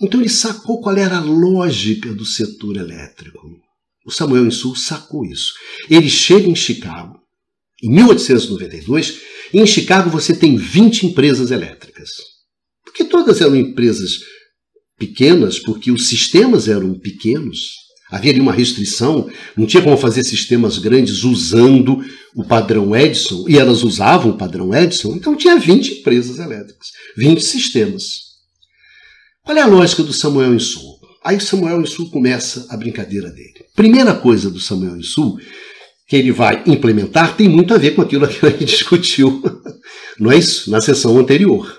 Então 0.00 0.20
ele 0.20 0.28
sacou 0.28 0.80
qual 0.80 0.96
era 0.96 1.18
a 1.18 1.24
lógica 1.24 2.12
do 2.12 2.24
setor 2.24 2.76
elétrico. 2.76 3.48
O 4.06 4.10
Samuel 4.10 4.46
Insul 4.46 4.74
sacou 4.74 5.24
isso. 5.24 5.52
Ele 5.90 6.08
chega 6.08 6.48
em 6.48 6.54
Chicago, 6.54 7.18
em 7.82 7.90
1892, 7.90 9.08
e 9.08 9.27
em 9.52 9.66
Chicago 9.66 10.10
você 10.10 10.34
tem 10.34 10.56
20 10.56 11.06
empresas 11.06 11.50
elétricas. 11.50 12.10
Porque 12.84 13.04
todas 13.04 13.40
eram 13.40 13.56
empresas 13.56 14.18
pequenas, 14.98 15.58
porque 15.58 15.90
os 15.90 16.08
sistemas 16.08 16.68
eram 16.68 16.98
pequenos. 16.98 17.76
Havia 18.10 18.32
ali 18.32 18.40
uma 18.40 18.52
restrição, 18.52 19.30
não 19.56 19.66
tinha 19.66 19.82
como 19.82 19.96
fazer 19.96 20.24
sistemas 20.24 20.78
grandes 20.78 21.24
usando 21.24 22.02
o 22.34 22.42
padrão 22.42 22.96
Edison, 22.96 23.44
e 23.46 23.58
elas 23.58 23.82
usavam 23.82 24.32
o 24.32 24.36
padrão 24.36 24.74
Edison, 24.74 25.14
então 25.14 25.36
tinha 25.36 25.58
20 25.58 26.00
empresas 26.00 26.38
elétricas, 26.38 26.88
20 27.16 27.44
sistemas. 27.44 28.28
Qual 29.44 29.56
é 29.56 29.60
a 29.60 29.66
lógica 29.66 30.02
do 30.02 30.12
Samuel 30.12 30.54
Insul? 30.54 30.98
Aí 31.22 31.38
Samuel 31.40 31.82
Insul 31.82 32.10
começa 32.10 32.66
a 32.70 32.76
brincadeira 32.76 33.28
dele. 33.30 33.66
Primeira 33.76 34.14
coisa 34.14 34.50
do 34.50 34.60
Samuel 34.60 34.96
Insul 34.96 35.38
que 36.08 36.16
ele 36.16 36.32
vai 36.32 36.62
implementar 36.66 37.36
tem 37.36 37.48
muito 37.48 37.74
a 37.74 37.78
ver 37.78 37.92
com 37.92 38.00
aquilo 38.00 38.26
que 38.26 38.46
a 38.46 38.50
gente 38.50 38.64
discutiu, 38.66 39.42
não 40.18 40.32
é 40.32 40.38
isso? 40.38 40.70
Na 40.70 40.80
sessão 40.80 41.18
anterior. 41.18 41.78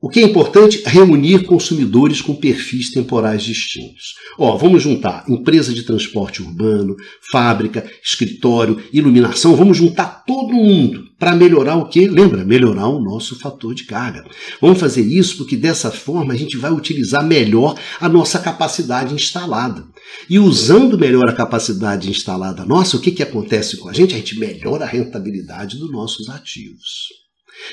O 0.00 0.08
que 0.08 0.18
é 0.18 0.24
importante? 0.24 0.82
Reunir 0.84 1.44
consumidores 1.44 2.20
com 2.20 2.34
perfis 2.34 2.90
temporais 2.90 3.44
distintos. 3.44 4.14
Ó, 4.36 4.56
vamos 4.56 4.82
juntar 4.82 5.24
empresa 5.28 5.72
de 5.72 5.84
transporte 5.84 6.42
urbano, 6.42 6.96
fábrica, 7.30 7.88
escritório, 8.02 8.82
iluminação, 8.92 9.54
vamos 9.54 9.76
juntar 9.76 10.24
todo 10.26 10.52
mundo 10.52 11.11
para 11.22 11.36
melhorar 11.36 11.76
o 11.76 11.88
quê? 11.88 12.08
Lembra? 12.08 12.44
Melhorar 12.44 12.88
o 12.88 13.00
nosso 13.00 13.38
fator 13.38 13.76
de 13.76 13.84
carga. 13.84 14.28
Vamos 14.60 14.80
fazer 14.80 15.02
isso 15.02 15.36
porque 15.36 15.56
dessa 15.56 15.88
forma 15.88 16.34
a 16.34 16.36
gente 16.36 16.56
vai 16.56 16.72
utilizar 16.72 17.24
melhor 17.24 17.78
a 18.00 18.08
nossa 18.08 18.40
capacidade 18.40 19.14
instalada. 19.14 19.86
E 20.28 20.40
usando 20.40 20.98
melhor 20.98 21.30
a 21.30 21.32
capacidade 21.32 22.10
instalada 22.10 22.64
nossa, 22.64 22.96
o 22.96 23.00
que, 23.00 23.12
que 23.12 23.22
acontece 23.22 23.76
com 23.76 23.88
a 23.88 23.92
gente? 23.92 24.16
A 24.16 24.18
gente 24.18 24.36
melhora 24.36 24.84
a 24.84 24.88
rentabilidade 24.88 25.78
dos 25.78 25.92
nossos 25.92 26.28
ativos. 26.28 27.06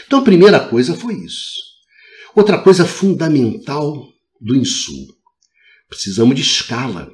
Então 0.05 0.19
a 0.19 0.23
primeira 0.23 0.59
coisa 0.59 0.93
foi 0.93 1.15
isso. 1.15 1.55
Outra 2.35 2.59
coisa 2.59 2.85
fundamental 2.85 4.09
do 4.39 4.55
Insul. 4.55 5.07
Precisamos 5.89 6.35
de 6.35 6.43
escala. 6.43 7.09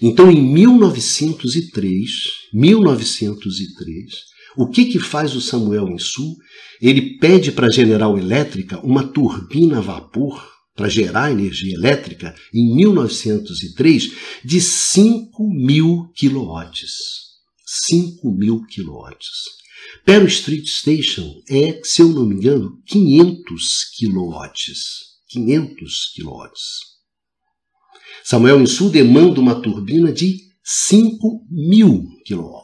Então, 0.00 0.30
em 0.30 0.40
1903, 0.40 2.08
1903, 2.52 4.33
o 4.56 4.68
que, 4.68 4.86
que 4.86 4.98
faz 4.98 5.34
o 5.34 5.40
Samuel 5.40 5.88
Insul? 5.88 6.36
Ele 6.80 7.18
pede 7.18 7.52
para 7.52 7.66
a 7.66 7.70
General 7.70 8.16
Elétrica 8.18 8.78
uma 8.80 9.06
turbina 9.06 9.78
a 9.78 9.80
vapor 9.80 10.54
para 10.74 10.88
gerar 10.88 11.30
energia 11.30 11.74
elétrica 11.74 12.34
em 12.52 12.74
1903 12.76 14.12
de 14.44 14.60
5 14.60 15.48
mil 15.50 16.10
quilowatts. 16.14 16.92
5 17.88 18.30
mil 18.32 18.62
quilowatts. 18.66 19.28
Pero 20.04 20.26
Street 20.26 20.66
Station 20.66 21.42
é, 21.48 21.80
se 21.82 22.02
eu 22.02 22.08
não 22.08 22.26
me 22.26 22.34
engano, 22.34 22.80
500 22.86 23.84
quilowatts. 23.96 24.80
500 25.28 26.12
quilowatts. 26.14 26.94
Samuel 28.24 28.60
Insul 28.60 28.90
demanda 28.90 29.40
uma 29.40 29.60
turbina 29.60 30.12
de 30.12 30.38
5 30.62 31.46
mil 31.50 32.04
quilowatts. 32.24 32.63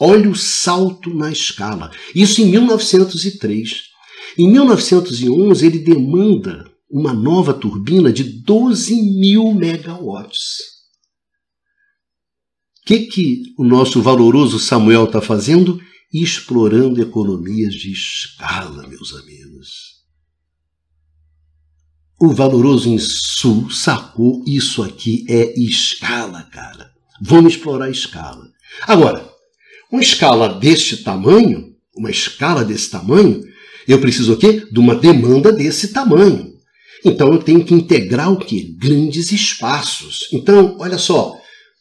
Olha 0.00 0.30
o 0.30 0.34
salto 0.34 1.12
na 1.14 1.30
escala. 1.30 1.90
Isso 2.14 2.40
em 2.40 2.46
1903. 2.46 3.88
Em 4.36 4.50
1911, 4.50 5.66
ele 5.66 5.78
demanda 5.78 6.70
uma 6.90 7.12
nova 7.12 7.52
turbina 7.52 8.12
de 8.12 8.22
12 8.24 8.94
mil 9.20 9.52
megawatts. 9.52 10.78
O 12.82 12.86
que, 12.86 13.00
que 13.00 13.42
o 13.58 13.64
nosso 13.64 14.00
valoroso 14.00 14.58
Samuel 14.58 15.04
está 15.04 15.20
fazendo? 15.20 15.78
explorando 16.12 17.02
economias 17.02 17.74
de 17.74 17.92
escala, 17.92 18.86
meus 18.86 19.14
amigos. 19.14 19.98
O 22.20 22.32
valoroso 22.32 22.88
Insul 22.88 23.70
sacou 23.70 24.42
isso 24.46 24.82
aqui 24.82 25.24
é 25.28 25.54
escala, 25.58 26.42
cara. 26.44 26.90
Vamos 27.22 27.54
explorar 27.54 27.86
a 27.86 27.90
escala. 27.90 28.50
Agora, 28.82 29.30
uma 29.90 30.02
escala 30.02 30.48
deste 30.48 30.98
tamanho, 30.98 31.72
uma 31.96 32.10
escala 32.10 32.64
desse 32.64 32.90
tamanho, 32.90 33.42
eu 33.86 34.00
preciso 34.00 34.34
o 34.34 34.36
quê? 34.36 34.66
De 34.70 34.78
uma 34.78 34.94
demanda 34.94 35.50
desse 35.50 35.88
tamanho. 35.88 36.52
Então 37.04 37.32
eu 37.32 37.38
tenho 37.38 37.64
que 37.64 37.74
integrar 37.74 38.32
o 38.32 38.36
quê? 38.36 38.74
Grandes 38.78 39.32
espaços. 39.32 40.28
Então, 40.32 40.76
olha 40.78 40.98
só, 40.98 41.38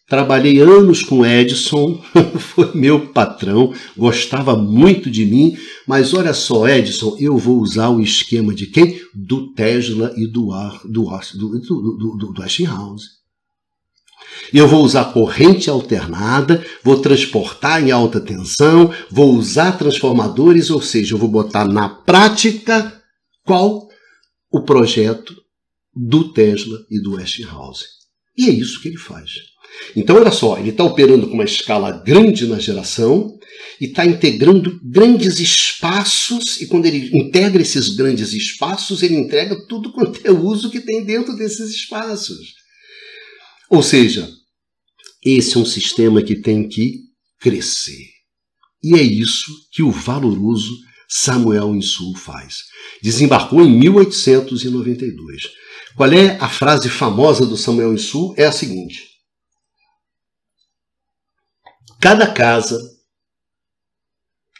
Trabalhei 0.10 0.62
anos 0.62 1.04
com 1.04 1.26
Edson, 1.26 2.02
foi 2.40 2.74
meu 2.74 3.10
patrão, 3.10 3.74
gostava 3.96 4.56
muito 4.56 5.12
de 5.12 5.26
mim, 5.26 5.58
mas 5.86 6.14
olha 6.14 6.34
só, 6.34 6.66
Edson, 6.66 7.18
eu 7.20 7.38
vou 7.38 7.60
usar 7.60 7.90
o 7.90 8.00
esquema 8.00 8.56
de 8.56 8.68
quem? 8.68 9.02
Do 9.14 9.52
Tesla 9.52 10.14
e 10.16 10.26
do, 10.26 10.48
do, 10.86 11.04
do, 11.34 11.60
do, 11.60 12.18
do, 12.18 12.32
do 12.32 12.42
Westinghouse. 12.42 13.17
Eu 14.54 14.68
vou 14.68 14.84
usar 14.84 15.14
corrente 15.14 15.70
alternada, 15.70 16.64
vou 16.84 17.00
transportar 17.00 17.84
em 17.84 17.92
alta 17.92 18.20
tensão, 18.20 18.94
vou 19.10 19.34
usar 19.34 19.78
transformadores, 19.78 20.70
ou 20.70 20.82
seja, 20.82 21.14
eu 21.14 21.18
vou 21.18 21.30
botar 21.30 21.66
na 21.66 21.90
prática 21.90 22.94
qual 23.46 23.88
o 24.52 24.62
projeto 24.62 25.36
do 25.96 26.32
Tesla 26.32 26.78
e 26.90 27.02
do 27.02 27.16
Westinghouse. 27.16 27.86
E 28.38 28.50
é 28.50 28.52
isso 28.52 28.82
que 28.82 28.90
ele 28.90 28.98
faz. 28.98 29.32
Então, 29.96 30.16
olha 30.16 30.32
só, 30.32 30.58
ele 30.58 30.70
está 30.70 30.84
operando 30.84 31.28
com 31.28 31.34
uma 31.34 31.44
escala 31.44 31.92
grande 31.92 32.48
na 32.48 32.60
geração 32.60 33.38
e 33.80 33.86
está 33.86 34.06
integrando 34.06 34.80
grandes 34.84 35.40
espaços, 35.40 36.62
e 36.62 36.68
quando 36.68 36.86
ele 36.86 37.10
integra 37.14 37.62
esses 37.62 37.96
grandes 37.96 38.34
espaços, 38.34 39.04
ele 39.04 39.16
entrega 39.16 39.56
tudo 39.68 39.92
quanto 39.92 40.20
é 40.24 40.32
uso 40.32 40.70
que 40.70 40.80
tem 40.80 41.04
dentro 41.04 41.36
desses 41.36 41.72
espaços. 41.72 42.56
Ou 43.70 43.84
seja, 43.84 44.30
esse 45.24 45.58
é 45.58 45.60
um 45.60 45.66
sistema 45.66 46.22
que 46.22 46.36
tem 46.36 46.68
que 46.68 47.02
crescer. 47.40 48.08
E 48.84 48.96
é 48.96 49.02
isso 49.02 49.52
que 49.72 49.84
o 49.84 49.92
valoroso 49.92 50.72
Samuel 51.10 51.76
Insul 51.76 52.16
faz. 52.16 52.64
Desembarcou 53.02 53.62
em 53.62 53.70
1892. 53.70 55.44
Qual 55.96 56.12
é 56.12 56.38
a 56.38 56.50
frase 56.50 56.90
famosa 56.90 57.46
do 57.46 57.58
Samuel 57.58 57.94
Insul? 57.94 58.34
É 58.38 58.46
a 58.46 58.52
seguinte: 58.52 59.08
cada 62.00 62.32
casa, 62.32 62.80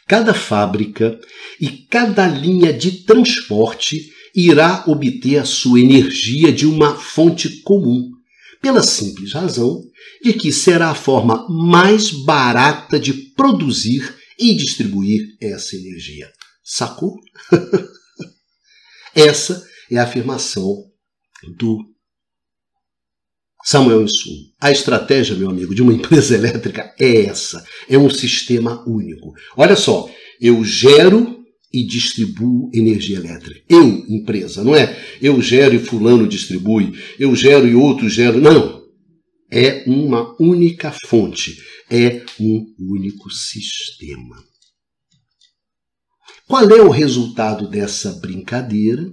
cada 0.06 0.34
fábrica 0.34 1.18
e 1.60 1.68
cada 1.68 2.26
linha 2.26 2.72
de 2.72 3.04
transporte 3.04 4.12
irá 4.34 4.84
obter 4.86 5.38
a 5.38 5.44
sua 5.44 5.80
energia 5.80 6.52
de 6.52 6.66
uma 6.66 6.94
fonte 6.94 7.60
comum, 7.62 8.10
pela 8.60 8.82
simples 8.82 9.32
razão 9.32 9.82
de 10.22 10.32
que 10.32 10.52
será 10.52 10.90
a 10.90 10.94
forma 10.94 11.46
mais 11.48 12.10
barata 12.10 12.98
de 12.98 13.12
produzir 13.12 14.16
e 14.38 14.54
distribuir 14.54 15.36
essa 15.40 15.76
energia. 15.76 16.30
Sacou? 16.62 17.16
essa 19.14 19.66
é 19.90 19.98
a 19.98 20.04
afirmação 20.04 20.84
do 21.56 21.78
Samuel 23.64 24.02
Insul. 24.02 24.34
A 24.60 24.70
estratégia, 24.70 25.36
meu 25.36 25.50
amigo, 25.50 25.74
de 25.74 25.82
uma 25.82 25.92
empresa 25.92 26.34
elétrica 26.36 26.94
é 26.98 27.26
essa: 27.26 27.64
é 27.88 27.98
um 27.98 28.10
sistema 28.10 28.82
único. 28.88 29.32
Olha 29.56 29.76
só, 29.76 30.08
eu 30.40 30.64
gero 30.64 31.37
e 31.72 31.84
distribuo 31.84 32.70
energia 32.72 33.18
elétrica. 33.18 33.60
Eu, 33.68 34.04
empresa, 34.08 34.64
não 34.64 34.74
é 34.74 34.98
eu 35.20 35.40
gero 35.42 35.74
e 35.74 35.78
fulano 35.78 36.26
distribui, 36.26 36.92
eu 37.18 37.34
gero 37.34 37.66
e 37.66 37.74
outro 37.74 38.08
gero. 38.08 38.40
Não. 38.40 38.78
É 39.50 39.84
uma 39.86 40.36
única 40.38 40.94
fonte, 41.06 41.56
é 41.90 42.22
um 42.38 42.74
único 42.78 43.30
sistema. 43.30 44.36
Qual 46.46 46.68
é 46.70 46.82
o 46.82 46.90
resultado 46.90 47.68
dessa 47.68 48.12
brincadeira 48.12 49.06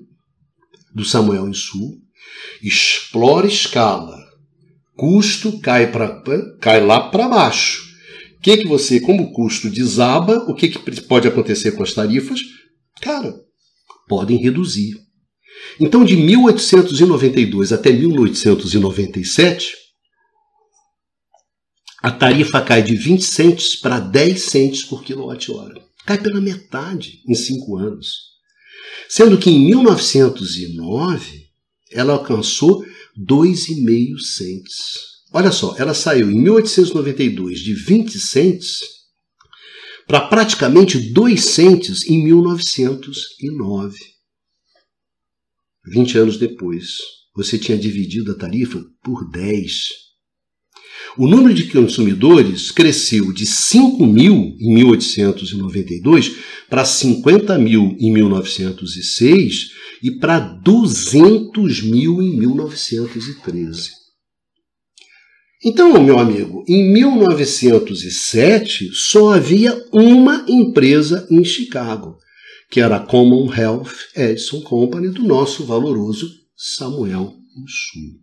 do 0.94 1.06
Samuel 1.06 1.48
Insul? 1.48 2.02
Explora 2.62 3.48
escala, 3.48 4.18
custo 4.96 5.60
cai, 5.60 5.92
pra, 5.92 6.22
cai 6.62 6.86
lá 6.86 7.10
para 7.10 7.28
baixo. 7.28 7.85
O 8.38 8.42
que, 8.42 8.58
que 8.58 8.68
você, 8.68 9.00
como 9.00 9.24
o 9.24 9.32
custo 9.32 9.70
desaba, 9.70 10.38
o 10.50 10.54
que, 10.54 10.70
que 10.70 11.02
pode 11.02 11.28
acontecer 11.28 11.72
com 11.72 11.84
as 11.84 11.94
tarifas? 11.94 12.42
Cara, 13.02 13.34
podem 14.08 14.38
reduzir. 14.38 14.96
Então, 15.80 16.04
de 16.04 16.16
1892 16.16 17.74
até 17.74 17.92
1897, 17.92 19.74
a 22.02 22.12
tarifa 22.12 22.62
cai 22.62 22.84
de 22.84 22.96
20 22.96 23.24
centes 23.24 23.76
para 23.76 24.00
10 24.00 24.40
centes 24.40 24.84
por 24.84 25.04
quilowatt-hora. 25.04 25.82
Cai 26.06 26.22
pela 26.22 26.40
metade 26.40 27.22
em 27.28 27.34
cinco 27.34 27.78
anos. 27.78 28.36
Sendo 29.10 29.40
que 29.40 29.50
em 29.50 29.66
1909 29.66 31.46
ela 31.92 32.14
alcançou 32.14 32.86
2,5 33.18 34.20
centes. 34.20 35.15
Olha 35.38 35.52
só, 35.52 35.76
ela 35.78 35.94
saiu 35.94 36.32
em 36.32 36.42
1892 36.42 37.60
de 37.60 37.74
20 37.74 38.18
centes 38.22 38.80
para 40.08 40.22
praticamente 40.22 40.98
2 41.12 41.44
centes 41.44 42.10
em 42.10 42.24
1909. 42.24 43.98
20 45.88 46.18
anos 46.20 46.38
depois, 46.38 47.00
você 47.36 47.60
tinha 47.60 47.78
dividido 47.78 48.32
a 48.32 48.36
tarifa 48.36 48.82
por 49.04 49.30
10. 49.30 49.90
O 51.18 51.28
número 51.28 51.54
de 51.54 51.70
consumidores 51.70 52.72
cresceu 52.72 53.34
de 53.34 53.46
5 53.46 54.08
mil 54.08 54.56
em 54.58 54.74
1892 54.74 56.32
para 56.70 56.86
50 56.86 57.58
mil 57.58 57.94
em 58.00 58.14
1906 58.14 59.72
e 60.02 60.12
para 60.12 60.40
200 60.40 61.82
mil 61.82 62.22
em 62.22 62.38
1913. 62.38 64.05
Então, 65.68 66.00
meu 66.00 66.20
amigo, 66.20 66.64
em 66.68 66.94
1907 66.94 68.92
só 68.94 69.34
havia 69.34 69.76
uma 69.92 70.46
empresa 70.48 71.28
em 71.28 71.44
Chicago, 71.44 72.20
que 72.70 72.80
era 72.80 72.98
a 72.98 73.00
Commonwealth 73.00 73.90
Edison 74.16 74.62
Company 74.62 75.10
do 75.10 75.24
nosso 75.24 75.66
valoroso 75.66 76.30
Samuel 76.56 77.34
Sul. 77.68 78.22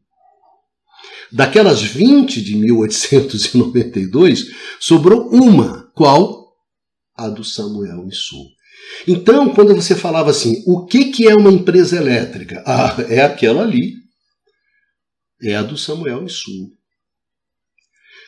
Daquelas 1.32 1.82
20 1.82 2.40
de 2.40 2.54
1892, 2.54 4.46
sobrou 4.78 5.28
uma. 5.32 5.90
Qual? 5.96 6.52
A 7.16 7.28
do 7.28 7.42
Samuel 7.42 8.08
Sul. 8.12 8.46
Então, 9.08 9.52
quando 9.52 9.74
você 9.74 9.96
falava 9.96 10.30
assim, 10.30 10.62
o 10.64 10.86
que, 10.86 11.06
que 11.06 11.26
é 11.26 11.34
uma 11.34 11.50
empresa 11.50 11.96
elétrica? 11.96 12.62
Ah, 12.64 12.94
é 13.08 13.20
aquela 13.20 13.62
ali. 13.62 13.94
É 15.42 15.56
a 15.56 15.62
do 15.64 15.76
Samuel 15.76 16.28
Sul. 16.28 16.80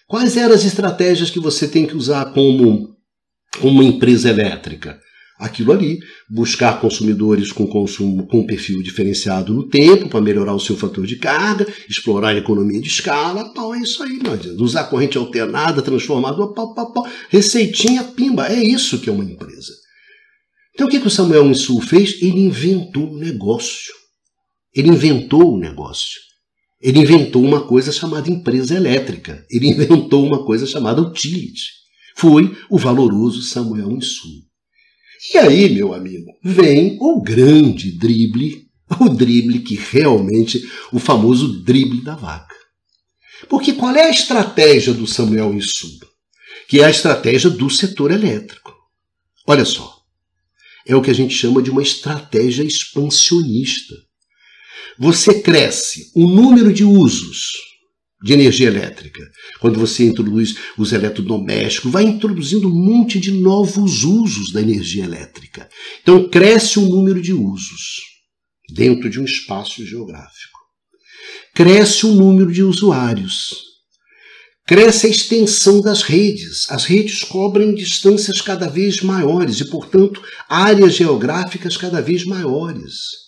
Quais 0.07 0.37
eram 0.37 0.55
as 0.55 0.65
estratégias 0.65 1.31
que 1.31 1.41
você 1.41 1.67
tem 1.67 1.87
que 1.87 1.97
usar 1.97 2.33
como 2.33 2.95
uma 3.63 3.85
empresa 3.85 4.29
elétrica? 4.29 4.99
aquilo 5.39 5.73
ali, 5.73 5.99
buscar 6.31 6.81
consumidores 6.81 7.51
com 7.51 7.67
consumo 7.67 8.27
com 8.27 8.47
perfil 8.47 8.83
diferenciado 8.83 9.53
no 9.53 9.69
tempo 9.69 10.09
para 10.09 10.21
melhorar 10.21 10.55
o 10.55 10.61
seu 10.61 10.77
fator 10.77 11.07
de 11.07 11.17
carga, 11.17 11.67
explorar 11.89 12.29
a 12.29 12.39
economia 12.39 12.81
de 12.81 12.89
escala, 12.89 13.53
pau, 13.53 13.75
é 13.75 13.81
isso 13.81 14.03
aí, 14.03 14.21
meu 14.23 14.37
Deus. 14.37 14.61
Usar 14.61 14.85
corrente 14.85 15.19
alternada, 15.19 15.83
transformador, 15.83 16.55
pau, 16.55 16.75
pau, 16.75 16.93
pau, 16.93 17.07
receitinha, 17.29 18.05
pimba, 18.05 18.49
é 18.49 18.63
isso 18.63 19.01
que 19.01 19.11
é 19.11 19.13
uma 19.13 19.25
empresa. 19.25 19.73
Então 20.75 20.87
o 20.87 20.91
que, 20.91 21.01
que 21.01 21.07
o 21.07 21.11
Samuel 21.11 21.47
Insul 21.47 21.81
fez? 21.81 22.21
Ele 22.23 22.41
inventou 22.41 23.13
um 23.13 23.19
negócio. 23.19 23.93
Ele 24.75 24.89
inventou 24.89 25.55
o 25.55 25.59
negócio. 25.59 26.21
Ele 26.85 26.99
inventou 26.99 27.43
uma 27.43 27.67
coisa 27.67 27.91
chamada 27.91 28.31
empresa 28.31 28.75
elétrica. 28.75 29.43
Ele 29.51 29.69
inventou 29.69 30.23
uma 30.23 30.45
coisa 30.45 30.67
chamada 30.67 31.01
utility. 31.01 31.63
Foi 32.15 32.55
o 32.69 32.77
valoroso 32.77 33.41
Samuel 33.41 33.91
Insul. 33.93 34.43
E 35.33 35.39
aí, 35.39 35.71
meu 35.71 35.95
amigo, 35.95 36.31
vem 36.45 36.99
o 37.01 37.23
grande 37.23 37.91
drible, 37.93 38.67
o 39.01 39.09
drible 39.09 39.61
que 39.61 39.77
realmente, 39.77 40.61
o 40.93 40.99
famoso 40.99 41.63
drible 41.63 42.05
da 42.05 42.15
vaca. 42.17 42.55
Porque 43.49 43.73
qual 43.73 43.97
é 43.97 44.03
a 44.03 44.11
estratégia 44.11 44.93
do 44.93 45.07
Samuel 45.07 45.55
Insul? 45.55 45.99
Que 46.69 46.81
é 46.81 46.85
a 46.85 46.91
estratégia 46.91 47.49
do 47.49 47.71
setor 47.71 48.11
elétrico. 48.11 48.75
Olha 49.47 49.65
só, 49.65 50.03
é 50.87 50.95
o 50.95 51.01
que 51.01 51.11
a 51.11 51.15
gente 51.15 51.35
chama 51.35 51.63
de 51.63 51.71
uma 51.71 51.83
estratégia 51.83 52.63
expansionista. 52.63 53.95
Você 54.99 55.41
cresce 55.41 56.11
o 56.15 56.29
número 56.29 56.73
de 56.73 56.85
usos 56.85 57.53
de 58.25 58.33
energia 58.33 58.69
elétrica. 58.69 59.21
Quando 59.61 59.79
você 59.79 60.05
introduz 60.05 60.57
os 60.79 60.93
eletrodomésticos, 60.93 61.93
vai 61.93 62.05
introduzindo 62.05 62.69
um 62.69 62.75
monte 62.75 63.21
de 63.21 63.31
novos 63.31 64.03
usos 64.03 64.51
da 64.51 64.63
energia 64.63 65.05
elétrica. 65.05 65.69
Então 66.03 66.29
cresce 66.29 66.79
o 66.79 66.89
número 66.89 67.21
de 67.21 67.35
usos 67.35 68.01
dentro 68.75 69.11
de 69.11 69.21
um 69.21 69.25
espaço 69.25 69.85
geográfico. 69.85 70.59
Cresce 71.55 72.07
o 72.07 72.15
número 72.15 72.51
de 72.51 72.63
usuários. 72.63 73.75
Cresce 74.67 75.07
a 75.07 75.11
extensão 75.11 75.83
das 75.83 76.01
redes. 76.01 76.67
As 76.71 76.85
redes 76.85 77.23
cobrem 77.23 77.75
distâncias 77.75 78.41
cada 78.41 78.67
vez 78.67 79.03
maiores 79.03 79.61
e, 79.61 79.67
portanto, 79.67 80.23
áreas 80.49 80.95
geográficas 80.95 81.77
cada 81.77 82.01
vez 82.01 82.25
maiores. 82.25 83.24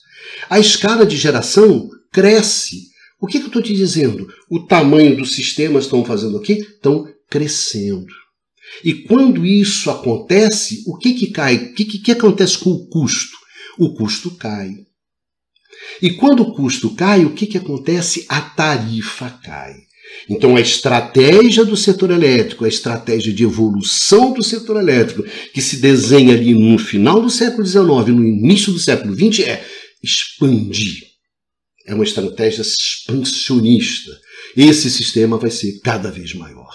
A 0.48 0.58
escala 0.58 1.06
de 1.06 1.16
geração 1.16 1.88
cresce 2.12 2.86
o 3.20 3.26
que, 3.26 3.38
que 3.38 3.44
eu 3.44 3.48
estou 3.48 3.62
te 3.62 3.74
dizendo? 3.74 4.28
O 4.50 4.60
tamanho 4.60 5.16
dos 5.16 5.34
sistemas 5.34 5.84
estão 5.84 6.04
fazendo 6.04 6.36
o 6.36 6.40
quê? 6.40 6.54
Estão 6.54 7.08
crescendo. 7.30 8.12
E 8.84 8.92
quando 8.92 9.46
isso 9.46 9.90
acontece, 9.90 10.82
o 10.86 10.98
que, 10.98 11.14
que 11.14 11.28
cai? 11.28 11.56
O 11.56 11.74
que, 11.74 11.84
que, 11.84 11.98
que 11.98 12.12
acontece 12.12 12.58
com 12.58 12.70
o 12.70 12.86
custo? 12.88 13.36
O 13.78 13.94
custo 13.94 14.32
cai. 14.32 14.70
E 16.02 16.10
quando 16.10 16.40
o 16.40 16.54
custo 16.54 16.94
cai, 16.94 17.24
o 17.24 17.32
que, 17.32 17.46
que 17.46 17.58
acontece? 17.58 18.26
A 18.28 18.40
tarifa 18.40 19.30
cai. 19.42 19.74
Então, 20.28 20.56
a 20.56 20.60
estratégia 20.60 21.64
do 21.64 21.76
setor 21.76 22.10
elétrico, 22.10 22.64
a 22.64 22.68
estratégia 22.68 23.32
de 23.32 23.44
evolução 23.44 24.32
do 24.32 24.42
setor 24.42 24.76
elétrico, 24.76 25.24
que 25.52 25.62
se 25.62 25.76
desenha 25.76 26.34
ali 26.34 26.54
no 26.54 26.78
final 26.78 27.20
do 27.20 27.30
século 27.30 27.66
XIX, 27.66 28.08
no 28.08 28.24
início 28.24 28.72
do 28.72 28.78
século 28.78 29.14
XX, 29.14 29.46
é 29.46 29.64
expandir 30.06 31.16
é 31.86 31.94
uma 31.94 32.04
estratégia 32.04 32.62
expansionista. 32.62 34.10
Esse 34.56 34.90
sistema 34.90 35.36
vai 35.38 35.50
ser 35.50 35.80
cada 35.80 36.10
vez 36.10 36.34
maior. 36.34 36.74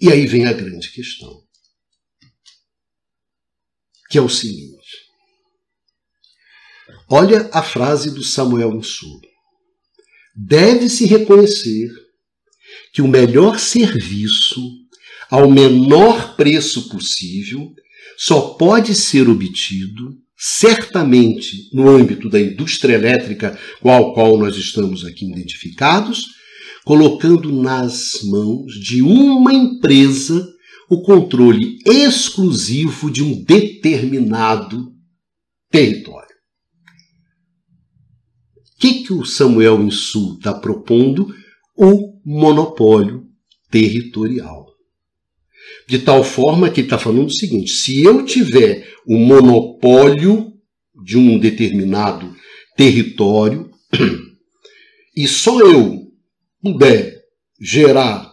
E 0.00 0.10
aí 0.10 0.26
vem 0.26 0.46
a 0.46 0.52
grande 0.52 0.90
questão, 0.90 1.44
que 4.10 4.18
é 4.18 4.20
o 4.20 4.28
seguinte. 4.28 4.72
Olha 7.08 7.48
a 7.52 7.62
frase 7.62 8.10
do 8.10 8.22
Samuel 8.22 8.74
Insul. 8.74 9.20
Deve-se 10.34 11.06
reconhecer 11.06 11.90
que 12.92 13.02
o 13.02 13.08
melhor 13.08 13.60
serviço, 13.60 14.60
ao 15.30 15.48
menor 15.50 16.36
preço 16.36 16.88
possível, 16.88 17.72
só 18.16 18.54
pode 18.54 18.94
ser 18.94 19.28
obtido 19.28 20.18
certamente 20.44 21.70
no 21.72 21.88
âmbito 21.88 22.28
da 22.28 22.40
indústria 22.40 22.94
elétrica 22.94 23.56
com 23.80 23.94
a 23.94 24.12
qual 24.12 24.36
nós 24.36 24.56
estamos 24.56 25.04
aqui 25.04 25.30
identificados, 25.30 26.24
colocando 26.84 27.52
nas 27.52 28.24
mãos 28.24 28.72
de 28.72 29.02
uma 29.02 29.54
empresa 29.54 30.44
o 30.90 31.00
controle 31.02 31.78
exclusivo 31.86 33.08
de 33.08 33.22
um 33.22 33.44
determinado 33.44 34.92
território. 35.70 36.34
O 38.58 38.80
que, 38.80 39.04
que 39.04 39.12
o 39.12 39.24
Samuel 39.24 39.80
Insul 39.80 40.38
está 40.38 40.52
propondo? 40.52 41.32
O 41.76 42.20
monopólio 42.26 43.28
territorial. 43.70 44.71
De 45.92 45.98
tal 45.98 46.24
forma 46.24 46.70
que 46.70 46.80
ele 46.80 46.86
está 46.86 46.96
falando 46.96 47.26
o 47.26 47.34
seguinte: 47.34 47.70
se 47.70 48.02
eu 48.02 48.24
tiver 48.24 48.88
o 49.06 49.18
monopólio 49.18 50.50
de 51.04 51.18
um 51.18 51.38
determinado 51.38 52.34
território 52.74 53.70
e 55.14 55.28
só 55.28 55.60
eu 55.60 56.00
puder 56.62 57.14
gerar, 57.60 58.32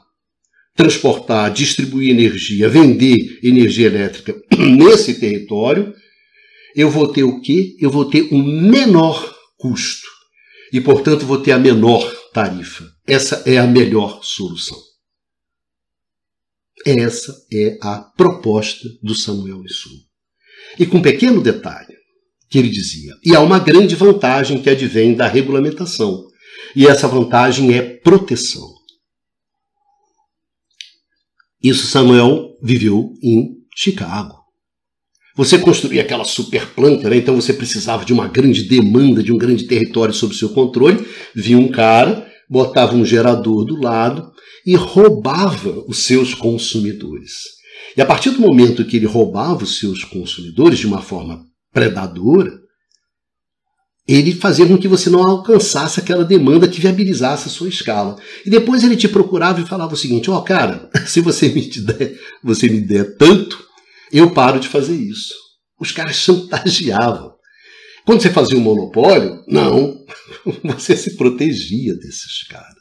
transportar, 0.74 1.51
distribuir 1.51 2.12
energia, 2.12 2.70
vender 2.70 3.39
energia 3.43 3.88
elétrica 3.88 4.41
nesse 4.57 5.16
território, 5.16 5.93
eu 6.74 6.89
vou 6.89 7.10
ter 7.10 7.24
o 7.24 7.41
quê? 7.41 7.76
Eu 7.78 7.89
vou 7.89 8.05
ter 8.05 8.34
um 8.34 8.41
menor 8.41 9.36
custo 9.57 10.07
e, 10.72 10.80
portanto, 10.80 11.26
vou 11.26 11.39
ter 11.41 11.51
a 11.51 11.60
menor 11.60 12.10
tarifa. 12.34 12.86
Essa 13.05 13.43
é 13.45 13.57
a 13.57 13.68
melhor 13.68 14.22
solução. 14.24 14.88
Essa 16.86 17.36
é 17.51 17.77
a 17.82 17.99
proposta 18.15 18.88
do 19.03 19.13
Samuel 19.13 19.61
Sul. 19.67 19.97
E 20.77 20.86
com 20.86 20.97
um 20.97 21.01
pequeno 21.01 21.41
detalhe 21.41 21.95
que 22.49 22.57
ele 22.57 22.69
dizia: 22.69 23.13
e 23.23 23.36
há 23.36 23.41
uma 23.41 23.59
grande 23.59 23.95
vantagem 23.95 24.61
que 24.61 24.69
advém 24.69 25.13
da 25.13 25.27
regulamentação, 25.27 26.25
e 26.75 26.88
essa 26.88 27.07
vantagem 27.07 27.75
é 27.75 27.82
proteção. 27.82 28.67
Isso 31.61 31.88
Samuel 31.88 32.57
viveu 32.63 33.13
em 33.21 33.57
Chicago. 33.75 34.39
Você 35.36 35.57
construía 35.57 36.01
aquela 36.01 36.23
super 36.23 36.67
planta, 36.73 37.09
né? 37.09 37.17
então 37.17 37.36
você 37.36 37.53
precisava 37.53 38.03
de 38.03 38.11
uma 38.11 38.27
grande 38.27 38.63
demanda, 38.63 39.23
de 39.23 39.32
um 39.32 39.38
grande 39.38 39.65
território 39.65 40.13
sob 40.13 40.36
seu 40.36 40.49
controle. 40.49 41.05
Vinha 41.34 41.57
um 41.57 41.69
cara, 41.69 42.28
botava 42.50 42.95
um 42.95 43.06
gerador 43.06 43.66
do 43.66 43.80
lado 43.80 44.32
e 44.66 44.76
roubava 44.76 45.84
os 45.88 46.00
seus 46.00 46.34
consumidores. 46.34 47.60
E 47.95 48.02
a 48.02 48.06
partir 48.06 48.32
do 48.32 48.41
momento 48.41 48.86
que 48.86 48.97
ele 48.97 49.06
roubava 49.06 49.64
os 49.64 49.78
seus 49.80 50.04
consumidores 50.04 50.80
de 50.80 50.88
uma 50.88 51.02
forma 51.02 51.45
predadora, 51.72 52.52
ele 54.08 54.34
fazia 54.34 54.66
com 54.66 54.78
que 54.78 54.88
você 54.88 55.10
não 55.10 55.22
alcançasse 55.22 56.00
aquela 56.00 56.26
demanda 56.26 56.68
que 56.68 56.82
viabilizasse 56.82 57.47
a 57.47 57.52
sua 57.52 57.70
escala. 57.70 58.18
E 58.43 58.50
depois 58.50 58.84
ele 58.84 58.97
te 58.97 59.08
procurava 59.08 59.62
e 59.62 59.66
falava 59.66 59.93
o 59.93 59.97
seguinte: 59.97 60.32
ó, 60.32 60.38
oh, 60.38 60.41
cara, 60.41 60.89
se 61.06 61.22
você 61.22 61.50
me 61.50 61.70
der, 61.70 62.18
você 62.43 62.68
me 62.68 62.82
der 62.82 63.18
tanto, 63.18 63.64
eu 64.12 64.32
paro 64.32 64.60
de 64.60 64.68
fazer 64.68 64.95
isso. 64.95 65.34
Os 65.80 65.91
caras 65.91 66.16
chantageavam. 66.16 67.38
Quando 68.10 68.24
você 68.24 68.32
fazia 68.32 68.57
um 68.57 68.62
monopólio, 68.62 69.45
não, 69.47 70.03
você 70.66 70.97
se 70.97 71.16
protegia 71.16 71.93
desses 71.93 72.41
caras. 72.49 72.74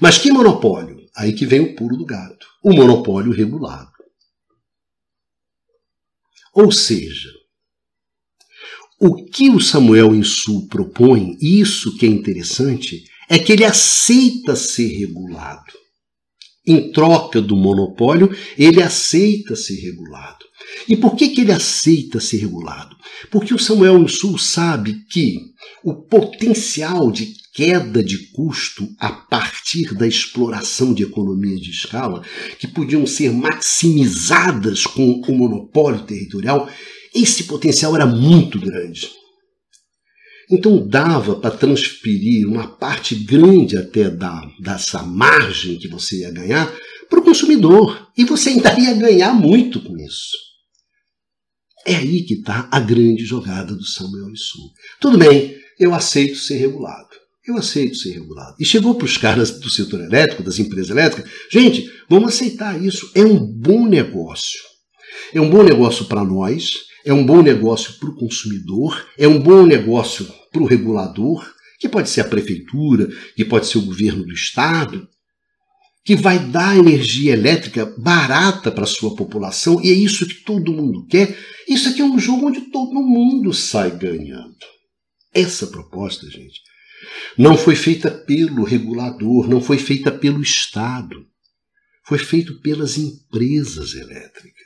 Mas 0.00 0.18
que 0.18 0.32
monopólio? 0.32 0.96
Aí 1.16 1.32
que 1.32 1.46
vem 1.46 1.60
o 1.60 1.76
pulo 1.76 1.96
do 1.96 2.04
gato. 2.04 2.44
O 2.60 2.72
monopólio 2.72 3.30
regulado. 3.30 3.92
Ou 6.52 6.72
seja, 6.72 7.30
o 9.00 9.24
que 9.24 9.50
o 9.50 9.60
Samuel 9.60 10.12
Insul 10.12 10.66
propõe, 10.66 11.36
isso 11.40 11.96
que 11.96 12.04
é 12.04 12.08
interessante, 12.08 13.04
é 13.28 13.38
que 13.38 13.52
ele 13.52 13.64
aceita 13.64 14.56
ser 14.56 14.88
regulado. 14.98 15.72
Em 16.66 16.90
troca 16.92 17.42
do 17.42 17.56
monopólio, 17.56 18.34
ele 18.56 18.82
aceita 18.82 19.54
ser 19.54 19.76
regulado. 19.80 20.44
E 20.88 20.96
por 20.96 21.14
que, 21.14 21.28
que 21.28 21.42
ele 21.42 21.52
aceita 21.52 22.20
ser 22.20 22.38
regulado? 22.38 22.96
Porque 23.30 23.54
o 23.54 23.58
Samuel 23.58 23.98
Insul 23.98 24.38
sabe 24.38 25.04
que 25.10 25.38
o 25.82 25.94
potencial 25.94 27.10
de 27.10 27.34
queda 27.54 28.02
de 28.02 28.18
custo 28.32 28.88
a 28.98 29.12
partir 29.12 29.94
da 29.94 30.06
exploração 30.06 30.92
de 30.92 31.04
economias 31.04 31.60
de 31.60 31.70
escala, 31.70 32.22
que 32.58 32.66
podiam 32.66 33.06
ser 33.06 33.32
maximizadas 33.32 34.84
com 34.84 35.22
o 35.28 35.32
monopólio 35.32 36.02
territorial, 36.02 36.68
esse 37.14 37.44
potencial 37.44 37.94
era 37.94 38.06
muito 38.06 38.58
grande. 38.58 39.08
Então 40.50 40.86
dava 40.86 41.36
para 41.36 41.56
transferir 41.56 42.46
uma 42.46 42.68
parte 42.68 43.14
grande 43.14 43.76
até 43.76 44.10
da, 44.10 44.42
dessa 44.60 45.02
margem 45.02 45.78
que 45.78 45.88
você 45.88 46.20
ia 46.20 46.30
ganhar 46.30 46.72
para 47.08 47.20
o 47.20 47.24
consumidor. 47.24 48.08
E 48.16 48.24
você 48.24 48.50
ainda 48.50 48.78
ia 48.78 48.94
ganhar 48.94 49.32
muito 49.32 49.80
com 49.80 49.96
isso. 49.98 50.36
É 51.86 51.96
aí 51.96 52.22
que 52.22 52.34
está 52.34 52.68
a 52.70 52.80
grande 52.80 53.24
jogada 53.24 53.74
do 53.74 53.84
Samuel 53.84 54.34
Sul. 54.36 54.70
Tudo 55.00 55.18
bem, 55.18 55.56
eu 55.78 55.94
aceito 55.94 56.36
ser 56.36 56.56
regulado. 56.56 57.08
Eu 57.46 57.58
aceito 57.58 57.96
ser 57.96 58.12
regulado. 58.12 58.56
E 58.58 58.64
chegou 58.64 58.94
para 58.94 59.04
os 59.04 59.18
caras 59.18 59.60
do 59.60 59.68
setor 59.68 60.00
elétrico, 60.00 60.42
das 60.42 60.58
empresas 60.58 60.88
elétricas, 60.88 61.30
gente, 61.50 61.90
vamos 62.08 62.30
aceitar 62.30 62.82
isso. 62.82 63.10
É 63.14 63.22
um 63.22 63.38
bom 63.38 63.86
negócio. 63.86 64.58
É 65.32 65.40
um 65.40 65.50
bom 65.50 65.62
negócio 65.62 66.06
para 66.06 66.24
nós, 66.24 66.72
é 67.04 67.12
um 67.12 67.24
bom 67.24 67.42
negócio 67.42 67.98
para 67.98 68.08
o 68.08 68.14
consumidor, 68.14 69.06
é 69.18 69.28
um 69.28 69.38
bom 69.38 69.66
negócio 69.66 70.26
para 70.50 70.62
o 70.62 70.66
regulador, 70.66 71.44
que 71.78 71.88
pode 71.88 72.08
ser 72.08 72.22
a 72.22 72.28
prefeitura, 72.28 73.08
que 73.36 73.44
pode 73.44 73.66
ser 73.66 73.78
o 73.78 73.86
governo 73.86 74.24
do 74.24 74.32
estado, 74.32 75.08
que 76.04 76.14
vai 76.14 76.38
dar 76.38 76.76
energia 76.76 77.32
elétrica 77.32 77.86
barata 77.98 78.70
para 78.70 78.84
a 78.84 78.86
sua 78.86 79.14
população, 79.14 79.82
e 79.82 79.90
é 79.90 79.94
isso 79.94 80.26
que 80.26 80.34
todo 80.44 80.72
mundo 80.72 81.06
quer. 81.06 81.36
Isso 81.68 81.88
aqui 81.88 82.00
é 82.00 82.04
um 82.04 82.18
jogo 82.18 82.48
onde 82.48 82.62
todo 82.70 83.02
mundo 83.02 83.52
sai 83.52 83.90
ganhando. 83.90 84.56
Essa 85.32 85.66
proposta, 85.66 86.30
gente, 86.30 86.60
não 87.36 87.56
foi 87.56 87.74
feita 87.74 88.10
pelo 88.10 88.64
regulador, 88.64 89.48
não 89.48 89.60
foi 89.60 89.78
feita 89.78 90.12
pelo 90.12 90.40
Estado. 90.40 91.26
Foi 92.06 92.18
feito 92.18 92.60
pelas 92.60 92.98
empresas 92.98 93.94
elétricas. 93.94 94.63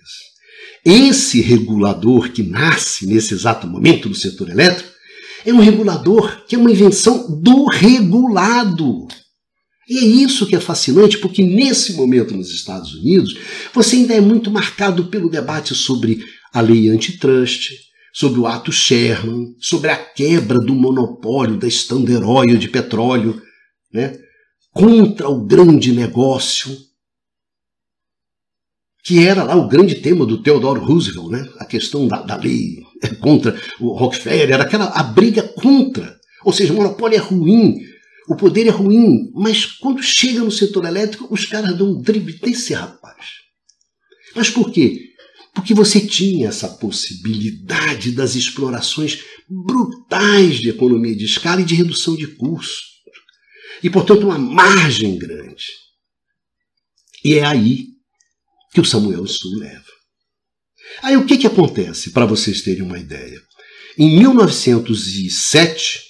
Esse 0.91 1.43
regulador 1.43 2.32
que 2.32 2.43
nasce 2.43 3.07
nesse 3.07 3.34
exato 3.34 3.66
momento 3.66 4.09
no 4.09 4.14
setor 4.14 4.49
elétrico 4.49 4.91
é 5.45 5.53
um 5.53 5.61
regulador 5.61 6.47
que 6.47 6.55
é 6.55 6.59
uma 6.59 6.70
invenção 6.70 7.39
do 7.43 7.66
regulado. 7.66 9.07
E 9.86 9.99
é 9.99 10.03
isso 10.03 10.47
que 10.47 10.57
é 10.57 10.61
fascinante, 10.61 11.18
porque 11.18 11.43
nesse 11.43 11.93
momento 11.93 12.34
nos 12.34 12.51
Estados 12.51 12.95
Unidos, 12.95 13.36
você 13.74 13.97
ainda 13.97 14.14
é 14.14 14.20
muito 14.20 14.51
marcado 14.51 15.09
pelo 15.09 15.28
debate 15.28 15.74
sobre 15.74 16.24
a 16.55 16.62
lei 16.62 16.89
antitrust, 16.89 17.68
sobre 18.14 18.41
o 18.41 18.47
ato 18.47 18.72
Sherman, 18.72 19.55
sobre 19.61 19.91
a 19.91 19.97
quebra 19.97 20.59
do 20.59 20.74
monopólio 20.74 21.59
da 21.59 21.68
Standard 21.68 22.24
Oil 22.24 22.57
de 22.57 22.68
petróleo, 22.68 23.43
né, 23.93 24.18
contra 24.72 25.28
o 25.28 25.45
grande 25.45 25.93
negócio, 25.93 26.88
que 29.03 29.24
era 29.24 29.42
lá 29.42 29.57
o 29.57 29.68
grande 29.68 29.96
tema 29.96 30.26
do 30.26 30.42
Theodore 30.42 30.80
Roosevelt, 30.80 31.30
né? 31.30 31.49
a 31.59 31.64
questão 31.64 32.07
da, 32.07 32.22
da 32.22 32.36
lei 32.36 32.82
contra 33.20 33.59
o 33.80 33.92
Rockefeller, 33.92 34.51
era 34.51 34.64
aquela 34.64 34.86
a 34.86 35.03
briga 35.03 35.42
contra. 35.42 36.18
Ou 36.44 36.53
seja, 36.53 36.72
o 36.72 36.76
monopólio 36.76 37.16
é 37.16 37.20
ruim, 37.20 37.80
o 38.28 38.36
poder 38.36 38.66
é 38.66 38.70
ruim, 38.70 39.30
mas 39.34 39.64
quando 39.64 40.03
chega 40.03 40.40
no 40.40 40.51
setor 40.51 40.84
elétrico, 40.84 41.26
os 41.30 41.46
caras 41.46 41.76
dão 41.76 41.92
um 41.92 42.01
drible 42.01 42.34
desse 42.34 42.74
rapaz. 42.74 43.26
Mas 44.34 44.51
por 44.51 44.70
quê? 44.70 45.09
Porque 45.55 45.74
você 45.74 46.01
tinha 46.01 46.49
essa 46.49 46.68
possibilidade 46.68 48.12
das 48.12 48.34
explorações 48.34 49.24
brutais 49.49 50.59
de 50.59 50.68
economia 50.68 51.16
de 51.16 51.24
escala 51.24 51.62
e 51.62 51.64
de 51.64 51.74
redução 51.74 52.14
de 52.14 52.26
custos. 52.26 52.99
E, 53.82 53.88
portanto, 53.88 54.24
uma 54.24 54.38
margem 54.38 55.18
grande. 55.18 55.64
E 57.24 57.34
é 57.34 57.44
aí 57.44 57.97
que 58.73 58.81
o 58.81 58.85
Samuel 58.85 59.27
Sul 59.27 59.59
leva. 59.59 59.85
Aí 61.03 61.16
o 61.16 61.27
que, 61.27 61.37
que 61.37 61.47
acontece, 61.47 62.11
para 62.11 62.27
vocês 62.27 62.62
terem 62.62 62.83
uma 62.83 62.99
ideia? 62.99 63.41
Em 63.97 64.19
1907, 64.19 66.01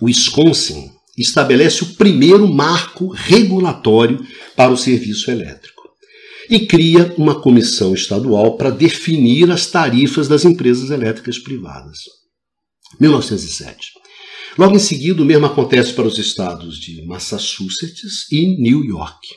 o 0.00 0.06
Wisconsin 0.06 0.90
estabelece 1.16 1.82
o 1.82 1.94
primeiro 1.94 2.46
marco 2.46 3.08
regulatório 3.08 4.26
para 4.54 4.72
o 4.72 4.76
serviço 4.76 5.30
elétrico 5.30 5.82
e 6.48 6.66
cria 6.66 7.14
uma 7.18 7.40
comissão 7.40 7.94
estadual 7.94 8.56
para 8.56 8.70
definir 8.70 9.50
as 9.50 9.66
tarifas 9.66 10.28
das 10.28 10.44
empresas 10.44 10.90
elétricas 10.90 11.38
privadas. 11.38 11.98
1907. 13.00 13.92
Logo 14.58 14.76
em 14.76 14.80
seguida, 14.80 15.22
o 15.22 15.24
mesmo 15.24 15.46
acontece 15.46 15.92
para 15.92 16.06
os 16.06 16.18
estados 16.18 16.78
de 16.78 17.04
Massachusetts 17.04 18.30
e 18.32 18.56
New 18.60 18.84
York. 18.84 19.28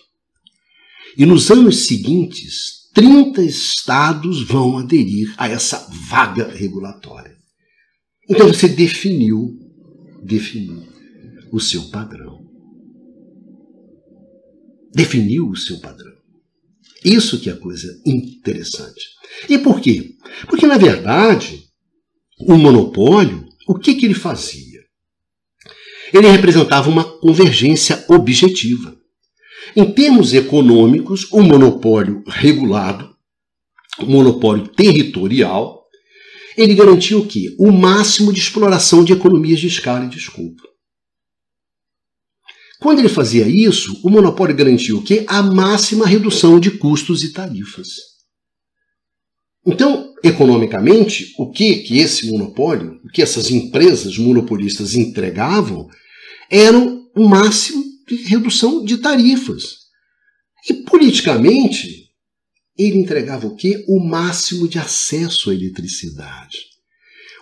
E 1.17 1.25
nos 1.25 1.51
anos 1.51 1.87
seguintes, 1.87 2.89
30 2.93 3.41
estados 3.43 4.43
vão 4.43 4.77
aderir 4.77 5.33
a 5.37 5.49
essa 5.49 5.87
vaga 6.09 6.47
regulatória. 6.47 7.37
Então 8.29 8.47
você 8.47 8.67
definiu, 8.67 9.57
definiu 10.23 10.87
o 11.51 11.59
seu 11.59 11.89
padrão. 11.89 12.47
Definiu 14.93 15.49
o 15.49 15.55
seu 15.55 15.79
padrão. 15.79 16.13
Isso 17.03 17.39
que 17.39 17.49
é 17.49 17.55
coisa 17.55 17.87
interessante. 18.05 19.01
E 19.49 19.57
por 19.57 19.81
quê? 19.81 20.15
Porque, 20.47 20.67
na 20.67 20.77
verdade, 20.77 21.63
o 22.39 22.57
monopólio, 22.57 23.47
o 23.67 23.75
que, 23.75 23.95
que 23.95 24.05
ele 24.05 24.13
fazia? 24.13 24.68
Ele 26.13 26.27
representava 26.27 26.89
uma 26.89 27.03
convergência 27.03 28.03
objetiva. 28.07 28.97
Em 29.75 29.91
termos 29.91 30.33
econômicos, 30.33 31.31
o 31.31 31.41
monopólio 31.41 32.23
regulado, 32.27 33.15
o 33.99 34.05
monopólio 34.05 34.67
territorial, 34.67 35.85
ele 36.57 36.73
garantia 36.73 37.17
o 37.17 37.25
quê? 37.25 37.55
O 37.59 37.71
máximo 37.71 38.33
de 38.33 38.39
exploração 38.39 39.03
de 39.03 39.13
economias 39.13 39.59
de 39.59 39.67
escala 39.67 40.05
e 40.05 40.09
desculpa. 40.09 40.63
Quando 42.79 42.99
ele 42.99 43.09
fazia 43.09 43.47
isso, 43.47 43.99
o 44.03 44.09
monopólio 44.09 44.55
garantia 44.55 44.95
o 44.95 45.03
quê? 45.03 45.25
A 45.27 45.43
máxima 45.43 46.07
redução 46.07 46.59
de 46.59 46.71
custos 46.71 47.23
e 47.23 47.33
tarifas. 47.33 47.87
Então, 49.65 50.08
economicamente, 50.23 51.33
o 51.37 51.49
que 51.49 51.77
que 51.77 51.99
esse 51.99 52.29
monopólio, 52.29 52.99
o 53.03 53.07
que 53.09 53.21
essas 53.21 53.49
empresas 53.49 54.17
monopolistas 54.17 54.95
entregavam, 54.95 55.87
era 56.49 56.77
o 56.77 57.27
máximo 57.27 57.83
de 58.07 58.15
redução 58.15 58.83
de 58.83 58.97
tarifas. 58.97 59.79
E 60.69 60.73
politicamente, 60.73 62.09
ele 62.77 62.97
entregava 62.97 63.47
o 63.47 63.55
quê? 63.55 63.85
O 63.87 63.99
máximo 63.99 64.67
de 64.67 64.79
acesso 64.79 65.49
à 65.49 65.53
eletricidade. 65.53 66.69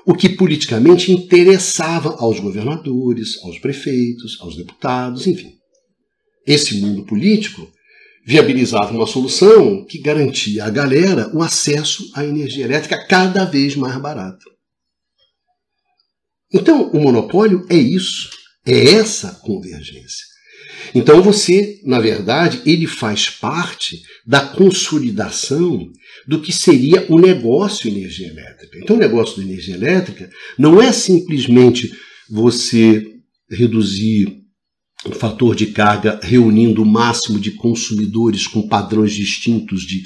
O 0.06 0.14
que 0.14 0.30
politicamente 0.30 1.12
interessava 1.12 2.16
aos 2.20 2.40
governadores, 2.40 3.38
aos 3.44 3.60
prefeitos, 3.60 4.38
aos 4.40 4.56
deputados, 4.56 5.28
enfim. 5.28 5.54
Esse 6.46 6.76
mundo 6.76 7.06
político 7.06 7.70
viabilizava 8.28 8.92
uma 8.92 9.08
solução 9.08 9.86
que 9.86 10.02
garantia 10.02 10.66
à 10.66 10.70
galera 10.70 11.32
o 11.34 11.42
acesso 11.42 12.12
à 12.14 12.26
energia 12.26 12.66
elétrica 12.66 13.08
cada 13.08 13.46
vez 13.46 13.74
mais 13.78 13.96
barata. 14.02 14.44
Então, 16.54 16.92
o 16.92 17.00
monopólio 17.00 17.66
é 17.70 17.78
isso, 17.78 18.30
é 18.66 18.96
essa 18.96 19.32
convergência. 19.42 20.26
Então 20.94 21.22
você, 21.22 21.80
na 21.86 22.00
verdade, 22.00 22.62
ele 22.66 22.86
faz 22.86 23.30
parte 23.30 24.02
da 24.26 24.42
consolidação 24.42 25.90
do 26.28 26.42
que 26.42 26.52
seria 26.52 27.06
o 27.10 27.18
negócio 27.20 27.90
energia 27.90 28.28
elétrica. 28.28 28.78
Então 28.78 28.98
o 28.98 29.00
negócio 29.00 29.38
da 29.38 29.44
energia 29.44 29.76
elétrica 29.76 30.30
não 30.58 30.82
é 30.82 30.92
simplesmente 30.92 31.92
você 32.30 33.06
reduzir 33.50 34.47
fator 35.14 35.56
de 35.56 35.68
carga 35.68 36.20
reunindo 36.24 36.82
o 36.82 36.86
máximo 36.86 37.40
de 37.40 37.52
consumidores 37.52 38.48
com 38.48 38.68
padrões 38.68 39.14
distintos 39.14 39.82
de 39.82 40.04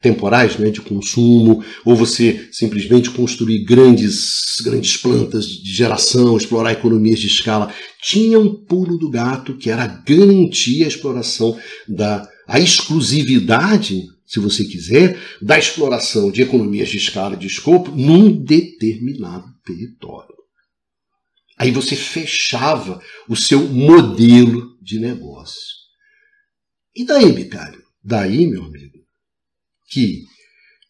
temporais 0.00 0.56
né, 0.58 0.70
de 0.70 0.80
consumo, 0.80 1.64
ou 1.84 1.96
você 1.96 2.48
simplesmente 2.52 3.10
construir 3.10 3.64
grandes, 3.64 4.56
grandes 4.62 4.96
plantas 4.96 5.46
de 5.46 5.72
geração, 5.72 6.36
explorar 6.36 6.72
economias 6.72 7.18
de 7.18 7.26
escala. 7.26 7.72
Tinha 8.02 8.38
um 8.38 8.54
pulo 8.64 8.98
do 8.98 9.10
gato 9.10 9.56
que 9.56 9.70
era 9.70 9.86
garantir 9.86 10.84
a 10.84 10.88
exploração 10.88 11.58
da 11.88 12.28
a 12.46 12.60
exclusividade, 12.60 14.04
se 14.24 14.38
você 14.38 14.64
quiser, 14.64 15.18
da 15.42 15.58
exploração 15.58 16.30
de 16.30 16.42
economias 16.42 16.88
de 16.88 16.98
escala 16.98 17.36
de 17.36 17.48
escopo 17.48 17.90
num 17.90 18.30
determinado 18.30 19.46
território. 19.64 20.35
Aí 21.58 21.70
você 21.70 21.96
fechava 21.96 23.00
o 23.28 23.34
seu 23.34 23.66
modelo 23.68 24.76
de 24.82 24.98
negócio. 25.00 25.60
E 26.94 27.04
daí, 27.04 27.32
Bicário? 27.32 27.82
Daí, 28.02 28.46
meu 28.46 28.64
amigo, 28.64 28.98
que 29.88 30.22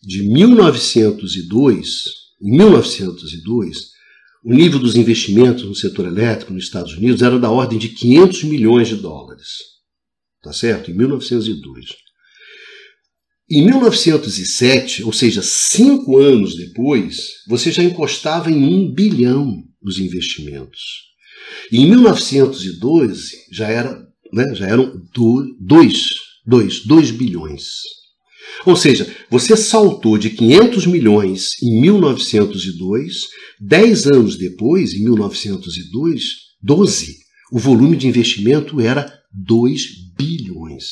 de 0.02 0.22
1902, 0.22 2.04
em 2.42 2.56
1902, 2.56 3.96
o 4.44 4.52
nível 4.52 4.78
dos 4.78 4.94
investimentos 4.94 5.64
no 5.64 5.74
setor 5.74 6.06
elétrico 6.06 6.52
nos 6.52 6.64
Estados 6.64 6.92
Unidos 6.92 7.22
era 7.22 7.38
da 7.38 7.50
ordem 7.50 7.78
de 7.78 7.88
500 7.88 8.44
milhões 8.44 8.88
de 8.88 8.96
dólares. 8.96 9.48
Tá 10.42 10.52
certo? 10.52 10.90
Em 10.90 10.94
1902. 10.94 11.86
Em 13.50 13.64
1907, 13.64 15.04
ou 15.04 15.12
seja, 15.12 15.40
cinco 15.42 16.18
anos 16.18 16.56
depois, 16.56 17.44
você 17.48 17.72
já 17.72 17.82
encostava 17.82 18.50
em 18.50 18.62
um 18.64 18.92
bilhão 18.92 19.64
dos 19.86 20.00
investimentos. 20.00 20.82
E 21.70 21.78
em 21.78 21.88
1912 21.88 23.36
já, 23.52 23.68
era, 23.68 23.96
né, 24.32 24.52
já 24.52 24.66
eram 24.66 25.00
2 25.60 26.26
dois, 26.44 26.84
dois 26.84 27.10
bilhões. 27.12 27.64
Ou 28.64 28.74
seja, 28.74 29.14
você 29.30 29.56
saltou 29.56 30.18
de 30.18 30.30
500 30.30 30.86
milhões 30.86 31.50
em 31.62 31.80
1902, 31.80 33.14
10 33.60 34.06
anos 34.06 34.36
depois, 34.36 34.92
em 34.92 35.04
1902, 35.04 36.22
12, 36.62 37.16
o 37.52 37.58
volume 37.58 37.96
de 37.96 38.08
investimento 38.08 38.80
era 38.80 39.12
2 39.32 39.82
bilhões. 40.16 40.84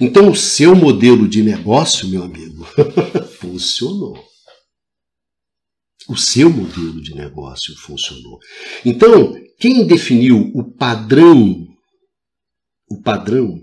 Então 0.00 0.30
o 0.30 0.36
seu 0.36 0.74
modelo 0.74 1.28
de 1.28 1.42
negócio, 1.42 2.08
meu 2.08 2.22
amigo, 2.22 2.66
funcionou. 3.38 4.31
O 6.08 6.16
seu 6.16 6.50
modelo 6.50 7.00
de 7.00 7.14
negócio 7.14 7.76
funcionou. 7.76 8.38
Então, 8.84 9.34
quem 9.58 9.86
definiu 9.86 10.50
o 10.54 10.64
padrão, 10.64 11.66
o 12.90 13.00
padrão 13.00 13.60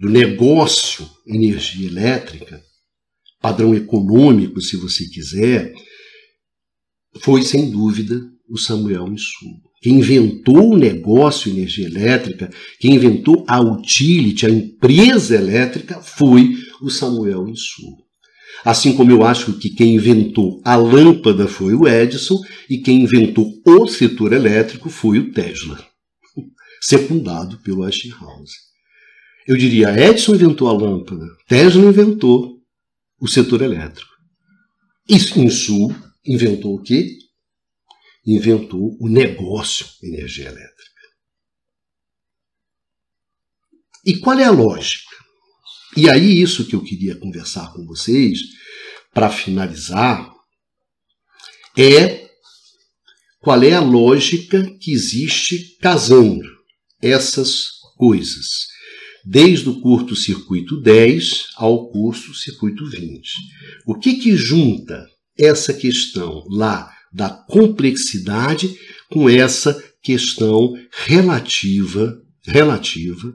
do 0.00 0.08
negócio 0.08 1.08
energia 1.26 1.86
elétrica, 1.86 2.62
padrão 3.40 3.74
econômico, 3.74 4.60
se 4.60 4.76
você 4.76 5.06
quiser, 5.08 5.72
foi 7.20 7.42
sem 7.42 7.70
dúvida 7.70 8.20
o 8.48 8.58
Samuel 8.58 9.08
Insumo. 9.12 9.62
Quem 9.80 9.98
inventou 9.98 10.72
o 10.72 10.78
negócio 10.78 11.50
energia 11.50 11.86
elétrica, 11.86 12.50
quem 12.80 12.94
inventou 12.94 13.44
a 13.46 13.60
utility, 13.60 14.46
a 14.46 14.50
empresa 14.50 15.36
elétrica, 15.36 16.00
foi 16.00 16.54
o 16.80 16.90
Samuel 16.90 17.48
Insumo. 17.48 18.03
Assim 18.62 18.94
como 18.94 19.10
eu 19.10 19.22
acho 19.22 19.58
que 19.58 19.70
quem 19.70 19.94
inventou 19.94 20.60
a 20.64 20.76
lâmpada 20.76 21.48
foi 21.48 21.74
o 21.74 21.88
Edison 21.88 22.38
e 22.68 22.78
quem 22.78 23.02
inventou 23.02 23.50
o 23.66 23.86
setor 23.86 24.32
elétrico 24.32 24.90
foi 24.90 25.18
o 25.18 25.32
Tesla, 25.32 25.82
secundado 26.80 27.58
pelo 27.62 27.82
Westinghouse. 27.82 28.54
Eu 29.46 29.56
diria, 29.56 29.90
Edison 29.90 30.34
inventou 30.34 30.68
a 30.68 30.72
lâmpada, 30.72 31.26
Tesla 31.46 31.84
inventou 31.84 32.58
o 33.20 33.28
setor 33.28 33.62
elétrico. 33.62 34.12
E 35.08 35.16
em 35.16 35.50
Sul 35.50 35.94
inventou 36.24 36.74
o 36.74 36.82
quê? 36.82 37.18
Inventou 38.26 38.96
o 39.00 39.08
negócio 39.08 39.86
energia 40.02 40.46
elétrica. 40.46 40.94
E 44.06 44.18
qual 44.18 44.38
é 44.38 44.44
a 44.44 44.50
lógica? 44.50 45.13
E 45.96 46.10
aí, 46.10 46.40
isso 46.40 46.66
que 46.66 46.74
eu 46.74 46.82
queria 46.82 47.14
conversar 47.16 47.72
com 47.72 47.84
vocês, 47.86 48.40
para 49.12 49.30
finalizar, 49.30 50.32
é 51.76 52.28
qual 53.40 53.62
é 53.62 53.72
a 53.72 53.80
lógica 53.80 54.64
que 54.80 54.92
existe 54.92 55.76
casando 55.80 56.48
essas 57.00 57.68
coisas 57.96 58.46
desde 59.24 59.68
o 59.68 59.80
curto-circuito 59.80 60.80
10 60.80 61.46
ao 61.56 61.90
curto-circuito 61.90 62.88
20. 62.88 63.30
O 63.86 63.94
que, 63.94 64.14
que 64.14 64.36
junta 64.36 65.06
essa 65.38 65.72
questão 65.72 66.44
lá 66.50 66.92
da 67.12 67.30
complexidade 67.30 68.76
com 69.10 69.28
essa 69.28 69.80
questão 70.02 70.74
relativa, 71.06 72.14
relativa 72.46 73.34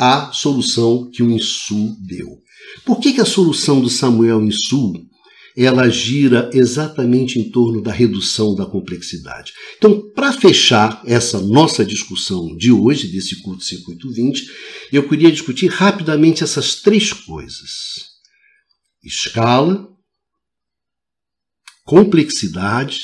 à 0.00 0.32
solução 0.32 1.10
que 1.10 1.22
o 1.22 1.30
Insul 1.30 1.94
deu? 2.00 2.38
Por 2.86 2.98
que, 2.98 3.12
que 3.12 3.20
a 3.20 3.26
solução 3.26 3.80
do 3.80 3.90
Samuel 3.90 4.42
Insul 4.42 5.10
ela 5.56 5.88
gira 5.88 6.48
exatamente 6.52 7.38
em 7.38 7.50
torno 7.50 7.82
da 7.82 7.92
redução 7.92 8.54
da 8.54 8.64
complexidade. 8.64 9.52
Então, 9.76 10.10
para 10.12 10.32
fechar 10.32 11.02
essa 11.04 11.40
nossa 11.40 11.84
discussão 11.84 12.56
de 12.56 12.72
hoje, 12.72 13.08
desse 13.08 13.42
curto-circuito 13.42 14.10
20, 14.10 14.46
eu 14.92 15.08
queria 15.08 15.30
discutir 15.30 15.68
rapidamente 15.68 16.42
essas 16.42 16.76
três 16.76 17.12
coisas: 17.12 17.70
escala, 19.02 19.86
complexidade 21.84 23.00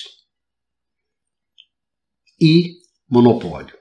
e 2.41 2.75
monopólio. 3.11 3.76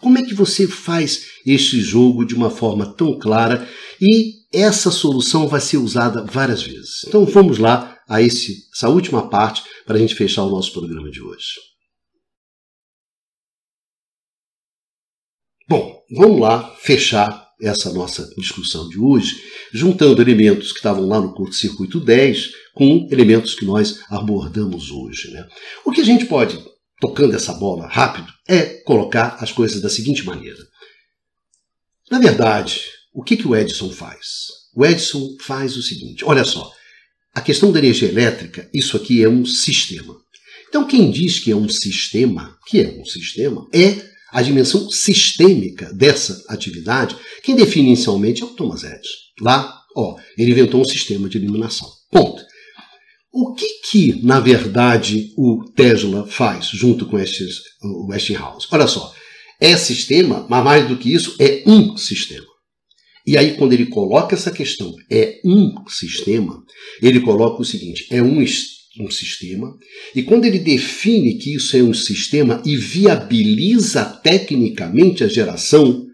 Como 0.00 0.18
é 0.18 0.22
que 0.22 0.34
você 0.34 0.66
faz 0.66 1.26
este 1.44 1.80
jogo 1.80 2.24
de 2.24 2.34
uma 2.34 2.50
forma 2.50 2.86
tão 2.94 3.18
clara 3.18 3.68
e 4.00 4.40
essa 4.52 4.90
solução 4.90 5.46
vai 5.46 5.60
ser 5.60 5.76
usada 5.76 6.24
várias 6.24 6.62
vezes? 6.62 7.04
Então 7.06 7.24
vamos 7.26 7.58
lá 7.58 7.98
a 8.08 8.22
esse, 8.22 8.68
essa 8.74 8.88
última 8.88 9.28
parte 9.28 9.62
para 9.86 9.96
a 9.96 9.98
gente 9.98 10.14
fechar 10.14 10.42
o 10.42 10.50
nosso 10.50 10.72
programa 10.72 11.10
de 11.10 11.22
hoje. 11.22 11.70
Bom, 15.68 16.02
vamos 16.10 16.40
lá 16.40 16.74
fechar 16.80 17.48
essa 17.62 17.92
nossa 17.92 18.28
discussão 18.36 18.88
de 18.88 18.98
hoje, 18.98 19.40
juntando 19.72 20.20
elementos 20.20 20.72
que 20.72 20.78
estavam 20.78 21.06
lá 21.06 21.20
no 21.20 21.34
curto-circuito 21.34 22.00
10 22.00 22.50
com 22.74 23.06
elementos 23.12 23.54
que 23.54 23.64
nós 23.64 24.00
abordamos 24.08 24.90
hoje. 24.90 25.30
Né? 25.30 25.46
O 25.84 25.92
que 25.92 26.00
a 26.00 26.04
gente 26.04 26.24
pode, 26.24 26.58
tocando 27.00 27.34
essa 27.34 27.54
bola 27.54 27.88
rápido, 27.88 28.30
é 28.46 28.62
colocar 28.84 29.36
as 29.40 29.50
coisas 29.50 29.80
da 29.80 29.88
seguinte 29.88 30.24
maneira. 30.24 30.58
Na 32.10 32.18
verdade, 32.18 32.82
o 33.12 33.22
que, 33.22 33.36
que 33.36 33.48
o 33.48 33.56
Edison 33.56 33.90
faz? 33.90 34.26
O 34.74 34.84
Edison 34.84 35.36
faz 35.40 35.76
o 35.76 35.82
seguinte: 35.82 36.24
olha 36.24 36.44
só, 36.44 36.70
a 37.34 37.40
questão 37.40 37.72
da 37.72 37.78
energia 37.78 38.08
elétrica, 38.08 38.68
isso 38.72 38.96
aqui 38.96 39.22
é 39.22 39.28
um 39.28 39.44
sistema. 39.44 40.16
Então, 40.68 40.86
quem 40.86 41.10
diz 41.10 41.38
que 41.38 41.50
é 41.50 41.56
um 41.56 41.68
sistema, 41.68 42.56
que 42.66 42.80
é 42.80 42.88
um 42.90 43.04
sistema, 43.04 43.66
é 43.72 44.08
a 44.30 44.42
dimensão 44.42 44.88
sistêmica 44.90 45.92
dessa 45.92 46.44
atividade. 46.48 47.16
Quem 47.42 47.56
define 47.56 47.88
inicialmente 47.88 48.42
é 48.42 48.44
o 48.44 48.50
Thomas 48.50 48.84
Edison. 48.84 49.18
Lá, 49.40 49.82
ó, 49.96 50.16
ele 50.38 50.52
inventou 50.52 50.80
um 50.80 50.84
sistema 50.84 51.28
de 51.28 51.38
iluminação. 51.38 51.88
Ponto. 52.10 52.42
O 53.32 53.54
que 53.54 53.66
que, 53.88 54.22
na 54.24 54.40
verdade, 54.40 55.32
o 55.36 55.64
Tesla 55.76 56.26
faz 56.26 56.66
junto 56.66 57.06
com 57.06 57.18
estes, 57.18 57.60
o 57.82 58.08
Westinghouse? 58.08 58.66
Olha 58.72 58.88
só, 58.88 59.14
é 59.60 59.76
sistema, 59.76 60.46
mas 60.48 60.64
mais 60.64 60.88
do 60.88 60.96
que 60.96 61.12
isso, 61.12 61.36
é 61.38 61.62
um 61.64 61.96
sistema. 61.96 62.46
E 63.26 63.36
aí, 63.36 63.56
quando 63.56 63.72
ele 63.72 63.86
coloca 63.86 64.34
essa 64.34 64.50
questão, 64.50 64.92
é 65.08 65.40
um 65.44 65.74
sistema, 65.88 66.64
ele 67.00 67.20
coloca 67.20 67.62
o 67.62 67.64
seguinte: 67.64 68.06
é 68.10 68.20
um, 68.20 68.40
um 68.40 69.10
sistema, 69.10 69.76
e 70.14 70.22
quando 70.22 70.46
ele 70.46 70.58
define 70.58 71.38
que 71.38 71.54
isso 71.54 71.76
é 71.76 71.82
um 71.82 71.94
sistema 71.94 72.60
e 72.64 72.76
viabiliza 72.76 74.04
tecnicamente 74.04 75.22
a 75.22 75.28
geração, 75.28 76.04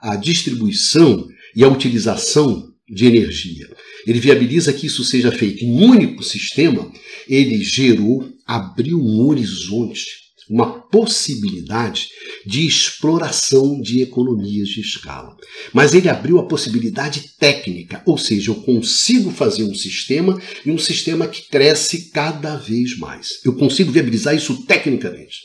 a 0.00 0.16
distribuição 0.16 1.28
e 1.54 1.62
a 1.62 1.68
utilização 1.68 2.72
de 2.88 3.06
energia. 3.06 3.68
Ele 4.06 4.20
viabiliza 4.20 4.72
que 4.72 4.86
isso 4.86 5.04
seja 5.04 5.30
feito 5.32 5.64
em 5.64 5.70
um 5.70 5.84
único 5.84 6.22
sistema. 6.22 6.90
Ele 7.28 7.62
gerou, 7.62 8.28
abriu 8.46 8.98
um 8.98 9.26
horizonte, 9.26 10.06
uma 10.48 10.80
possibilidade 10.80 12.08
de 12.46 12.66
exploração 12.66 13.80
de 13.80 14.00
economias 14.00 14.68
de 14.68 14.80
escala. 14.80 15.36
Mas 15.72 15.92
ele 15.92 16.08
abriu 16.08 16.38
a 16.38 16.46
possibilidade 16.46 17.34
técnica, 17.38 18.02
ou 18.06 18.16
seja, 18.16 18.50
eu 18.50 18.54
consigo 18.56 19.30
fazer 19.30 19.64
um 19.64 19.74
sistema 19.74 20.40
e 20.64 20.70
um 20.70 20.78
sistema 20.78 21.26
que 21.28 21.48
cresce 21.48 22.10
cada 22.10 22.56
vez 22.56 22.96
mais. 22.98 23.40
Eu 23.44 23.54
consigo 23.54 23.92
viabilizar 23.92 24.34
isso 24.34 24.64
tecnicamente. 24.64 25.36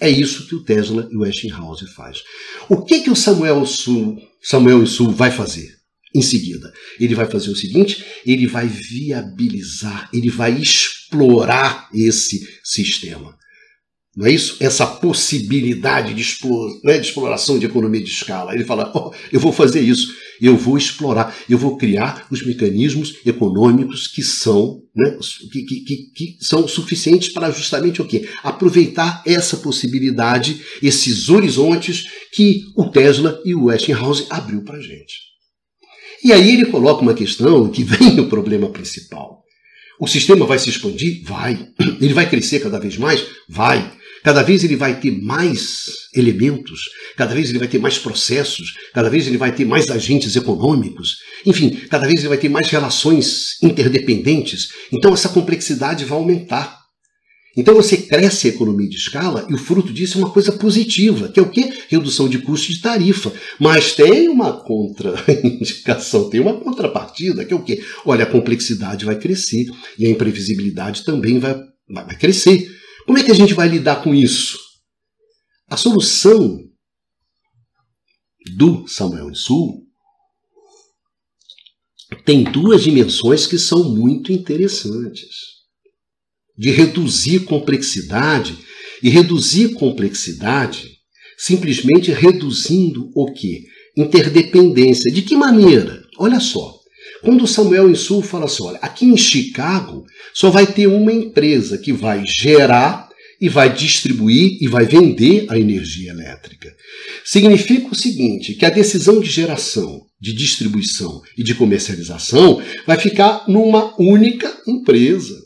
É 0.00 0.08
isso 0.08 0.46
que 0.48 0.54
o 0.54 0.64
Tesla 0.64 1.08
e 1.12 1.16
o 1.16 1.20
Westinghouse 1.20 1.86
faz. 1.94 2.22
O 2.68 2.82
que 2.82 3.00
que 3.00 3.10
o 3.10 3.16
Samuel 3.16 3.64
Sul, 3.66 4.18
Samuel 4.42 4.86
Sul 4.86 5.10
vai 5.10 5.30
fazer? 5.30 5.79
Em 6.12 6.22
seguida, 6.22 6.72
ele 6.98 7.14
vai 7.14 7.26
fazer 7.26 7.50
o 7.50 7.56
seguinte: 7.56 8.04
ele 8.26 8.46
vai 8.46 8.66
viabilizar, 8.66 10.08
ele 10.12 10.28
vai 10.28 10.60
explorar 10.60 11.88
esse 11.94 12.40
sistema. 12.64 13.38
Não 14.16 14.26
é 14.26 14.32
isso? 14.32 14.56
Essa 14.58 14.84
possibilidade 14.84 16.12
de, 16.12 16.20
explore, 16.20 16.80
né, 16.82 16.98
de 16.98 17.06
exploração 17.06 17.60
de 17.60 17.66
economia 17.66 18.02
de 18.02 18.10
escala. 18.10 18.52
Ele 18.52 18.64
fala: 18.64 18.90
oh, 18.92 19.14
eu 19.32 19.38
vou 19.38 19.52
fazer 19.52 19.80
isso, 19.80 20.12
eu 20.40 20.56
vou 20.56 20.76
explorar, 20.76 21.32
eu 21.48 21.56
vou 21.56 21.76
criar 21.76 22.26
os 22.28 22.44
mecanismos 22.44 23.14
econômicos 23.24 24.08
que 24.08 24.22
são, 24.22 24.82
né, 24.96 25.16
que, 25.52 25.62
que, 25.62 25.96
que, 26.12 26.36
são 26.40 26.66
suficientes 26.66 27.32
para 27.32 27.52
justamente 27.52 28.02
o 28.02 28.04
quê? 28.04 28.28
Aproveitar 28.42 29.22
essa 29.24 29.58
possibilidade, 29.58 30.60
esses 30.82 31.28
horizontes 31.28 32.06
que 32.32 32.64
o 32.76 32.88
Tesla 32.90 33.40
e 33.44 33.54
o 33.54 33.66
Westinghouse 33.66 34.26
abriu 34.28 34.64
para 34.64 34.78
a 34.78 34.82
gente. 34.82 35.29
E 36.22 36.32
aí 36.32 36.54
ele 36.54 36.66
coloca 36.66 37.02
uma 37.02 37.14
questão 37.14 37.68
que 37.68 37.82
vem 37.84 38.20
o 38.20 38.28
problema 38.28 38.68
principal. 38.70 39.42
O 39.98 40.06
sistema 40.06 40.46
vai 40.46 40.58
se 40.58 40.70
expandir? 40.70 41.22
Vai. 41.24 41.68
Ele 42.00 42.14
vai 42.14 42.26
crescer 42.26 42.60
cada 42.60 42.80
vez 42.80 42.96
mais? 42.96 43.22
Vai. 43.46 43.92
Cada 44.22 44.42
vez 44.42 44.62
ele 44.64 44.76
vai 44.76 45.00
ter 45.00 45.10
mais 45.10 45.86
elementos, 46.14 46.90
cada 47.16 47.34
vez 47.34 47.48
ele 47.48 47.58
vai 47.58 47.68
ter 47.68 47.78
mais 47.78 47.98
processos, 47.98 48.74
cada 48.92 49.08
vez 49.08 49.26
ele 49.26 49.38
vai 49.38 49.54
ter 49.54 49.64
mais 49.64 49.88
agentes 49.88 50.36
econômicos, 50.36 51.18
enfim, 51.46 51.70
cada 51.88 52.06
vez 52.06 52.20
ele 52.20 52.28
vai 52.28 52.36
ter 52.36 52.50
mais 52.50 52.68
relações 52.68 53.56
interdependentes. 53.62 54.68
Então 54.92 55.14
essa 55.14 55.30
complexidade 55.30 56.04
vai 56.04 56.18
aumentar. 56.18 56.79
Então 57.56 57.74
você 57.74 57.96
cresce 57.96 58.46
a 58.46 58.50
economia 58.50 58.88
de 58.88 58.96
escala 58.96 59.46
e 59.50 59.54
o 59.54 59.58
fruto 59.58 59.92
disso 59.92 60.18
é 60.18 60.20
uma 60.20 60.30
coisa 60.30 60.52
positiva, 60.52 61.28
que 61.28 61.40
é 61.40 61.42
o 61.42 61.50
quê? 61.50 61.72
Redução 61.88 62.28
de 62.28 62.38
custo 62.38 62.72
de 62.72 62.80
tarifa. 62.80 63.32
Mas 63.58 63.92
tem 63.92 64.28
uma 64.28 64.52
contraindicação, 64.52 66.28
tem 66.30 66.40
uma 66.40 66.60
contrapartida, 66.60 67.44
que 67.44 67.52
é 67.52 67.56
o 67.56 67.62
quê? 67.62 67.82
Olha, 68.04 68.24
a 68.24 68.30
complexidade 68.30 69.04
vai 69.04 69.18
crescer 69.18 69.66
e 69.98 70.06
a 70.06 70.10
imprevisibilidade 70.10 71.04
também 71.04 71.40
vai, 71.40 71.60
vai 71.88 72.16
crescer. 72.16 72.70
Como 73.04 73.18
é 73.18 73.24
que 73.24 73.32
a 73.32 73.34
gente 73.34 73.54
vai 73.54 73.68
lidar 73.68 74.02
com 74.02 74.14
isso? 74.14 74.56
A 75.68 75.76
solução 75.76 76.60
do 78.56 78.86
Samuel 78.86 79.34
Sul 79.34 79.86
tem 82.24 82.44
duas 82.44 82.82
dimensões 82.82 83.46
que 83.46 83.58
são 83.58 83.94
muito 83.94 84.32
interessantes. 84.32 85.59
De 86.60 86.70
reduzir 86.70 87.40
complexidade 87.40 88.58
e 89.02 89.08
reduzir 89.08 89.70
complexidade 89.70 90.90
simplesmente 91.38 92.12
reduzindo 92.12 93.10
o 93.14 93.32
que? 93.32 93.64
Interdependência. 93.96 95.10
De 95.10 95.22
que 95.22 95.34
maneira? 95.34 96.02
Olha 96.18 96.38
só. 96.38 96.78
Quando 97.22 97.46
Samuel 97.46 97.90
Insul 97.90 98.20
fala 98.20 98.44
assim, 98.44 98.62
olha, 98.62 98.78
aqui 98.82 99.06
em 99.06 99.16
Chicago 99.16 100.04
só 100.34 100.50
vai 100.50 100.66
ter 100.66 100.86
uma 100.86 101.10
empresa 101.10 101.78
que 101.78 101.94
vai 101.94 102.24
gerar 102.26 103.08
e 103.40 103.48
vai 103.48 103.72
distribuir 103.72 104.58
e 104.60 104.68
vai 104.68 104.84
vender 104.84 105.46
a 105.48 105.58
energia 105.58 106.10
elétrica. 106.10 106.70
Significa 107.24 107.88
o 107.90 107.94
seguinte, 107.94 108.52
que 108.52 108.66
a 108.66 108.70
decisão 108.70 109.18
de 109.18 109.30
geração, 109.30 110.02
de 110.20 110.34
distribuição 110.34 111.22
e 111.38 111.42
de 111.42 111.54
comercialização 111.54 112.62
vai 112.86 112.98
ficar 112.98 113.46
numa 113.48 113.94
única 113.98 114.54
empresa. 114.66 115.39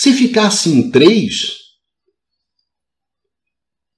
Se 0.00 0.12
ficasse 0.12 0.68
em 0.70 0.92
três, 0.92 1.56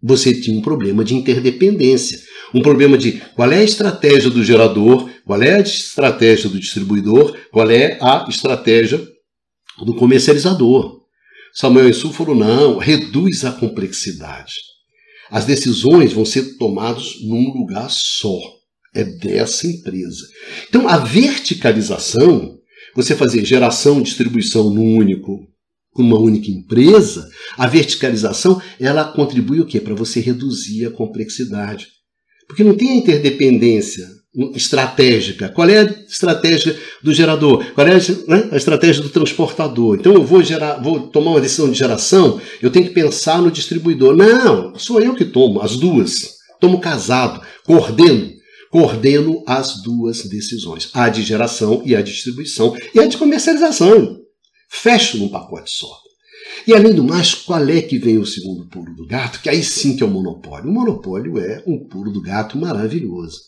você 0.03 0.33
tinha 0.33 0.59
um 0.59 0.63
problema 0.63 1.05
de 1.05 1.15
interdependência. 1.15 2.19
Um 2.55 2.63
problema 2.63 2.97
de 2.97 3.21
qual 3.35 3.53
é 3.53 3.59
a 3.59 3.65
estratégia 3.65 4.31
do 4.31 4.43
gerador, 4.43 5.11
qual 5.27 5.43
é 5.43 5.57
a 5.57 5.61
estratégia 5.61 6.49
do 6.49 6.59
distribuidor, 6.59 7.37
qual 7.53 7.71
é 7.71 7.99
a 8.01 8.25
estratégia 8.31 9.07
do 9.85 9.95
comercializador. 9.95 11.03
Samuel 11.53 11.91
Insul 11.91 12.15
falou: 12.15 12.35
não, 12.35 12.79
reduz 12.79 13.45
a 13.45 13.53
complexidade. 13.53 14.55
As 15.31 15.45
decisões 15.45 16.15
vão 16.15 16.25
ser 16.25 16.57
tomadas 16.57 17.21
num 17.21 17.53
lugar 17.53 17.91
só. 17.91 18.41
É 18.95 19.05
dessa 19.05 19.67
empresa. 19.67 20.27
Então, 20.67 20.89
a 20.89 20.97
verticalização, 20.97 22.59
você 22.97 23.15
fazer 23.15 23.45
geração 23.45 24.01
e 24.01 24.05
distribuição 24.05 24.71
num 24.71 24.97
único 24.97 25.51
uma 26.01 26.19
única 26.19 26.51
empresa, 26.51 27.29
a 27.57 27.67
verticalização 27.67 28.61
ela 28.79 29.05
contribui 29.05 29.61
o 29.61 29.67
quê? 29.67 29.81
Para 29.81 29.95
você 29.95 30.21
reduzir 30.21 30.87
a 30.87 30.91
complexidade. 30.91 31.89
Porque 32.47 32.65
não 32.65 32.75
tem 32.75 32.91
a 32.91 32.97
interdependência 32.97 34.09
estratégica. 34.55 35.49
Qual 35.49 35.69
é 35.69 35.81
a 35.81 35.85
estratégia 35.85 36.77
do 37.03 37.13
gerador? 37.13 37.65
Qual 37.75 37.87
é 37.87 37.93
a, 37.93 37.99
né, 38.29 38.49
a, 38.53 38.57
estratégia 38.57 39.03
do 39.03 39.09
transportador? 39.09 39.97
Então 39.99 40.15
eu 40.15 40.25
vou 40.25 40.43
gerar, 40.43 40.81
vou 40.81 41.09
tomar 41.09 41.33
uma 41.33 41.41
decisão 41.41 41.71
de 41.71 41.79
geração, 41.79 42.41
eu 42.63 42.71
tenho 42.71 42.87
que 42.87 42.95
pensar 42.95 43.43
no 43.43 43.51
distribuidor. 43.51 44.17
Não, 44.17 44.77
sou 44.79 45.01
eu 45.01 45.15
que 45.15 45.25
tomo 45.25 45.61
as 45.61 45.77
duas. 45.77 46.39
Tomo 46.61 46.81
casado, 46.81 47.41
coordeno. 47.65 48.31
Coordeno 48.71 49.43
as 49.49 49.83
duas 49.83 50.23
decisões, 50.23 50.91
a 50.95 51.09
de 51.09 51.23
geração 51.23 51.83
e 51.85 51.97
a 51.97 52.01
de 52.01 52.13
distribuição 52.13 52.77
e 52.95 53.01
a 53.01 53.07
de 53.07 53.17
comercialização. 53.17 54.21
Fecho 54.71 55.19
num 55.19 55.29
pacote 55.29 55.71
só. 55.71 56.01
E 56.67 56.73
além 56.73 56.95
do 56.95 57.05
mais, 57.05 57.35
qual 57.35 57.69
é 57.69 57.83
que 57.83 57.99
vem 57.99 58.19
o 58.19 58.27
segundo 58.27 58.69
pulo 58.69 58.95
do 58.95 59.07
gato? 59.07 59.41
Que 59.41 59.49
aí 59.49 59.63
sim 59.63 59.97
que 59.97 60.03
é 60.03 60.07
o 60.07 60.11
monopólio. 60.11 60.71
O 60.71 60.73
monopólio 60.73 61.39
é 61.39 61.63
um 61.67 61.87
pulo 61.89 62.13
do 62.13 62.23
gato 62.23 62.57
maravilhoso. 62.57 63.41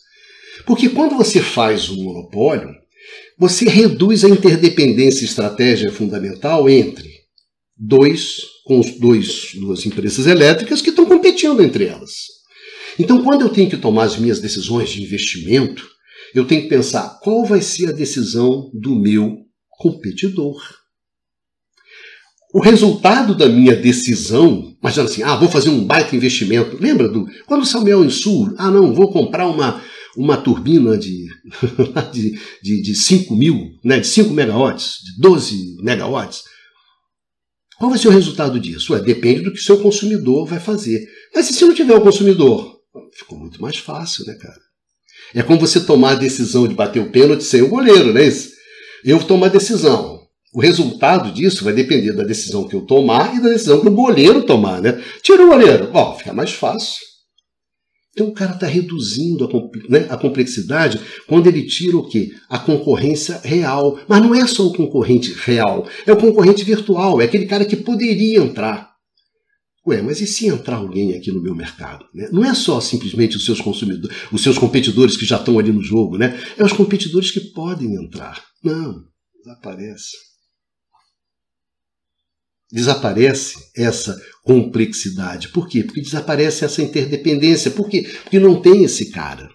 Porque 0.65 0.89
quando 0.89 1.15
você 1.15 1.41
faz 1.41 1.89
um 1.89 2.03
monopólio, 2.03 2.69
você 3.37 3.67
reduz 3.67 4.23
a 4.23 4.29
interdependência 4.29 5.25
estratégica 5.25 5.91
fundamental 5.91 6.69
entre 6.69 7.09
dois, 7.75 8.37
com 8.65 8.81
dois, 8.99 9.51
duas 9.55 9.85
empresas 9.85 10.27
elétricas 10.27 10.81
que 10.81 10.89
estão 10.89 11.05
competindo 11.05 11.61
entre 11.61 11.85
elas. 11.85 12.13
Então, 12.99 13.23
quando 13.23 13.41
eu 13.41 13.49
tenho 13.49 13.69
que 13.69 13.77
tomar 13.77 14.03
as 14.03 14.17
minhas 14.17 14.39
decisões 14.39 14.89
de 14.89 15.01
investimento, 15.01 15.87
eu 16.33 16.45
tenho 16.45 16.63
que 16.63 16.69
pensar 16.69 17.19
qual 17.21 17.45
vai 17.45 17.61
ser 17.61 17.89
a 17.89 17.93
decisão 17.93 18.69
do 18.73 18.95
meu 18.95 19.37
competidor. 19.69 20.82
O 22.53 22.59
resultado 22.59 23.35
da 23.35 23.49
minha 23.49 23.75
decisão, 23.75 24.75
imagina 24.79 25.05
assim, 25.05 25.23
ah, 25.23 25.35
vou 25.35 25.49
fazer 25.49 25.69
um 25.69 25.83
baita 25.83 26.15
investimento. 26.15 26.77
Lembra 26.79 27.09
do 27.09 27.25
quando 27.47 27.65
Samuel 27.65 28.05
Insul, 28.05 28.53
ah, 28.57 28.69
não, 28.69 28.93
vou 28.93 29.11
comprar 29.11 29.47
uma 29.47 29.81
uma 30.15 30.37
turbina 30.37 30.97
de, 30.97 31.27
de, 32.13 32.39
de, 32.61 32.81
de 32.81 32.95
5 32.95 33.35
mil, 33.35 33.71
né, 33.83 33.99
de 33.99 34.07
5 34.07 34.31
megawatts, 34.31 34.99
de 35.03 35.19
12 35.19 35.77
megawatts. 35.81 36.43
Qual 37.77 37.89
vai 37.89 37.99
ser 37.99 38.09
o 38.09 38.11
resultado 38.11 38.59
disso? 38.59 38.93
Ué, 38.93 39.01
depende 39.01 39.41
do 39.41 39.51
que 39.51 39.59
o 39.59 39.63
seu 39.63 39.79
consumidor 39.81 40.45
vai 40.45 40.59
fazer. 40.59 41.03
Mas 41.33 41.49
e 41.49 41.53
se 41.53 41.65
não 41.65 41.73
tiver 41.73 41.95
o 41.95 42.01
consumidor? 42.01 42.77
Ficou 43.17 43.39
muito 43.39 43.61
mais 43.61 43.77
fácil, 43.77 44.25
né, 44.25 44.35
cara? 44.35 44.59
É 45.33 45.41
como 45.41 45.59
você 45.59 45.79
tomar 45.79 46.11
a 46.11 46.15
decisão 46.15 46.67
de 46.67 46.75
bater 46.75 47.01
o 47.01 47.11
pênalti 47.11 47.43
sem 47.43 47.61
o 47.61 47.69
goleiro, 47.69 48.13
não 48.13 48.21
é 48.21 48.27
isso? 48.27 48.51
Eu 49.03 49.21
tomo 49.23 49.45
a 49.45 49.49
decisão. 49.49 50.12
O 50.53 50.61
resultado 50.61 51.31
disso 51.31 51.63
vai 51.63 51.73
depender 51.73 52.13
da 52.13 52.23
decisão 52.23 52.67
que 52.67 52.75
eu 52.75 52.81
tomar 52.81 53.35
e 53.35 53.41
da 53.41 53.49
decisão 53.49 53.81
que 53.81 53.87
o 53.87 53.91
goleiro 53.91 54.43
tomar, 54.43 54.79
né? 54.81 55.03
Tira 55.23 55.43
o 55.43 55.49
goleiro. 55.49 55.91
Bom, 55.91 56.15
fica 56.15 56.31
mais 56.31 56.51
fácil. 56.51 57.01
Então 58.11 58.27
o 58.27 58.33
cara 58.33 58.53
está 58.53 58.67
reduzindo 58.67 59.45
a, 59.45 59.91
né, 59.91 60.05
a, 60.11 60.15
complexidade 60.15 61.01
quando 61.27 61.47
ele 61.47 61.65
tira 61.65 61.97
o 61.97 62.07
quê? 62.07 62.29
A 62.47 62.59
concorrência 62.59 63.41
real. 63.43 63.99
Mas 64.07 64.21
não 64.21 64.35
é 64.35 64.45
só 64.45 64.67
o 64.67 64.73
concorrente 64.73 65.33
real, 65.33 65.87
é 66.05 66.13
o 66.13 66.17
concorrente 66.17 66.63
virtual, 66.63 67.19
é 67.19 67.25
aquele 67.25 67.47
cara 67.47 67.65
que 67.65 67.75
poderia 67.75 68.37
entrar. 68.37 68.93
Ué, 69.87 70.03
mas 70.03 70.21
e 70.21 70.27
se 70.27 70.47
entrar 70.47 70.77
alguém 70.77 71.17
aqui 71.17 71.31
no 71.31 71.41
meu 71.41 71.55
mercado? 71.55 72.05
Né? 72.13 72.29
Não 72.31 72.45
é 72.45 72.53
só 72.53 72.79
simplesmente 72.79 73.35
os 73.35 73.43
seus 73.43 73.59
consumidores, 73.59 74.15
os 74.31 74.43
seus 74.43 74.59
competidores 74.59 75.17
que 75.17 75.25
já 75.25 75.37
estão 75.37 75.57
ali 75.57 75.73
no 75.73 75.81
jogo, 75.81 76.15
né? 76.15 76.39
É 76.57 76.63
os 76.63 76.71
competidores 76.71 77.31
que 77.31 77.39
podem 77.51 77.95
entrar. 77.95 78.41
Não, 78.63 79.01
desaparece 79.43 80.32
desaparece 82.73 83.69
essa 83.77 84.19
complexidade. 84.43 85.49
Por 85.49 85.67
quê? 85.67 85.83
Porque 85.83 86.01
desaparece 86.01 86.65
essa 86.65 86.81
interdependência. 86.81 87.69
Por 87.69 87.87
quê? 87.87 88.09
Porque 88.23 88.39
não 88.39 88.59
tem 88.59 88.83
esse 88.83 89.11
cara. 89.11 89.47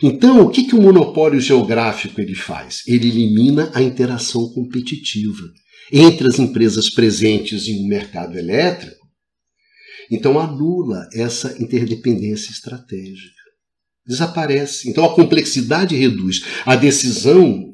Então, 0.00 0.42
o 0.42 0.50
que, 0.50 0.64
que 0.64 0.76
o 0.76 0.80
monopólio 0.80 1.40
geográfico 1.40 2.20
ele 2.20 2.36
faz? 2.36 2.82
Ele 2.86 3.08
elimina 3.08 3.72
a 3.74 3.82
interação 3.82 4.48
competitiva 4.52 5.42
entre 5.90 6.28
as 6.28 6.38
empresas 6.38 6.88
presentes 6.88 7.66
em 7.66 7.84
um 7.84 7.88
mercado 7.88 8.38
elétrico. 8.38 9.04
Então, 10.08 10.38
anula 10.38 11.08
essa 11.12 11.60
interdependência 11.60 12.52
estratégica. 12.52 13.34
Desaparece. 14.06 14.88
Então, 14.88 15.04
a 15.04 15.14
complexidade 15.14 15.96
reduz. 15.96 16.44
A 16.64 16.76
decisão 16.76 17.72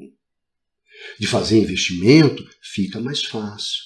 de 1.19 1.27
fazer 1.27 1.59
investimento 1.59 2.43
fica 2.61 2.99
mais 2.99 3.23
fácil. 3.23 3.81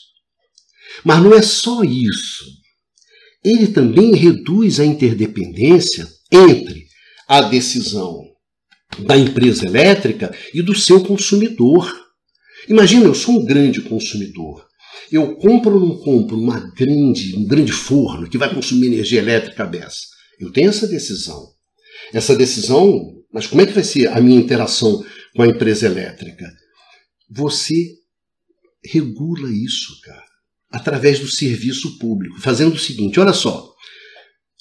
Mas 1.04 1.22
não 1.22 1.34
é 1.34 1.42
só 1.42 1.84
isso. 1.84 2.46
Ele 3.44 3.68
também 3.68 4.14
reduz 4.16 4.80
a 4.80 4.86
interdependência 4.86 6.08
entre 6.32 6.88
a 7.28 7.42
decisão 7.42 8.24
da 9.00 9.18
empresa 9.18 9.66
elétrica 9.66 10.36
e 10.54 10.62
do 10.62 10.74
seu 10.74 11.04
consumidor. 11.04 11.94
Imagina, 12.68 13.06
eu 13.06 13.14
sou 13.14 13.40
um 13.40 13.46
grande 13.46 13.82
consumidor. 13.82 14.66
Eu 15.12 15.36
compro 15.38 15.76
ou 15.76 15.80
não 15.80 15.98
compro 15.98 16.38
uma 16.38 16.60
grande, 16.76 17.36
um 17.38 17.46
grande 17.46 17.72
forno 17.72 18.30
que 18.30 18.38
vai 18.38 18.54
consumir 18.54 18.88
energia 18.88 19.20
elétrica 19.20 19.66
beça? 19.66 20.08
Eu 20.40 20.52
tenho 20.52 20.70
essa 20.70 20.88
decisão. 20.88 21.48
Essa 22.14 22.36
decisão, 22.36 23.14
mas 23.32 23.48
como 23.48 23.62
é 23.62 23.66
que 23.66 23.74
vai 23.74 23.84
ser 23.84 24.08
a 24.08 24.20
minha 24.20 24.40
interação 24.40 25.04
com 25.36 25.44
a 25.44 25.48
empresa 25.48 25.86
elétrica? 25.86 26.46
Você 27.30 27.96
regula 28.84 29.50
isso, 29.52 30.00
cara, 30.02 30.26
através 30.72 31.20
do 31.20 31.28
serviço 31.28 31.98
público, 31.98 32.40
fazendo 32.40 32.76
o 32.76 32.80
seguinte: 32.80 33.20
olha 33.20 33.34
só, 33.34 33.74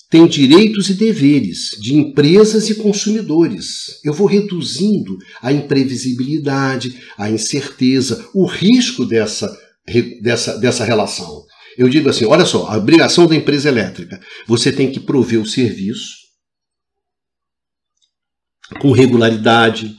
tem 0.08 0.26
direitos 0.26 0.88
e 0.88 0.94
deveres 0.94 1.70
de 1.80 1.94
empresas 1.94 2.70
e 2.70 2.76
consumidores. 2.76 4.00
Eu 4.04 4.12
vou 4.12 4.26
reduzindo 4.26 5.18
a 5.42 5.52
imprevisibilidade, 5.52 7.00
a 7.18 7.30
incerteza, 7.30 8.28
o 8.32 8.46
risco 8.46 9.04
dessa, 9.04 9.56
dessa, 10.22 10.58
dessa 10.58 10.84
relação. 10.84 11.44
Eu 11.76 11.88
digo 11.88 12.08
assim: 12.08 12.24
olha 12.24 12.44
só, 12.44 12.66
a 12.66 12.76
obrigação 12.76 13.26
da 13.26 13.34
empresa 13.34 13.68
elétrica, 13.68 14.20
você 14.46 14.72
tem 14.72 14.90
que 14.90 15.00
prover 15.00 15.40
o 15.40 15.46
serviço 15.46 16.26
com 18.80 18.92
regularidade, 18.92 19.96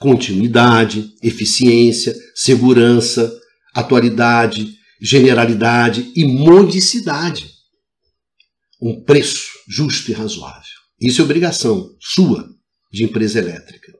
continuidade, 0.00 1.12
eficiência, 1.22 2.14
segurança, 2.34 3.32
atualidade, 3.74 4.74
generalidade 5.00 6.12
e 6.14 6.24
modicidade. 6.24 7.50
Um 8.80 9.02
preço 9.02 9.48
justo 9.68 10.10
e 10.10 10.14
razoável. 10.14 10.62
Isso 11.00 11.20
é 11.20 11.24
obrigação 11.24 11.90
sua 12.00 12.48
de 12.92 13.04
empresa 13.04 13.38
elétrica. 13.38 13.92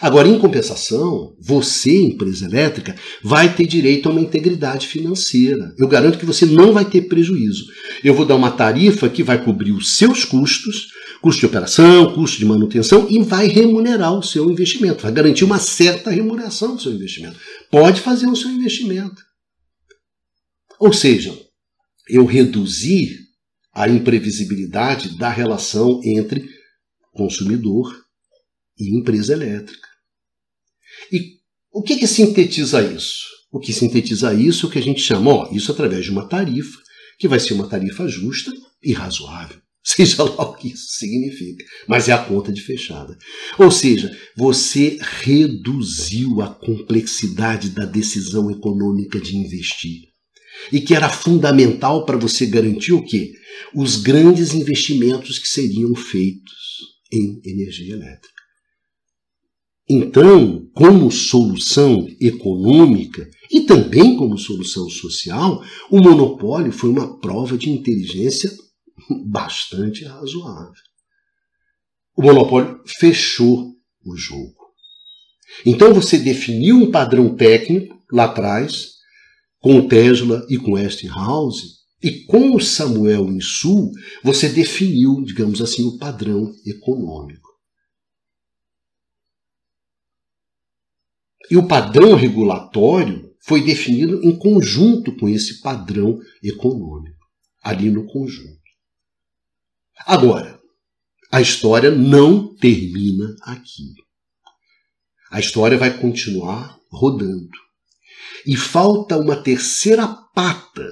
Agora, 0.00 0.28
em 0.28 0.38
compensação, 0.38 1.34
você, 1.40 2.02
empresa 2.02 2.46
elétrica, 2.46 2.96
vai 3.22 3.54
ter 3.54 3.66
direito 3.66 4.08
a 4.08 4.12
uma 4.12 4.20
integridade 4.20 4.86
financeira. 4.86 5.72
Eu 5.78 5.86
garanto 5.86 6.18
que 6.18 6.26
você 6.26 6.44
não 6.46 6.72
vai 6.72 6.84
ter 6.84 7.02
prejuízo. 7.02 7.64
Eu 8.02 8.14
vou 8.14 8.24
dar 8.24 8.34
uma 8.34 8.50
tarifa 8.50 9.08
que 9.08 9.22
vai 9.22 9.42
cobrir 9.42 9.72
os 9.72 9.96
seus 9.96 10.24
custos, 10.24 10.88
custo 11.24 11.40
de 11.40 11.46
operação, 11.46 12.12
custo 12.12 12.36
de 12.36 12.44
manutenção 12.44 13.08
e 13.08 13.18
vai 13.22 13.46
remunerar 13.46 14.12
o 14.12 14.22
seu 14.22 14.50
investimento, 14.50 15.02
vai 15.02 15.10
garantir 15.10 15.42
uma 15.42 15.58
certa 15.58 16.10
remuneração 16.10 16.76
do 16.76 16.82
seu 16.82 16.92
investimento. 16.92 17.40
Pode 17.70 18.02
fazer 18.02 18.26
o 18.26 18.36
seu 18.36 18.50
investimento. 18.50 19.22
Ou 20.78 20.92
seja, 20.92 21.34
eu 22.10 22.26
reduzir 22.26 23.20
a 23.72 23.88
imprevisibilidade 23.88 25.16
da 25.16 25.30
relação 25.30 25.98
entre 26.04 26.46
consumidor 27.10 28.04
e 28.78 28.94
empresa 28.94 29.32
elétrica. 29.32 29.88
E 31.10 31.38
o 31.72 31.82
que, 31.82 31.96
que 31.96 32.06
sintetiza 32.06 32.82
isso? 32.82 33.24
O 33.50 33.58
que 33.58 33.72
sintetiza 33.72 34.34
isso 34.34 34.66
é 34.66 34.68
o 34.68 34.72
que 34.72 34.78
a 34.78 34.82
gente 34.82 35.00
chama, 35.00 35.30
ó, 35.30 35.50
isso 35.54 35.72
através 35.72 36.04
de 36.04 36.10
uma 36.10 36.28
tarifa, 36.28 36.78
que 37.18 37.26
vai 37.26 37.40
ser 37.40 37.54
uma 37.54 37.66
tarifa 37.66 38.06
justa 38.06 38.52
e 38.82 38.92
razoável. 38.92 39.63
Seja 39.86 40.22
lá 40.22 40.48
o 40.48 40.54
que 40.54 40.68
isso 40.68 40.86
significa. 40.88 41.62
Mas 41.86 42.08
é 42.08 42.12
a 42.12 42.24
conta 42.24 42.50
de 42.50 42.62
fechada. 42.62 43.16
Ou 43.58 43.70
seja, 43.70 44.16
você 44.34 44.98
reduziu 45.00 46.40
a 46.40 46.48
complexidade 46.48 47.68
da 47.68 47.84
decisão 47.84 48.50
econômica 48.50 49.20
de 49.20 49.36
investir. 49.36 50.08
E 50.72 50.80
que 50.80 50.94
era 50.94 51.10
fundamental 51.10 52.06
para 52.06 52.16
você 52.16 52.46
garantir 52.46 52.92
o 52.92 53.04
quê? 53.04 53.32
Os 53.74 53.96
grandes 53.96 54.54
investimentos 54.54 55.38
que 55.38 55.48
seriam 55.48 55.94
feitos 55.94 56.54
em 57.12 57.40
energia 57.44 57.94
elétrica. 57.94 58.34
Então, 59.86 60.66
como 60.72 61.10
solução 61.10 62.08
econômica 62.18 63.28
e 63.50 63.62
também 63.62 64.16
como 64.16 64.38
solução 64.38 64.88
social, 64.88 65.62
o 65.90 66.00
monopólio 66.00 66.72
foi 66.72 66.88
uma 66.88 67.20
prova 67.20 67.58
de 67.58 67.68
inteligência 67.68 68.50
bastante 69.26 70.04
razoável. 70.04 70.72
O 72.16 72.22
monopólio 72.22 72.82
fechou 72.86 73.74
o 74.04 74.16
jogo. 74.16 74.64
Então 75.64 75.92
você 75.92 76.18
definiu 76.18 76.76
um 76.76 76.90
padrão 76.90 77.34
técnico 77.34 78.02
lá 78.10 78.24
atrás, 78.24 78.94
com 79.60 79.78
o 79.78 79.88
Tesla 79.88 80.44
e 80.48 80.58
com 80.58 80.72
Westinghouse, 80.72 81.84
e 82.02 82.24
com 82.26 82.54
o 82.54 82.60
Samuel 82.60 83.32
Insul, 83.32 83.90
você 84.22 84.48
definiu, 84.48 85.22
digamos 85.24 85.62
assim, 85.62 85.84
o 85.84 85.96
padrão 85.96 86.52
econômico. 86.66 87.48
E 91.50 91.56
o 91.56 91.66
padrão 91.66 92.14
regulatório 92.14 93.34
foi 93.40 93.62
definido 93.62 94.22
em 94.22 94.36
conjunto 94.36 95.16
com 95.16 95.28
esse 95.28 95.60
padrão 95.60 96.18
econômico, 96.42 97.24
ali 97.62 97.90
no 97.90 98.06
conjunto. 98.06 98.63
Agora, 100.06 100.60
a 101.32 101.40
história 101.40 101.90
não 101.90 102.54
termina 102.56 103.34
aqui. 103.42 103.94
A 105.30 105.40
história 105.40 105.78
vai 105.78 105.98
continuar 105.98 106.78
rodando. 106.90 107.58
E 108.46 108.56
falta 108.56 109.16
uma 109.16 109.34
terceira 109.34 110.06
pata, 110.06 110.86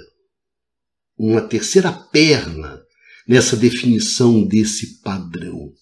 uma 1.17 1.43
terceira 1.43 1.93
perna 1.93 2.83
nessa 3.29 3.57
definição 3.57 4.43
desse 4.45 5.01
padrão, 5.01 5.73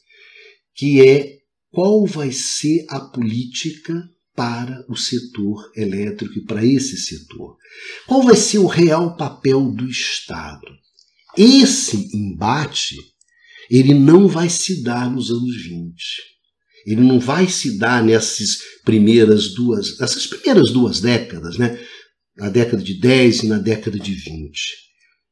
que 0.74 1.00
é 1.00 1.38
qual 1.70 2.04
vai 2.04 2.32
ser 2.32 2.84
a 2.88 3.00
política 3.00 3.94
para 4.34 4.84
o 4.88 4.96
setor 4.96 5.70
elétrico 5.76 6.38
e 6.38 6.44
para 6.44 6.64
esse 6.64 6.96
setor. 6.96 7.56
Qual 8.06 8.22
vai 8.22 8.36
ser 8.36 8.58
o 8.58 8.66
real 8.66 9.16
papel 9.16 9.70
do 9.70 9.88
Estado? 9.88 10.66
Esse 11.36 12.14
embate 12.14 12.96
ele 13.70 13.94
não 13.94 14.26
vai 14.26 14.50
se 14.50 14.82
dar 14.82 15.08
nos 15.08 15.30
anos 15.30 15.54
20. 15.62 15.94
Ele 16.84 17.02
não 17.02 17.20
vai 17.20 17.48
se 17.48 17.78
dar 17.78 18.02
nessas 18.02 18.58
primeiras 18.84 19.54
duas, 19.54 19.98
nessas 19.98 20.26
primeiras 20.26 20.72
duas 20.72 21.00
décadas, 21.00 21.56
né? 21.56 21.78
Na 22.36 22.48
década 22.48 22.82
de 22.82 22.98
10 22.98 23.44
e 23.44 23.46
na 23.46 23.58
década 23.58 23.98
de 23.98 24.12
20. 24.12 24.50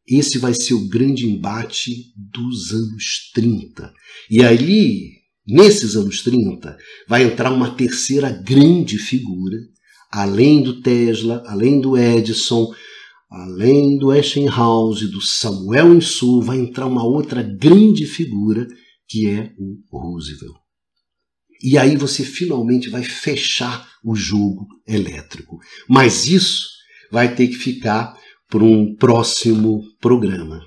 Esse 0.07 0.39
vai 0.39 0.55
ser 0.55 0.75
o 0.75 0.89
grande 0.89 1.27
embate 1.27 1.93
dos 2.17 2.73
anos 2.73 3.31
30. 3.35 3.93
E 4.31 4.43
ali, 4.43 5.11
nesses 5.47 5.97
anos 5.97 6.23
30, 6.23 6.77
vai 7.09 7.25
entrar 7.25 7.53
uma 7.53 7.75
terceira 7.75 8.31
grande 8.31 8.99
figura, 8.99 9.57
além 10.11 10.63
do 10.63 10.81
Tesla, 10.81 11.43
além 11.47 11.81
do 11.81 11.97
Edison, 11.97 12.73
além 13.31 13.99
do 13.99 14.09
Westinghouse, 14.09 15.07
do 15.09 15.21
Samuel 15.21 15.95
Insull, 15.95 16.43
vai 16.43 16.59
entrar 16.59 16.87
uma 16.87 17.05
outra 17.05 17.43
grande 17.43 18.07
figura 18.07 18.67
que 19.07 19.29
é 19.29 19.53
o 19.59 19.99
Roosevelt. 19.99 20.57
E 21.63 21.77
aí 21.77 21.97
você 21.97 22.25
finalmente 22.25 22.89
vai 22.89 23.03
fechar 23.03 23.89
o 24.05 24.15
jogo 24.15 24.67
elétrico. 24.87 25.59
Mas 25.89 26.27
isso 26.27 26.69
vai 27.11 27.35
ter 27.35 27.49
que 27.49 27.57
ficar 27.57 28.17
para 28.49 28.63
um 28.63 28.95
próximo 28.95 29.83
programa. 30.01 30.61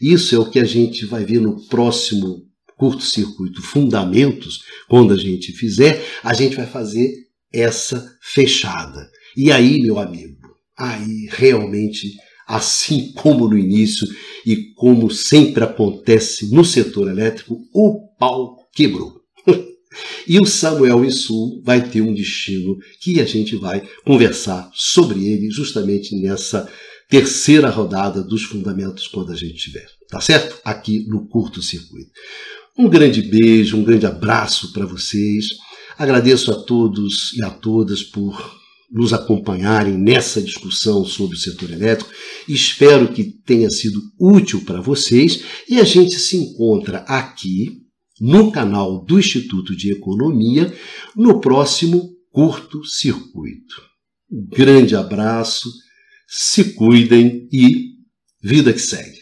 Isso 0.00 0.34
é 0.34 0.38
o 0.38 0.50
que 0.50 0.58
a 0.58 0.64
gente 0.64 1.04
vai 1.06 1.24
ver 1.24 1.40
no 1.40 1.66
próximo 1.68 2.46
curto-circuito 2.76 3.62
Fundamentos, 3.62 4.60
quando 4.88 5.14
a 5.14 5.16
gente 5.16 5.52
fizer, 5.52 6.04
a 6.22 6.34
gente 6.34 6.56
vai 6.56 6.66
fazer 6.66 7.10
essa 7.52 8.16
fechada. 8.20 9.10
E 9.36 9.50
aí, 9.50 9.80
meu 9.80 9.98
amigo, 9.98 10.35
aí 10.76 11.28
realmente, 11.30 12.16
assim 12.46 13.12
como 13.12 13.48
no 13.48 13.56
início 13.56 14.06
e 14.44 14.72
como 14.74 15.10
sempre 15.10 15.64
acontece 15.64 16.54
no 16.54 16.64
setor 16.64 17.08
elétrico, 17.08 17.58
o 17.72 18.08
pau 18.18 18.56
quebrou. 18.72 19.20
e 20.28 20.38
o 20.38 20.46
Samuel 20.46 21.04
Insul 21.04 21.62
vai 21.64 21.88
ter 21.88 22.00
um 22.00 22.14
destino 22.14 22.76
que 23.00 23.20
a 23.20 23.24
gente 23.24 23.56
vai 23.56 23.82
conversar 24.04 24.70
sobre 24.74 25.26
ele 25.26 25.50
justamente 25.50 26.14
nessa 26.14 26.70
terceira 27.08 27.70
rodada 27.70 28.22
dos 28.22 28.42
fundamentos 28.44 29.06
quando 29.06 29.32
a 29.32 29.36
gente 29.36 29.54
tiver, 29.54 29.86
tá 30.08 30.20
certo? 30.20 30.60
Aqui 30.64 31.06
no 31.08 31.26
curto 31.26 31.62
circuito. 31.62 32.10
Um 32.78 32.88
grande 32.88 33.22
beijo, 33.22 33.76
um 33.76 33.84
grande 33.84 34.06
abraço 34.06 34.72
para 34.72 34.84
vocês. 34.84 35.46
Agradeço 35.96 36.50
a 36.50 36.56
todos 36.56 37.32
e 37.34 37.42
a 37.42 37.48
todas 37.48 38.02
por 38.02 38.55
nos 38.90 39.12
acompanharem 39.12 39.96
nessa 39.96 40.40
discussão 40.40 41.04
sobre 41.04 41.36
o 41.36 41.40
setor 41.40 41.70
elétrico. 41.70 42.10
Espero 42.48 43.12
que 43.12 43.24
tenha 43.24 43.70
sido 43.70 44.00
útil 44.18 44.64
para 44.64 44.80
vocês 44.80 45.42
e 45.68 45.80
a 45.80 45.84
gente 45.84 46.18
se 46.18 46.36
encontra 46.36 46.98
aqui 47.08 47.82
no 48.20 48.50
canal 48.50 49.04
do 49.04 49.18
Instituto 49.18 49.76
de 49.76 49.92
Economia 49.92 50.72
no 51.14 51.40
próximo 51.40 52.10
curto 52.30 52.84
circuito. 52.84 53.82
grande 54.30 54.94
abraço, 54.96 55.70
se 56.28 56.74
cuidem 56.74 57.48
e 57.52 57.92
vida 58.42 58.72
que 58.72 58.80
segue. 58.80 59.15